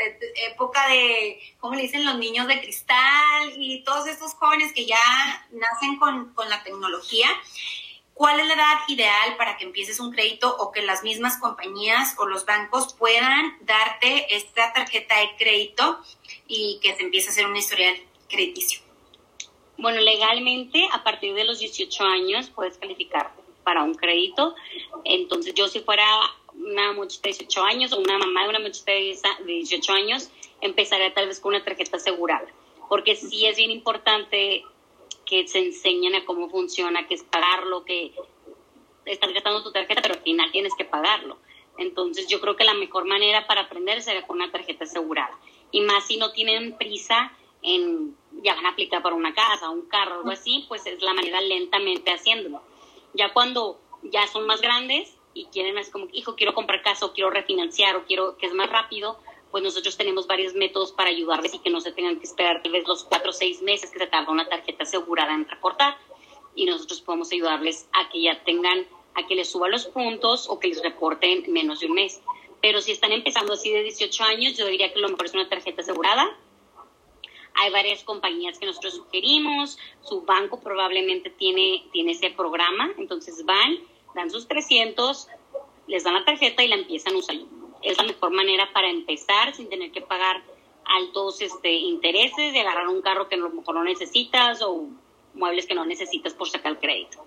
eh, 0.06 0.18
época 0.52 0.88
de, 0.88 1.40
¿cómo 1.58 1.74
le 1.74 1.82
dicen? 1.82 2.04
Los 2.04 2.18
niños 2.18 2.46
de 2.46 2.60
cristal 2.60 3.52
y 3.56 3.82
todos 3.84 4.06
estos 4.06 4.34
jóvenes 4.34 4.72
que 4.72 4.86
ya 4.86 4.98
nacen 5.50 5.98
con, 5.98 6.32
con 6.34 6.48
la 6.48 6.62
tecnología, 6.62 7.28
¿Cuál 8.14 8.40
es 8.40 8.46
la 8.46 8.54
edad 8.54 8.78
ideal 8.88 9.36
para 9.36 9.56
que 9.56 9.64
empieces 9.64 9.98
un 9.98 10.12
crédito 10.12 10.54
o 10.58 10.70
que 10.70 10.82
las 10.82 11.02
mismas 11.02 11.38
compañías 11.38 12.14
o 12.18 12.26
los 12.26 12.44
bancos 12.44 12.94
puedan 12.94 13.56
darte 13.62 14.34
esta 14.36 14.72
tarjeta 14.72 15.18
de 15.18 15.36
crédito 15.38 15.98
y 16.46 16.78
que 16.82 16.94
se 16.94 17.02
empiece 17.02 17.28
a 17.28 17.32
hacer 17.32 17.46
una 17.46 17.58
historial 17.58 17.94
crediticio? 18.28 18.80
Bueno, 19.78 20.00
legalmente 20.00 20.86
a 20.92 21.02
partir 21.02 21.34
de 21.34 21.44
los 21.44 21.58
18 21.58 22.04
años 22.04 22.50
puedes 22.50 22.76
calificar 22.76 23.32
para 23.64 23.82
un 23.82 23.94
crédito. 23.94 24.54
Entonces 25.04 25.54
yo 25.54 25.68
si 25.68 25.80
fuera 25.80 26.06
una 26.54 26.92
muchacha 26.92 27.20
de 27.22 27.30
18 27.30 27.64
años 27.64 27.92
o 27.92 27.98
una 27.98 28.18
mamá 28.18 28.44
de 28.44 28.50
una 28.50 28.60
muchacha 28.60 28.92
de 28.92 29.52
18 29.52 29.92
años, 29.92 30.30
empezaría 30.60 31.12
tal 31.14 31.28
vez 31.28 31.40
con 31.40 31.54
una 31.54 31.64
tarjeta 31.64 31.96
asegurada. 31.96 32.46
Porque 32.88 33.16
sí 33.16 33.46
es 33.46 33.56
bien 33.56 33.70
importante 33.70 34.64
que 35.32 35.48
se 35.48 35.60
enseñan 35.60 36.14
a 36.14 36.26
cómo 36.26 36.50
funciona, 36.50 37.06
que 37.06 37.14
es 37.14 37.22
pagarlo, 37.22 37.86
que 37.86 38.12
estás 39.06 39.32
gastando 39.32 39.62
tu 39.62 39.72
tarjeta, 39.72 40.02
pero 40.02 40.16
al 40.16 40.20
final 40.20 40.52
tienes 40.52 40.74
que 40.74 40.84
pagarlo. 40.84 41.38
Entonces 41.78 42.28
yo 42.28 42.38
creo 42.38 42.54
que 42.54 42.64
la 42.64 42.74
mejor 42.74 43.06
manera 43.06 43.46
para 43.46 43.62
aprender 43.62 44.02
sería 44.02 44.26
con 44.26 44.36
una 44.36 44.52
tarjeta 44.52 44.84
asegurada. 44.84 45.34
Y 45.70 45.80
más 45.80 46.06
si 46.06 46.18
no 46.18 46.32
tienen 46.32 46.76
prisa 46.76 47.32
en, 47.62 48.14
ya 48.42 48.54
van 48.56 48.66
a 48.66 48.68
aplicar 48.72 49.00
para 49.00 49.14
una 49.14 49.32
casa, 49.32 49.70
un 49.70 49.88
carro, 49.88 50.16
algo 50.16 50.30
así, 50.32 50.66
pues 50.68 50.84
es 50.84 51.00
la 51.00 51.14
manera 51.14 51.40
lentamente 51.40 52.12
haciéndolo. 52.12 52.60
Ya 53.14 53.32
cuando 53.32 53.80
ya 54.02 54.26
son 54.26 54.44
más 54.46 54.60
grandes 54.60 55.16
y 55.32 55.46
quieren 55.46 55.78
así 55.78 55.90
como, 55.90 56.08
hijo, 56.12 56.36
quiero 56.36 56.52
comprar 56.52 56.82
casa 56.82 57.06
o 57.06 57.14
quiero 57.14 57.30
refinanciar 57.30 57.96
o 57.96 58.04
quiero 58.04 58.36
que 58.36 58.44
es 58.44 58.52
más 58.52 58.68
rápido, 58.68 59.18
pues 59.52 59.62
nosotros 59.62 59.98
tenemos 59.98 60.26
varios 60.26 60.54
métodos 60.54 60.92
para 60.92 61.10
ayudarles 61.10 61.52
y 61.52 61.58
que 61.58 61.68
no 61.68 61.82
se 61.82 61.92
tengan 61.92 62.18
que 62.18 62.24
esperar 62.24 62.62
tal 62.62 62.72
vez 62.72 62.88
los 62.88 63.04
cuatro 63.04 63.30
o 63.30 63.32
seis 63.34 63.60
meses 63.60 63.90
que 63.90 63.98
se 63.98 64.06
tarda 64.06 64.32
una 64.32 64.48
tarjeta 64.48 64.84
asegurada 64.84 65.34
en 65.34 65.46
reportar. 65.46 65.98
Y 66.54 66.64
nosotros 66.64 67.02
podemos 67.02 67.30
ayudarles 67.32 67.86
a 67.92 68.08
que 68.08 68.22
ya 68.22 68.42
tengan, 68.44 68.86
a 69.14 69.26
que 69.26 69.34
les 69.34 69.50
suba 69.50 69.68
los 69.68 69.84
puntos 69.86 70.48
o 70.48 70.58
que 70.58 70.68
les 70.68 70.82
reporten 70.82 71.52
menos 71.52 71.80
de 71.80 71.86
un 71.86 71.92
mes. 71.92 72.22
Pero 72.62 72.80
si 72.80 72.92
están 72.92 73.12
empezando 73.12 73.52
así 73.52 73.70
de 73.70 73.82
18 73.82 74.24
años, 74.24 74.56
yo 74.56 74.66
diría 74.66 74.90
que 74.90 75.00
lo 75.00 75.10
mejor 75.10 75.26
es 75.26 75.34
una 75.34 75.48
tarjeta 75.50 75.82
asegurada. 75.82 76.34
Hay 77.54 77.70
varias 77.70 78.04
compañías 78.04 78.58
que 78.58 78.64
nosotros 78.64 78.94
sugerimos, 78.94 79.78
su 80.00 80.22
banco 80.22 80.60
probablemente 80.60 81.28
tiene, 81.28 81.84
tiene 81.92 82.12
ese 82.12 82.30
programa, 82.30 82.90
entonces 82.96 83.44
van, 83.44 83.76
dan 84.14 84.30
sus 84.30 84.48
300, 84.48 85.28
les 85.86 86.04
dan 86.04 86.14
la 86.14 86.24
tarjeta 86.24 86.64
y 86.64 86.68
la 86.68 86.76
empiezan 86.76 87.14
a 87.14 87.18
usar 87.18 87.36
es 87.82 87.96
la 87.96 88.04
mejor 88.04 88.30
manera 88.30 88.72
para 88.72 88.88
empezar 88.88 89.54
sin 89.54 89.68
tener 89.68 89.90
que 89.92 90.00
pagar 90.00 90.42
altos 90.84 91.40
este, 91.40 91.70
intereses 91.70 92.52
de 92.52 92.60
agarrar 92.60 92.88
un 92.88 93.02
carro 93.02 93.28
que 93.28 93.36
a 93.36 93.38
lo 93.38 93.50
mejor 93.50 93.74
no 93.74 93.84
necesitas 93.84 94.62
o 94.62 94.88
muebles 95.34 95.66
que 95.66 95.74
no 95.74 95.84
necesitas 95.84 96.34
por 96.34 96.48
sacar 96.48 96.78
crédito. 96.78 97.24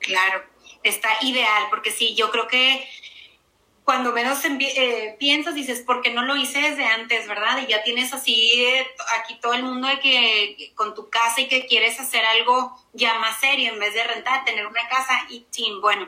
Claro. 0.00 0.44
está 0.82 1.08
ideal, 1.22 1.64
porque 1.70 1.90
sí, 1.90 2.14
yo 2.14 2.30
creo 2.30 2.46
que 2.46 2.86
cuando 3.88 4.12
menos 4.12 4.44
eh, 4.44 5.16
piensas, 5.18 5.54
dices, 5.54 5.80
¿por 5.80 6.02
qué 6.02 6.10
no 6.10 6.22
lo 6.22 6.36
hice 6.36 6.60
desde 6.60 6.84
antes, 6.84 7.26
verdad? 7.26 7.58
Y 7.62 7.70
ya 7.70 7.82
tienes 7.82 8.12
así 8.12 8.62
eh, 8.62 8.86
aquí 9.18 9.38
todo 9.40 9.54
el 9.54 9.62
mundo 9.62 9.88
de 9.88 9.98
que 9.98 10.72
con 10.74 10.94
tu 10.94 11.08
casa 11.08 11.40
y 11.40 11.48
que 11.48 11.66
quieres 11.66 11.98
hacer 11.98 12.22
algo 12.22 12.78
ya 12.92 13.18
más 13.18 13.40
serio 13.40 13.72
en 13.72 13.78
vez 13.78 13.94
de 13.94 14.04
rentar, 14.04 14.44
tener 14.44 14.66
una 14.66 14.86
casa 14.88 15.26
y 15.30 15.46
chin, 15.50 15.80
bueno. 15.80 16.06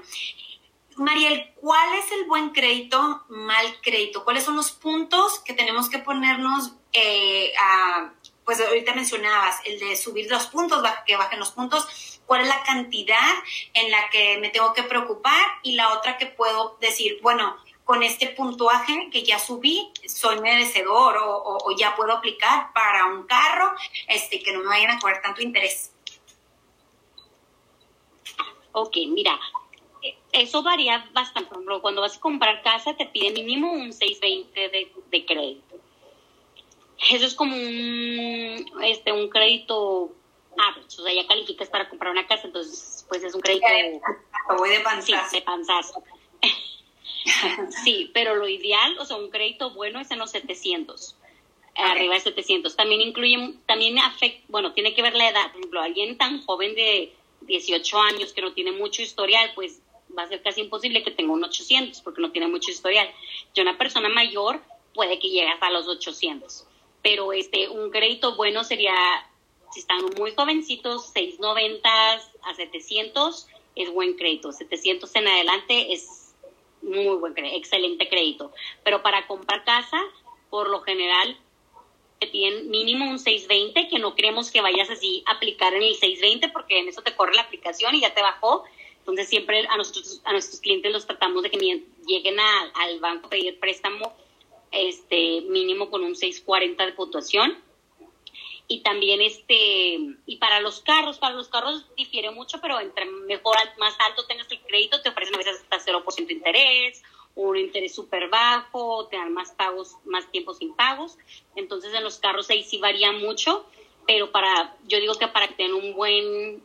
Mariel, 1.01 1.55
¿cuál 1.55 1.95
es 1.95 2.13
el 2.13 2.27
buen 2.27 2.51
crédito, 2.51 3.25
mal 3.31 3.81
crédito? 3.81 4.23
¿Cuáles 4.23 4.45
son 4.45 4.55
los 4.55 4.71
puntos 4.71 5.39
que 5.39 5.55
tenemos 5.55 5.89
que 5.89 5.99
ponernos 5.99 6.75
eh, 6.93 7.55
a, 7.59 8.13
pues 8.45 8.61
ahorita 8.61 8.95
mencionabas, 8.95 9.63
el 9.65 9.81
de 9.81 9.97
subir 9.97 10.31
los 10.31 10.49
puntos, 10.49 10.83
que 11.07 11.17
bajen 11.17 11.39
los 11.39 11.53
puntos, 11.53 12.21
cuál 12.27 12.43
es 12.43 12.49
la 12.49 12.63
cantidad 12.65 13.31
en 13.73 13.91
la 13.91 14.11
que 14.11 14.37
me 14.43 14.51
tengo 14.51 14.75
que 14.75 14.83
preocupar 14.83 15.43
y 15.63 15.73
la 15.73 15.95
otra 15.95 16.19
que 16.19 16.27
puedo 16.27 16.77
decir, 16.83 17.19
bueno, 17.23 17.57
con 17.87 18.03
este 18.03 18.29
puntuaje 18.29 19.09
que 19.11 19.23
ya 19.23 19.39
subí, 19.39 19.91
soy 20.07 20.39
merecedor 20.41 21.17
o, 21.19 21.75
ya 21.79 21.97
puedo 21.97 22.13
aplicar 22.13 22.75
para 22.75 23.07
un 23.07 23.23
carro 23.27 23.75
este, 24.07 24.43
que 24.43 24.53
no 24.53 24.59
me 24.59 24.67
vayan 24.67 24.91
a 24.91 24.99
cobrar 24.99 25.23
tanto 25.23 25.41
interés. 25.41 25.93
Ok, 28.73 28.97
mira, 29.09 29.41
eso 30.33 30.63
varía 30.63 31.09
bastante. 31.13 31.49
Por 31.49 31.59
ejemplo, 31.59 31.83
cuando 31.83 32.01
vas 32.01 32.17
a 32.17 32.21
comprar 32.21 32.63
casa 32.63 32.97
te 32.97 33.07
pide 33.07 33.33
mínimo 33.33 33.73
un 33.73 33.93
620 33.93 34.69
de, 34.69 34.93
de 35.11 35.27
crédito. 35.27 35.77
Eso 37.11 37.27
es 37.27 37.35
como 37.35 37.57
un, 37.57 38.67
este, 38.83 39.13
un 39.13 39.29
crédito 39.29 40.13
average, 40.59 41.01
o 41.01 41.05
sea, 41.05 41.15
ya 41.15 41.27
calificas 41.27 41.69
para 41.69 41.89
comprar 41.89 42.13
una 42.13 42.27
casa, 42.27 42.47
entonces 42.47 43.07
pues 43.09 43.25
es 43.25 43.35
un 43.35 43.41
crédito... 43.41 43.67
Voy 44.59 44.71
de 44.71 44.81
panzazo. 44.81 45.31
Sí, 45.31 45.37
de 45.37 45.43
panzazo. 45.43 46.03
sí, 47.85 48.11
pero 48.13 48.35
lo 48.37 48.49
ideal, 48.49 48.99
o 48.99 49.05
sea, 49.05 49.17
un 49.17 49.31
crédito 49.31 49.71
bueno 49.71 50.01
es 50.01 50.11
en 50.11 50.19
los 50.19 50.31
700. 50.31 51.17
Arriba 51.77 52.15
de 52.15 52.21
700. 52.21 52.77
También 52.77 53.01
incluye, 53.01 53.55
también 53.67 53.99
afecta, 53.99 54.45
bueno, 54.49 54.73
tiene 54.73 54.95
que 54.95 55.03
ver 55.03 55.15
la 55.15 55.31
edad. 55.31 55.51
Por 55.51 55.61
ejemplo, 55.61 55.81
alguien 55.81 56.19
tan 56.19 56.45
joven 56.45 56.75
de 56.75 57.15
18 57.43 57.99
años 58.01 58.33
que 58.33 58.43
no 58.43 58.53
tiene 58.53 58.73
mucho 58.73 59.03
historial, 59.03 59.53
pues 59.55 59.81
va 60.17 60.25
a 60.25 60.29
ser 60.29 60.43
casi 60.43 60.61
imposible 60.61 61.03
que 61.03 61.11
tenga 61.11 61.33
un 61.33 61.45
800 61.45 62.01
porque 62.03 62.21
no 62.21 62.31
tiene 62.31 62.49
mucho 62.49 62.71
historial. 62.71 63.11
Y 63.55 63.61
una 63.61 63.79
persona 63.79 64.09
mayor 64.09 64.61
puede 64.95 65.19
que 65.19 65.29
llegue 65.29 65.49
hasta 65.49 65.71
los 65.71 65.87
800. 65.89 66.67
Pero 67.03 67.33
este, 67.33 67.69
un 67.69 67.91
crédito 67.91 68.37
bueno 68.37 68.65
sería, 68.65 68.95
si 69.73 69.81
están 69.81 70.05
muy 70.19 70.33
jovencitos, 70.33 71.07
690 71.13 71.89
a 72.43 72.55
700 72.55 73.47
es 73.77 73.93
buen 73.93 74.15
crédito. 74.15 74.53
700 74.53 75.15
en 75.17 75.29
adelante 75.29 75.93
es 75.93 76.35
muy 76.83 77.17
buen 77.17 77.35
crédito, 77.35 77.57
excelente 77.57 78.09
crédito. 78.09 78.53
Pero 78.85 79.03
para 79.03 79.27
comprar 79.27 79.65
casa, 79.65 80.01
por 80.51 80.69
lo 80.69 80.81
general, 80.81 81.39
tienen 82.27 82.71
mínimo 82.71 83.09
un 83.09 83.19
620, 83.19 83.89
que 83.89 83.99
no 83.99 84.15
queremos 84.15 84.51
que 84.51 84.61
vayas 84.61 84.91
así 84.91 85.23
a 85.27 85.33
aplicar 85.33 85.75
en 85.75 85.83
el 85.83 85.95
620 85.95 86.49
porque 86.51 86.79
en 86.79 86.89
eso 86.89 87.03
te 87.03 87.15
corre 87.15 87.35
la 87.35 87.43
aplicación 87.43 87.95
y 87.95 88.01
ya 88.01 88.15
te 88.15 88.23
bajó. 88.23 88.65
Entonces 89.11 89.29
siempre 89.29 89.67
a 89.69 89.77
nosotros, 89.77 90.21
a 90.25 90.33
nuestros 90.33 90.61
clientes 90.61 90.93
los 90.93 91.07
tratamos 91.07 91.43
de 91.43 91.51
que 91.51 91.85
lleguen 92.07 92.37
al 92.41 93.01
banco 93.01 93.27
a 93.27 93.31
pedir 93.31 93.59
préstamo 93.59 94.15
este 94.71 95.43
mínimo 95.43 95.91
con 95.91 96.03
un 96.03 96.15
640 96.15 96.87
de 96.87 96.93
puntuación. 96.93 97.59
Y 98.69 98.83
también 98.83 99.21
este, 99.21 99.99
y 100.27 100.37
para 100.37 100.61
los 100.61 100.81
carros, 100.81 101.19
para 101.19 101.35
los 101.35 101.49
carros 101.49 101.87
difiere 101.97 102.31
mucho, 102.31 102.61
pero 102.61 102.79
entre 102.79 103.05
mejor, 103.05 103.57
más 103.79 103.97
alto 103.99 104.27
tengas 104.27 104.51
el 104.53 104.61
crédito, 104.61 105.03
te 105.03 105.09
ofrecen 105.09 105.35
a 105.35 105.39
veces 105.39 105.61
hasta 105.61 105.93
0% 105.93 106.27
de 106.27 106.33
interés 106.33 107.03
un 107.35 107.57
interés 107.57 107.95
súper 107.95 108.29
bajo, 108.29 109.07
te 109.07 109.17
dan 109.17 109.33
más 109.33 109.53
pagos, 109.53 109.97
más 110.05 110.31
tiempo 110.31 110.55
sin 110.55 110.75
pagos. 110.75 111.17
Entonces 111.57 111.95
en 111.95 112.05
los 112.05 112.19
carros 112.19 112.51
ahí 112.51 112.65
sí 112.65 112.79
varía 112.79 113.13
mucho, 113.13 113.65
pero 114.07 114.31
para, 114.31 114.77
yo 114.87 114.99
digo 114.99 115.15
que 115.15 115.29
para 115.29 115.49
que 115.49 115.55
tengan 115.55 115.75
un 115.75 115.95
buen, 115.95 116.63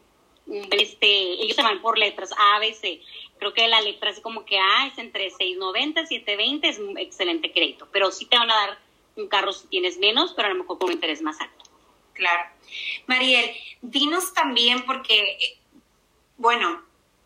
este, 0.47 1.07
ellos 1.07 1.55
se 1.55 1.63
van 1.63 1.81
por 1.81 1.97
letras 1.97 2.31
A, 2.37 2.59
B, 2.59 2.73
C. 2.73 3.01
Creo 3.39 3.53
que 3.53 3.67
la 3.67 3.81
letra 3.81 4.09
es 4.09 4.19
como 4.19 4.45
que 4.45 4.57
A 4.57 4.87
es 4.87 4.97
entre 4.97 5.29
690, 5.29 6.05
720, 6.05 6.67
es 6.67 6.79
un 6.79 6.97
excelente 6.97 7.51
crédito, 7.51 7.87
pero 7.91 8.11
sí 8.11 8.25
te 8.25 8.37
van 8.37 8.49
a 8.51 8.55
dar 8.55 8.79
un 9.15 9.27
carro 9.27 9.53
si 9.53 9.67
tienes 9.67 9.97
menos, 9.97 10.33
pero 10.33 10.47
a 10.47 10.51
lo 10.51 10.59
mejor 10.59 10.77
con 10.77 10.89
un 10.89 10.93
interés 10.93 11.21
más 11.21 11.39
alto. 11.39 11.65
Claro. 12.13 12.49
Mariel, 13.07 13.51
dinos 13.81 14.33
también 14.33 14.85
porque, 14.85 15.57
bueno, 16.37 16.83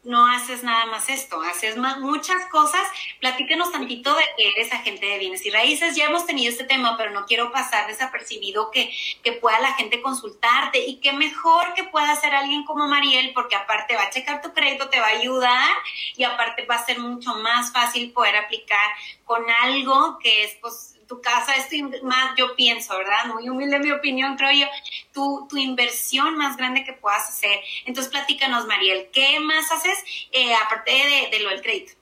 no 0.10 0.26
haces 0.26 0.64
nada 0.64 0.88
más 0.88 1.08
esto, 1.08 1.40
haces 1.42 1.78
muchas 1.78 2.46
cosas. 2.48 2.82
Platícanos 3.20 3.72
tantito 3.72 4.14
de 4.16 4.24
que 4.36 4.50
eres 4.50 4.74
agente 4.74 5.06
de 5.06 5.20
bienes 5.20 5.46
y 5.46 5.52
raíces. 5.52 5.96
Ya 5.96 6.06
hemos 6.06 6.26
tenido 6.26 6.52
este 6.52 6.64
tema, 6.64 6.98
pero 6.98 7.12
no 7.12 7.26
quiero 7.26 7.52
pasar 7.52 7.88
desapercibido 7.88 8.72
que, 8.72 8.92
que 9.24 9.34
pueda 9.34 9.60
la 9.60 9.74
gente 9.76 10.02
consultarte 10.02 10.80
y 10.80 11.00
que 11.00 11.14
mejor 11.14 11.74
que 11.76 11.84
pueda 11.84 12.16
ser 12.16 12.34
alguien 12.34 12.66
como 12.66 12.88
Mariel, 12.88 13.32
porque 13.34 13.56
aparte 13.56 13.96
va 13.96 14.04
a 14.04 14.10
checar 14.10 14.42
tu 14.42 14.52
crédito, 14.52 14.90
te 14.90 15.00
va 15.00 15.08
a 15.08 15.20
ayudar 15.20 15.72
y 16.18 16.24
aparte 16.24 16.66
va 16.66 16.76
a 16.76 16.86
ser 16.86 17.00
mucho 17.00 17.36
más 17.36 17.72
fácil 17.72 18.12
poder 18.12 18.36
aplicar 18.36 18.90
con 19.26 19.44
algo 19.62 20.18
que 20.18 20.44
es 20.44 20.56
pues 20.60 20.99
tu 21.10 21.20
casa 21.22 21.56
es 21.56 22.04
más, 22.04 22.36
yo 22.38 22.56
pienso, 22.56 22.96
¿verdad? 22.96 23.26
Muy 23.34 23.50
humilde 23.50 23.80
mi 23.80 23.92
opinión, 23.92 24.38
creo 24.38 24.52
yo, 24.52 24.68
tu, 25.12 25.48
tu 25.50 25.58
inversión 25.58 26.38
más 26.38 26.56
grande 26.56 26.84
que 26.84 26.94
puedas 26.94 27.28
hacer. 27.28 27.60
Entonces, 27.86 28.12
platícanos, 28.12 28.68
Mariel, 28.68 29.10
¿qué 29.12 29.40
más 29.40 29.72
haces 29.72 29.98
eh, 30.32 30.54
aparte 30.54 30.92
de, 31.32 31.40
lo 31.40 31.50
del 31.50 31.64
crédito? 31.64 31.94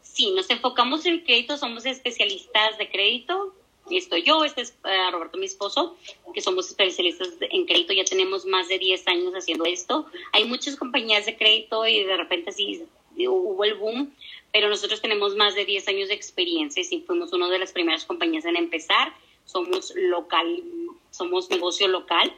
Sí, 0.00 0.30
nos 0.30 0.48
enfocamos 0.48 1.04
en 1.04 1.20
crédito, 1.20 1.58
somos 1.58 1.84
especialistas 1.84 2.78
de 2.78 2.90
crédito. 2.90 3.54
Estoy 3.90 4.22
yo, 4.22 4.42
este 4.44 4.62
es 4.62 4.74
eh, 4.84 5.10
Roberto, 5.10 5.36
mi 5.36 5.44
esposo, 5.44 5.98
que 6.32 6.40
somos 6.40 6.68
especialistas 6.68 7.28
en 7.40 7.66
crédito, 7.66 7.92
ya 7.92 8.04
tenemos 8.04 8.46
más 8.46 8.68
de 8.68 8.78
10 8.78 9.06
años 9.08 9.34
haciendo 9.34 9.66
esto. 9.66 10.06
Hay 10.32 10.46
muchas 10.46 10.76
compañías 10.76 11.26
de 11.26 11.36
crédito 11.36 11.86
y 11.86 12.04
de 12.04 12.16
repente 12.16 12.52
sí 12.52 12.84
hubo 13.16 13.64
el 13.64 13.74
boom, 13.74 14.14
pero 14.52 14.68
nosotros 14.68 15.00
tenemos 15.00 15.34
más 15.36 15.54
de 15.54 15.64
10 15.64 15.88
años 15.88 16.08
de 16.08 16.14
experiencia 16.14 16.82
y 16.88 17.00
fuimos 17.00 17.32
una 17.32 17.48
de 17.48 17.58
las 17.58 17.72
primeras 17.72 18.04
compañías 18.04 18.44
en 18.44 18.56
empezar. 18.56 19.14
Somos 19.44 19.92
local, 19.96 20.62
somos 21.10 21.50
negocio 21.50 21.88
local. 21.88 22.32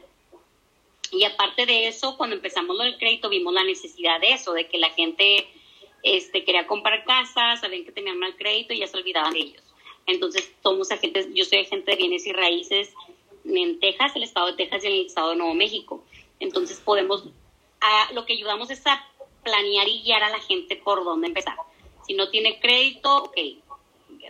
Y 1.11 1.23
aparte 1.23 1.65
de 1.65 1.87
eso, 1.87 2.17
cuando 2.17 2.35
empezamos 2.35 2.79
el 2.81 2.97
crédito, 2.97 3.29
vimos 3.29 3.53
la 3.53 3.63
necesidad 3.63 4.19
de 4.19 4.31
eso, 4.31 4.53
de 4.53 4.67
que 4.67 4.77
la 4.77 4.89
gente 4.89 5.47
este, 6.03 6.43
quería 6.43 6.67
comprar 6.67 7.03
casas, 7.03 7.61
sabían 7.61 7.85
que 7.85 7.91
tenían 7.91 8.19
mal 8.19 8.35
crédito 8.35 8.73
y 8.73 8.79
ya 8.79 8.87
se 8.87 8.97
olvidaban 8.97 9.33
de 9.33 9.39
ellos. 9.39 9.63
Entonces, 10.07 10.51
somos 10.61 10.91
agentes, 10.91 11.27
yo 11.33 11.45
soy 11.45 11.59
agente 11.59 11.91
de 11.91 11.97
bienes 11.97 12.27
y 12.27 12.33
raíces 12.33 12.93
en 13.43 13.79
Texas, 13.79 14.15
el 14.15 14.23
estado 14.23 14.47
de 14.47 14.53
Texas 14.53 14.83
y 14.83 14.87
en 14.87 14.93
el 14.93 15.05
estado 15.05 15.31
de 15.31 15.35
Nuevo 15.37 15.53
México. 15.53 16.03
Entonces, 16.39 16.79
podemos, 16.79 17.25
a, 17.81 18.13
lo 18.13 18.25
que 18.25 18.33
ayudamos 18.33 18.69
es 18.69 18.85
a 18.85 19.03
planear 19.45 19.87
y 19.87 20.01
guiar 20.01 20.23
a 20.23 20.29
la 20.29 20.39
gente 20.39 20.75
por 20.75 21.05
dónde 21.05 21.27
empezar. 21.27 21.55
Si 22.05 22.13
no 22.15 22.29
tiene 22.29 22.59
crédito, 22.59 23.25
ok, 23.25 23.37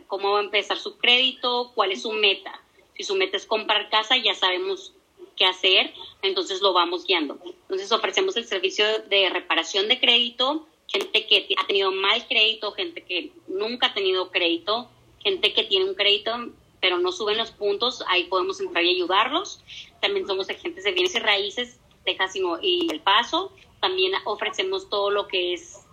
¿cómo 0.05 0.33
va 0.33 0.39
a 0.41 0.43
empezar 0.43 0.77
su 0.77 0.97
crédito? 0.97 1.71
¿Cuál 1.73 1.93
es 1.93 2.03
su 2.03 2.11
meta? 2.11 2.61
Si 2.95 3.03
su 3.03 3.15
meta 3.15 3.37
es 3.37 3.47
comprar 3.47 3.89
casa, 3.89 4.15
ya 4.17 4.35
sabemos 4.35 4.93
qué 5.35 5.45
hacer, 5.45 5.93
entonces 6.21 6.61
lo 6.61 6.73
vamos 6.73 7.05
guiando. 7.05 7.39
Entonces 7.43 7.91
ofrecemos 7.91 8.37
el 8.37 8.45
servicio 8.45 8.85
de 9.09 9.29
reparación 9.29 9.87
de 9.87 9.99
crédito, 9.99 10.67
gente 10.87 11.25
que 11.25 11.47
ha 11.57 11.65
tenido 11.65 11.91
mal 11.91 12.27
crédito, 12.27 12.71
gente 12.73 13.01
que 13.03 13.31
nunca 13.47 13.87
ha 13.87 13.93
tenido 13.93 14.29
crédito, 14.29 14.89
gente 15.23 15.53
que 15.53 15.63
tiene 15.63 15.85
un 15.85 15.95
crédito 15.95 16.51
pero 16.85 16.99
no 16.99 17.11
suben 17.11 17.39
los 17.39 17.49
puntos, 17.49 18.03
ahí 18.07 18.25
podemos 18.25 18.59
entrar 18.59 18.83
y 18.83 18.91
ayudarlos. 18.91 19.59
También 20.01 20.27
somos 20.27 20.47
agentes 20.51 20.83
de 20.83 20.91
bienes 20.91 21.15
y 21.15 21.19
raíces, 21.19 21.79
Texas 22.03 22.35
y 22.61 22.87
El 22.91 22.99
Paso. 22.99 23.51
También 23.85 24.13
ofrecemos 24.23 24.89
todo 24.89 25.11
lo 25.11 25.27
que 25.27 25.53
es 25.53 25.85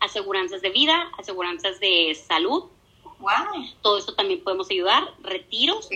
aseguranzas 0.00 0.60
de 0.60 0.70
vida, 0.70 1.08
aseguranzas 1.16 1.78
de 1.78 2.16
salud. 2.16 2.64
Wow. 3.20 3.64
Todo 3.80 3.98
esto 3.98 4.14
también 4.16 4.42
podemos 4.42 4.68
ayudar, 4.68 5.14
retiros. 5.22 5.88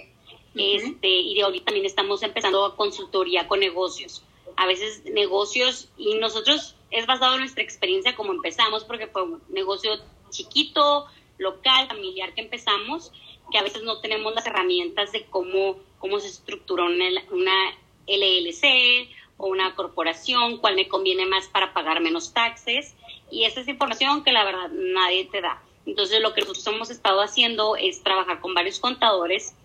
este, 0.55 1.09
y 1.09 1.35
de 1.35 1.43
ahorita 1.43 1.65
también 1.65 1.85
estamos 1.85 2.23
empezando 2.23 2.65
a 2.65 2.77
consultoría 2.77 3.49
con 3.49 3.59
negocios. 3.59 4.23
A 4.55 4.67
veces 4.67 5.03
negocios, 5.05 5.89
y 5.99 6.15
nosotros 6.19 6.77
es 6.93 7.07
basado 7.07 7.35
en 7.35 7.41
nuestra 7.41 7.65
experiencia 7.65 8.15
como 8.15 8.33
empezamos, 8.33 8.85
porque 8.85 9.09
fue 9.09 9.25
un 9.25 9.43
negocio 9.49 9.99
chiquito, 10.31 11.07
local, 11.39 11.89
familiar 11.89 12.35
que 12.35 12.43
empezamos, 12.43 13.11
que 13.51 13.59
a 13.59 13.65
veces 13.65 13.83
no 13.83 13.99
tenemos 14.01 14.33
las 14.33 14.47
herramientas 14.47 15.11
de 15.11 15.25
cómo, 15.25 15.81
cómo 15.99 16.21
se 16.21 16.29
estructuró 16.29 16.87
una, 16.87 17.07
una 17.33 17.75
LLC 18.07 19.09
o 19.43 19.49
una 19.49 19.75
corporación, 19.75 20.59
cuál 20.59 20.77
me 20.77 20.87
conviene 20.87 21.27
más 21.27 21.49
para 21.49 21.73
pagar 21.75 22.01
menos 22.01 22.33
taxes. 22.33 22.95
Y 23.29 23.45
esa 23.45 23.61
es 23.61 23.67
información 23.67 24.23
que 24.23 24.31
la 24.31 24.45
verdad 24.45 24.71
nadie 24.71 25.25
te 25.25 25.41
da. 25.41 25.61
Entonces 25.85 26.21
lo 26.21 26.33
que 26.33 26.43
nosotros 26.43 26.65
hemos 26.69 26.91
estado 26.91 27.21
haciendo 27.21 27.75
es 27.75 28.05
trabajar 28.05 28.41
con 28.41 28.55
varios 28.55 28.79
contadores, 28.79 29.57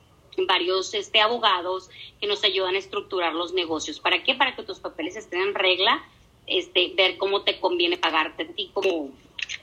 varios 0.48 0.96
este, 0.96 1.22
abogados 1.22 1.92
que 2.20 2.26
nos 2.26 2.44
ayudan 2.44 2.74
a 2.74 2.80
estructurar 2.80 3.36
los 3.36 3.54
negocios. 3.54 4.00
¿Para 4.00 4.24
qué? 4.24 4.34
Para 4.34 4.56
que 4.56 4.64
tus 4.64 4.80
papeles 4.80 5.16
estén 5.16 5.42
en 5.42 5.54
regla 5.54 6.04
este, 6.48 6.94
ver 6.96 7.18
cómo 7.18 7.44
te 7.44 7.60
conviene 7.60 7.98
pagarte 7.98 8.44
a 8.44 8.48
ti 8.48 8.72
como 8.74 9.12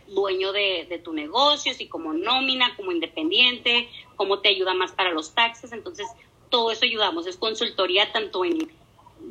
dueño 0.07 0.53
de, 0.53 0.87
de 0.89 0.99
tu 1.01 1.13
negocio, 1.13 1.75
si 1.75 1.89
como 1.89 2.13
nómina, 2.13 2.77
como 2.77 2.93
independiente, 2.93 3.89
cómo 4.15 4.39
te 4.39 4.49
ayuda 4.49 4.75
más 4.75 4.93
para 4.93 5.11
los 5.11 5.35
taxes. 5.35 5.73
Entonces, 5.73 6.07
todo 6.51 6.71
eso 6.71 6.85
ayudamos. 6.85 7.27
Es 7.27 7.37
consultoría 7.37 8.13
tanto 8.13 8.45
en 8.45 8.71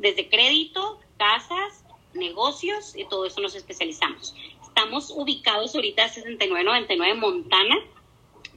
desde 0.00 0.28
crédito, 0.28 1.00
casas, 1.18 1.84
negocios 2.14 2.96
y 2.96 3.04
todo 3.04 3.26
eso 3.26 3.40
nos 3.40 3.54
especializamos. 3.54 4.34
Estamos 4.62 5.10
ubicados 5.14 5.74
ahorita 5.74 6.04
a 6.04 6.08
6999 6.08 7.14
Montana, 7.14 7.76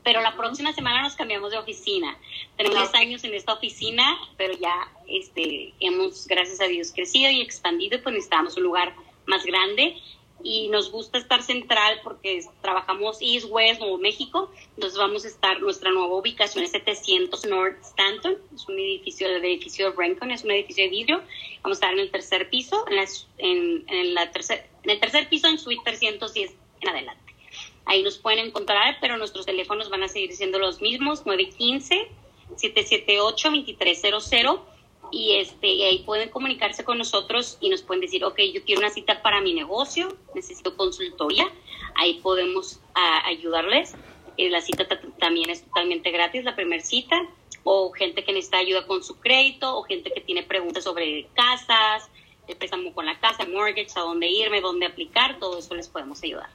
pero 0.04 0.22
la 0.22 0.36
próxima 0.36 0.74
semana 0.74 1.04
nos 1.04 1.16
cambiamos 1.16 1.52
de 1.52 1.58
oficina. 1.58 2.18
Tenemos 2.56 2.80
10 2.80 2.96
años 2.96 3.24
en 3.24 3.34
esta 3.34 3.54
oficina, 3.54 4.18
pero 4.38 4.54
ya 4.58 4.92
este, 5.08 5.74
hemos, 5.80 6.28
gracias 6.28 6.62
a 6.62 6.66
Dios, 6.66 6.92
crecido 6.94 7.30
y 7.30 7.42
expandido 7.42 8.02
pues 8.02 8.14
necesitamos 8.14 8.58
un 8.58 8.64
lugar 8.64 8.96
más 9.26 9.44
grande 9.46 9.98
y 10.44 10.70
nos 10.70 10.92
gusta 10.92 11.18
estar 11.18 11.42
central 11.42 12.00
porque 12.04 12.44
trabajamos 12.62 13.18
East 13.22 13.48
West 13.50 13.80
Nuevo 13.80 13.98
México, 13.98 14.52
entonces 14.76 14.98
vamos 14.98 15.26
a 15.26 15.28
estar, 15.28 15.60
nuestra 15.62 15.92
nueva 15.92 16.16
ubicación 16.16 16.64
es 16.64 16.72
700 16.72 17.46
North 17.46 17.82
Stanton, 17.84 18.38
es 18.54 18.68
un 18.68 18.80
edificio, 18.80 19.28
el 19.28 19.44
edificio 19.44 19.90
de 19.90 19.98
Rencon, 19.98 20.32
es 20.32 20.44
un 20.44 20.52
edificio 20.52 20.84
de 20.84 20.90
vidrio, 20.90 21.22
vamos 21.64 21.78
a 21.78 21.80
estar 21.80 21.94
en 21.94 22.00
el 22.00 22.12
tercer 22.12 22.50
piso, 22.50 22.86
en, 22.88 22.96
la, 22.96 23.06
en, 23.40 23.84
en, 23.88 24.14
la 24.14 24.32
tercer, 24.32 24.70
en 24.84 24.92
el 24.92 25.00
tercer 25.00 25.28
piso 25.30 25.48
en 25.48 25.58
suite 25.58 25.82
310 25.84 26.54
en 26.82 26.90
adelante. 26.90 27.34
Ahí 27.86 28.04
nos 28.04 28.18
pueden 28.18 28.40
encontrar, 28.40 28.98
pero 29.00 29.18
nuestros 29.18 29.46
teléfonos 29.46 29.90
van 29.90 30.04
a 30.04 30.08
seguir 30.08 30.34
siendo 30.34 30.60
los 30.60 30.82
mismos, 30.82 31.26
915 31.26 32.10
778 32.56 33.50
2300 33.50 34.24
y 35.12 35.36
este 35.38 35.68
ahí 35.86 36.04
pueden 36.06 36.30
comunicarse 36.30 36.84
con 36.84 36.98
nosotros 36.98 37.58
y 37.60 37.70
nos 37.70 37.82
pueden 37.82 38.02
decir, 38.02 38.24
ok, 38.24 38.40
yo 38.54 38.64
quiero 38.64 38.80
una 38.80 38.90
cita 38.90 39.22
para 39.22 39.42
mi 39.42 39.54
negocio, 39.54 40.16
necesito 40.34 40.76
consultoría, 40.76 41.46
ahí 41.96 42.20
podemos 42.22 42.80
ayudarles. 43.26 43.96
Eh, 44.38 44.50
la 44.50 44.62
cita 44.62 44.88
también 45.20 45.50
es 45.50 45.64
totalmente 45.64 46.12
gratis, 46.12 46.44
la 46.44 46.56
primera 46.56 46.84
cita, 46.84 47.20
o 47.64 47.92
gente 47.92 48.24
que 48.24 48.34
necesita 48.34 48.60
ayuda 48.60 48.86
con 48.86 49.04
su 49.04 49.20
crédito, 49.20 49.78
o 49.78 49.84
gente 49.84 50.12
que 50.12 50.22
tiene 50.22 50.44
preguntas 50.44 50.84
sobre 50.84 51.28
casas, 51.34 52.10
el 52.48 52.56
préstamo 52.56 52.94
con 52.94 53.06
la 53.06 53.20
casa, 53.20 53.46
mortgage, 53.46 53.90
a 53.96 54.02
dónde 54.02 54.28
irme, 54.28 54.62
dónde 54.62 54.86
aplicar, 54.86 55.40
todo 55.40 55.58
eso 55.58 55.74
les 55.74 55.88
podemos 55.88 56.24
ayudar. 56.24 56.50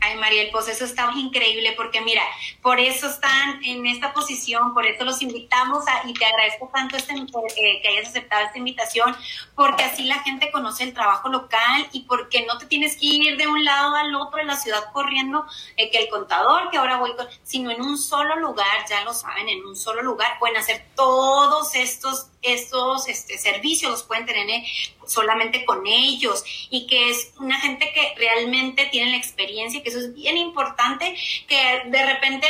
Ay, 0.00 0.16
Mariel, 0.16 0.50
pues 0.52 0.68
eso 0.68 0.84
está 0.84 1.10
increíble 1.16 1.72
porque 1.72 2.00
mira, 2.00 2.22
por 2.62 2.78
eso 2.78 3.08
están 3.08 3.64
en 3.64 3.86
esta 3.86 4.12
posición, 4.12 4.74
por 4.74 4.86
eso 4.86 5.04
los 5.04 5.22
invitamos 5.22 5.84
y 6.04 6.12
te 6.12 6.24
agradezco 6.24 6.70
tanto 6.72 6.96
este, 6.96 7.14
eh, 7.14 7.80
que 7.82 7.88
hayas 7.88 8.08
aceptado 8.08 8.44
esta 8.44 8.58
invitación, 8.58 9.16
porque 9.54 9.84
así 9.84 10.04
la 10.04 10.22
gente 10.22 10.50
conoce 10.50 10.84
el 10.84 10.92
trabajo 10.92 11.28
local 11.28 11.88
y 11.92 12.02
porque 12.02 12.44
no 12.44 12.58
te 12.58 12.66
tienes 12.66 12.96
que 12.96 13.06
ir 13.06 13.36
de 13.36 13.46
un 13.46 13.64
lado 13.64 13.96
al 13.96 14.14
otro 14.14 14.38
de 14.38 14.44
la 14.44 14.56
ciudad 14.56 14.92
corriendo, 14.92 15.46
eh, 15.76 15.90
que 15.90 15.98
el 15.98 16.08
contador, 16.08 16.70
que 16.70 16.76
ahora 16.76 16.98
voy, 16.98 17.12
sino 17.42 17.70
en 17.70 17.80
un 17.80 17.96
solo 17.96 18.36
lugar, 18.36 18.84
ya 18.88 19.02
lo 19.02 19.14
saben, 19.14 19.48
en 19.48 19.64
un 19.64 19.76
solo 19.76 20.02
lugar 20.02 20.38
pueden 20.38 20.58
hacer 20.58 20.86
todos 20.94 21.74
estos 21.74 22.28
estos 22.46 23.08
este, 23.08 23.38
servicios 23.38 23.90
los 23.90 24.02
pueden 24.04 24.24
tener 24.24 24.48
eh, 24.48 24.66
solamente 25.06 25.64
con 25.64 25.86
ellos 25.86 26.44
y 26.70 26.86
que 26.86 27.10
es 27.10 27.32
una 27.38 27.58
gente 27.60 27.92
que 27.92 28.14
realmente 28.16 28.86
tiene 28.86 29.12
la 29.12 29.16
experiencia, 29.16 29.82
que 29.82 29.88
eso 29.88 29.98
es 29.98 30.14
bien 30.14 30.36
importante, 30.36 31.16
que 31.46 31.82
de 31.86 32.06
repente 32.06 32.46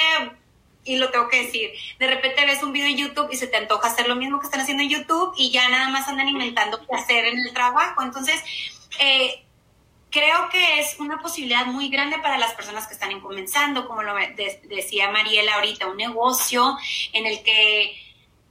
y 0.86 0.96
lo 0.96 1.10
tengo 1.10 1.28
que 1.28 1.42
decir, 1.42 1.72
de 1.98 2.06
repente 2.06 2.46
ves 2.46 2.62
un 2.62 2.72
video 2.72 2.88
en 2.88 2.96
YouTube 2.96 3.28
y 3.32 3.36
se 3.36 3.48
te 3.48 3.56
antoja 3.56 3.88
hacer 3.88 4.08
lo 4.08 4.14
mismo 4.14 4.38
que 4.38 4.46
están 4.46 4.60
haciendo 4.60 4.84
en 4.84 4.88
YouTube 4.88 5.34
y 5.36 5.50
ya 5.50 5.68
nada 5.68 5.88
más 5.88 6.08
andan 6.08 6.28
inventando 6.28 6.78
qué 6.86 6.94
hacer 6.94 7.24
en 7.26 7.40
el 7.40 7.52
trabajo. 7.52 8.02
Entonces, 8.02 8.40
eh, 9.00 9.44
creo 10.10 10.48
que 10.48 10.80
es 10.80 10.98
una 10.98 11.20
posibilidad 11.20 11.66
muy 11.66 11.88
grande 11.88 12.18
para 12.18 12.38
las 12.38 12.54
personas 12.54 12.86
que 12.86 12.94
están 12.94 13.20
comenzando, 13.20 13.86
como 13.88 14.02
lo 14.02 14.14
decía 14.62 15.10
Mariela 15.10 15.56
ahorita, 15.56 15.88
un 15.88 15.96
negocio 15.96 16.76
en 17.12 17.26
el 17.26 17.42
que 17.42 18.05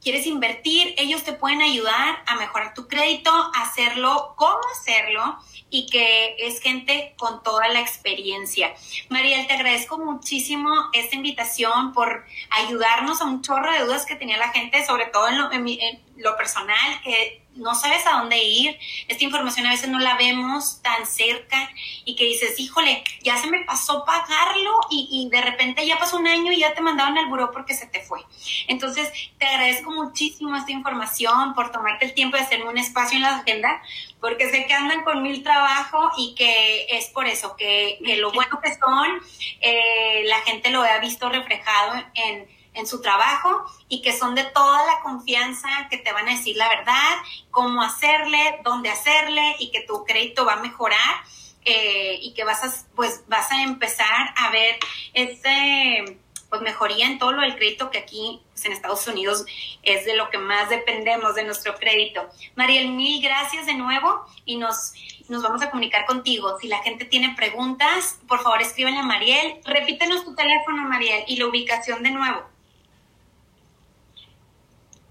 quieres 0.06 0.28
invertir, 0.28 0.94
ellos 1.00 1.24
te 1.24 1.34
pueden 1.34 1.64
ayudar 1.64 2.24
a 2.28 2.36
mejorar 2.36 2.76
tu 2.76 2.88
crédito, 2.88 3.32
hacerlo, 3.56 4.36
cómo 4.38 4.60
hacerlo 4.72 5.40
y 5.72 5.88
que 5.88 6.36
es 6.38 6.62
gente 6.62 7.16
con 7.18 7.42
toda 7.42 7.68
la 7.70 7.80
experiencia. 7.80 8.76
Mariel, 9.10 9.48
te 9.48 9.54
agradezco 9.54 9.98
muchísimo 9.98 10.70
esta 10.94 11.16
invitación 11.16 11.92
por 11.92 12.24
ayudarnos 12.52 13.20
a 13.20 13.26
un 13.26 13.42
chorro 13.42 13.72
de 13.72 13.80
dudas 13.80 14.06
que 14.06 14.16
tenía 14.16 14.38
la 14.38 14.50
gente, 14.50 14.86
sobre 14.86 15.08
todo 15.08 15.28
en 15.28 15.40
lo, 15.40 15.52
en 15.52 16.05
lo 16.18 16.36
personal, 16.38 17.02
que 17.04 17.46
no 17.56 17.74
sabes 17.74 18.06
a 18.06 18.20
dónde 18.20 18.44
ir, 18.44 18.78
esta 19.08 19.24
información 19.24 19.66
a 19.66 19.72
veces 19.72 19.90
no 19.90 20.00
la 20.00 20.16
vemos 20.16 20.82
tan 20.82 21.06
cerca 21.06 21.70
y 22.04 22.16
que 22.16 22.26
dices, 22.26 22.60
híjole, 22.60 23.04
ya 23.22 23.38
se 23.38 23.48
me 23.48 23.64
pasó 23.64 24.04
pagarlo 24.06 24.80
y, 24.90 25.30
de 25.32 25.42
repente 25.42 25.86
ya 25.86 25.98
pasó 25.98 26.18
un 26.18 26.28
año 26.28 26.52
y 26.52 26.60
ya 26.60 26.74
te 26.74 26.82
mandaron 26.82 27.18
al 27.18 27.28
buró 27.28 27.52
porque 27.52 27.74
se 27.74 27.88
te 27.88 28.02
fue. 28.02 28.20
Entonces, 28.68 29.10
te 29.38 29.46
agradezco 29.46 29.92
muchísimo 29.92 30.56
esta 30.56 30.72
información 30.72 31.54
por 31.54 31.72
tomarte 31.72 32.06
el 32.06 32.14
tiempo 32.14 32.38
de 32.38 32.44
hacerme 32.44 32.70
un 32.70 32.78
espacio 32.78 33.18
en 33.18 33.24
la 33.24 33.38
agenda, 33.38 33.82
porque 34.20 34.50
sé 34.50 34.66
que 34.66 34.74
andan 34.74 35.04
con 35.04 35.24
mil 35.24 35.44
trabajo 35.44 36.12
y 36.18 36.36
que 36.36 36.88
es 36.90 37.08
por 37.08 37.26
eso, 37.26 37.56
que, 37.56 38.00
lo 38.18 38.32
bueno 38.32 38.60
que 38.62 38.74
son, 38.74 39.22
eh, 39.62 40.24
la 40.26 40.40
gente 40.42 40.70
lo 40.70 40.82
ha 40.82 40.98
visto 41.00 41.30
reflejado 41.30 42.04
en 42.14 42.55
en 42.76 42.88
su 42.88 43.02
trabajo 43.02 43.66
y 43.90 44.02
que 44.02 44.18
son 44.18 44.36
de 44.36 44.44
toda 44.44 44.86
la 44.86 45.02
confianza, 45.02 45.70
que 45.90 45.98
te 45.98 46.12
van 46.12 46.28
a 46.28 46.32
decir 46.32 46.58
la 46.58 46.70
verdad, 46.70 47.16
cómo 47.52 47.82
hacerle, 47.82 48.60
dónde 48.64 48.90
hacerle 48.90 49.56
y 49.60 49.72
que 49.72 49.82
tu 49.82 50.04
crédito 50.04 50.46
va 50.46 50.54
a 50.54 50.62
mejorar 50.62 51.24
eh, 51.64 52.20
y 52.22 52.34
que 52.34 52.44
vas 52.44 52.64
a, 52.64 52.72
pues, 52.96 53.24
vas 53.28 53.52
a 53.52 53.64
empezar 53.64 54.34
a 54.38 54.52
ver 54.52 54.78
ese 55.14 56.20
pues 56.50 56.62
mejoría 56.62 57.08
en 57.08 57.18
todo 57.20 57.32
lo 57.32 57.42
del 57.42 57.56
crédito 57.56 57.90
que 57.90 57.98
aquí 57.98 58.42
pues, 58.52 58.66
en 58.66 58.72
Estados 58.72 59.08
Unidos 59.08 59.46
es 59.84 60.06
de 60.06 60.16
lo 60.16 60.30
que 60.30 60.38
más 60.38 60.70
dependemos 60.70 61.36
de 61.36 61.44
nuestro 61.44 61.76
crédito. 61.76 62.30
Mariel, 62.56 62.90
mil 62.90 63.22
gracias 63.22 63.66
de 63.66 63.74
nuevo 63.74 64.26
y 64.46 64.58
nos, 64.58 64.94
nos 65.28 65.44
vamos 65.44 65.62
a 65.62 65.70
comunicar 65.70 66.06
contigo. 66.06 66.58
Si 66.62 66.68
la 66.68 66.82
gente 66.84 67.06
tiene 67.06 67.34
preguntas, 67.36 68.20
por 68.28 68.42
favor 68.42 68.62
escríbanle 68.62 69.00
a 69.00 69.04
Mariel. 69.04 69.60
Repítenos 69.66 70.24
tu 70.24 70.36
teléfono, 70.36 70.84
Mariel, 70.84 71.24
y 71.28 71.38
la 71.38 71.48
ubicación 71.48 72.04
de 72.04 72.12
nuevo. 72.12 72.55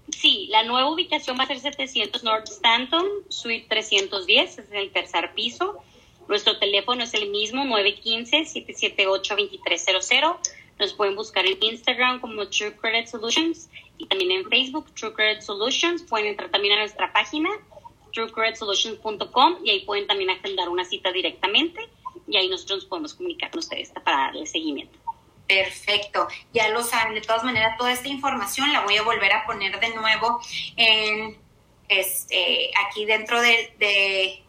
Sí, 0.09 0.47
la 0.49 0.63
nueva 0.63 0.89
ubicación 0.89 1.37
va 1.39 1.43
a 1.43 1.47
ser 1.47 1.59
700 1.59 2.23
North 2.23 2.47
Stanton, 2.47 3.05
Suite 3.29 3.67
310, 3.69 4.57
es 4.59 4.71
el 4.71 4.91
tercer 4.91 5.33
piso. 5.33 5.77
Nuestro 6.27 6.57
teléfono 6.57 7.03
es 7.03 7.13
el 7.13 7.29
mismo, 7.29 7.63
915-778-2300. 7.63 10.37
Nos 10.79 10.93
pueden 10.93 11.15
buscar 11.15 11.45
en 11.45 11.57
Instagram 11.61 12.19
como 12.19 12.49
True 12.49 12.75
Credit 12.75 13.07
Solutions 13.07 13.69
y 13.97 14.07
también 14.07 14.31
en 14.31 14.49
Facebook, 14.49 14.93
True 14.93 15.13
Credit 15.13 15.39
Solutions. 15.41 16.03
Pueden 16.03 16.27
entrar 16.27 16.51
también 16.51 16.73
a 16.73 16.79
nuestra 16.79 17.13
página, 17.13 17.49
truecreditsolutions.com 18.15 19.57
y 19.63 19.69
ahí 19.69 19.85
pueden 19.85 20.07
también 20.07 20.29
agendar 20.29 20.69
una 20.69 20.85
cita 20.85 21.11
directamente 21.11 21.81
y 22.27 22.37
ahí 22.37 22.49
nosotros 22.49 22.79
nos 22.79 22.85
podemos 22.85 23.13
comunicar 23.13 23.51
con 23.51 23.59
ustedes 23.59 23.91
para 24.03 24.17
darle 24.17 24.45
seguimiento. 24.45 24.97
Perfecto, 25.47 26.27
ya 26.53 26.69
lo 26.69 26.83
saben. 26.83 27.13
De 27.13 27.21
todas 27.21 27.43
maneras, 27.43 27.77
toda 27.77 27.91
esta 27.91 28.07
información 28.07 28.73
la 28.73 28.81
voy 28.81 28.97
a 28.97 29.03
volver 29.03 29.31
a 29.31 29.45
poner 29.45 29.79
de 29.79 29.89
nuevo 29.89 30.39
en 30.75 31.37
este 31.87 32.71
aquí 32.87 33.05
dentro 33.05 33.39
de, 33.41 34.41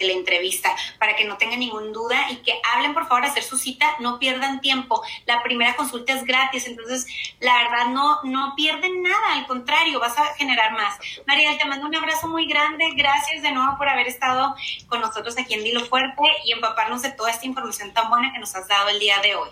la 0.00 0.12
entrevista 0.12 0.72
para 1.00 1.16
que 1.16 1.24
no 1.24 1.38
tengan 1.38 1.58
ninguna 1.58 1.90
duda 1.90 2.30
y 2.30 2.36
que 2.36 2.52
hablen 2.72 2.94
por 2.94 3.08
favor 3.08 3.24
a 3.24 3.28
hacer 3.30 3.42
su 3.42 3.58
cita, 3.58 3.96
no 3.98 4.20
pierdan 4.20 4.60
tiempo. 4.60 5.02
La 5.26 5.42
primera 5.42 5.74
consulta 5.74 6.12
es 6.12 6.22
gratis, 6.22 6.68
entonces 6.68 7.04
la 7.40 7.64
verdad 7.64 7.88
no, 7.88 8.22
no 8.22 8.54
pierden 8.54 9.02
nada, 9.02 9.32
al 9.32 9.48
contrario, 9.48 9.98
vas 9.98 10.16
a 10.16 10.36
generar 10.36 10.70
más. 10.70 10.96
María, 11.26 11.58
te 11.58 11.64
mando 11.64 11.88
un 11.88 11.96
abrazo 11.96 12.28
muy 12.28 12.46
grande, 12.46 12.92
gracias 12.94 13.42
de 13.42 13.50
nuevo 13.50 13.76
por 13.76 13.88
haber 13.88 14.06
estado 14.06 14.54
con 14.86 15.00
nosotros 15.00 15.36
aquí 15.36 15.54
en 15.54 15.64
Dilo 15.64 15.84
Fuerte 15.84 16.22
y 16.44 16.52
empaparnos 16.52 17.02
de 17.02 17.10
toda 17.10 17.32
esta 17.32 17.46
información 17.46 17.92
tan 17.92 18.08
buena 18.08 18.32
que 18.32 18.38
nos 18.38 18.54
has 18.54 18.68
dado 18.68 18.90
el 18.90 19.00
día 19.00 19.18
de 19.18 19.34
hoy. 19.34 19.50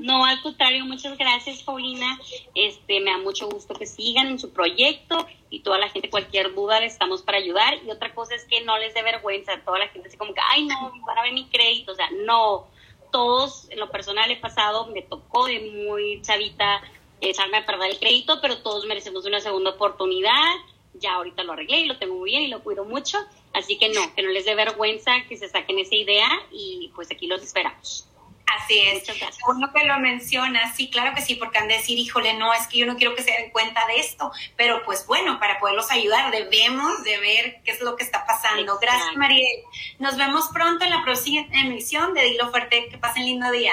No, 0.00 0.24
al 0.24 0.40
contrario, 0.42 0.84
muchas 0.84 1.16
gracias, 1.16 1.62
Paulina. 1.62 2.18
Este, 2.54 3.00
me 3.00 3.10
da 3.10 3.18
mucho 3.18 3.48
gusto 3.48 3.74
que 3.74 3.86
sigan 3.86 4.28
en 4.28 4.38
su 4.38 4.52
proyecto 4.52 5.26
y 5.50 5.60
toda 5.60 5.78
la 5.78 5.88
gente, 5.88 6.10
cualquier 6.10 6.54
duda, 6.54 6.80
le 6.80 6.86
estamos 6.86 7.22
para 7.22 7.38
ayudar. 7.38 7.74
Y 7.84 7.90
otra 7.90 8.14
cosa 8.14 8.34
es 8.34 8.44
que 8.44 8.62
no 8.62 8.78
les 8.78 8.94
dé 8.94 9.02
vergüenza. 9.02 9.60
Toda 9.64 9.78
la 9.78 9.88
gente 9.88 10.08
así 10.08 10.16
como 10.16 10.34
que, 10.34 10.40
ay, 10.50 10.66
no, 10.66 10.92
van 11.06 11.18
a 11.18 11.22
ver 11.22 11.32
mi 11.32 11.46
crédito. 11.46 11.92
O 11.92 11.94
sea, 11.94 12.08
no. 12.24 12.66
Todos, 13.12 13.70
en 13.70 13.78
lo 13.78 13.90
personal, 13.90 14.30
he 14.30 14.36
pasado, 14.36 14.88
me 14.88 15.00
tocó 15.02 15.46
de 15.46 15.60
muy 15.88 16.20
chavita 16.22 16.82
echarme 17.20 17.58
a 17.58 17.66
perder 17.66 17.92
el 17.92 17.98
crédito, 17.98 18.40
pero 18.42 18.58
todos 18.58 18.84
merecemos 18.84 19.24
una 19.24 19.40
segunda 19.40 19.70
oportunidad. 19.70 20.54
Ya 20.94 21.14
ahorita 21.14 21.44
lo 21.44 21.52
arreglé 21.52 21.80
y 21.80 21.86
lo 21.86 21.98
tengo 21.98 22.16
muy 22.16 22.30
bien 22.30 22.42
y 22.42 22.48
lo 22.48 22.62
cuido 22.62 22.84
mucho. 22.84 23.18
Así 23.52 23.78
que 23.78 23.88
no, 23.88 24.14
que 24.14 24.22
no 24.22 24.30
les 24.30 24.44
dé 24.44 24.54
vergüenza, 24.54 25.12
que 25.28 25.36
se 25.36 25.48
saquen 25.48 25.78
esa 25.78 25.94
idea 25.94 26.28
y 26.50 26.90
pues 26.94 27.10
aquí 27.10 27.26
los 27.26 27.42
esperamos. 27.42 28.06
Así 28.46 28.78
es. 28.78 29.02
Uno 29.48 29.72
que 29.72 29.84
lo 29.84 29.98
menciona, 29.98 30.72
sí, 30.74 30.88
claro 30.88 31.14
que 31.14 31.22
sí, 31.22 31.34
porque 31.34 31.58
han 31.58 31.68
de 31.68 31.74
decir, 31.74 31.98
híjole, 31.98 32.34
no, 32.34 32.54
es 32.54 32.66
que 32.68 32.78
yo 32.78 32.86
no 32.86 32.96
quiero 32.96 33.14
que 33.14 33.22
se 33.22 33.32
den 33.32 33.50
cuenta 33.50 33.84
de 33.86 33.98
esto, 33.98 34.30
pero 34.56 34.82
pues 34.84 35.06
bueno, 35.06 35.40
para 35.40 35.58
poderlos 35.58 35.90
ayudar 35.90 36.30
debemos 36.30 37.02
de 37.02 37.18
ver 37.18 37.60
qué 37.64 37.72
es 37.72 37.80
lo 37.80 37.96
que 37.96 38.04
está 38.04 38.24
pasando. 38.24 38.78
Gracias, 38.78 39.16
Mariel. 39.16 39.62
Nos 39.98 40.16
vemos 40.16 40.48
pronto 40.52 40.84
en 40.84 40.90
la 40.90 41.02
próxima 41.02 41.46
emisión 41.52 42.14
de 42.14 42.22
Dilo 42.22 42.50
Fuerte. 42.50 42.88
Que 42.88 42.98
pasen 42.98 43.24
lindo 43.24 43.50
día. 43.50 43.64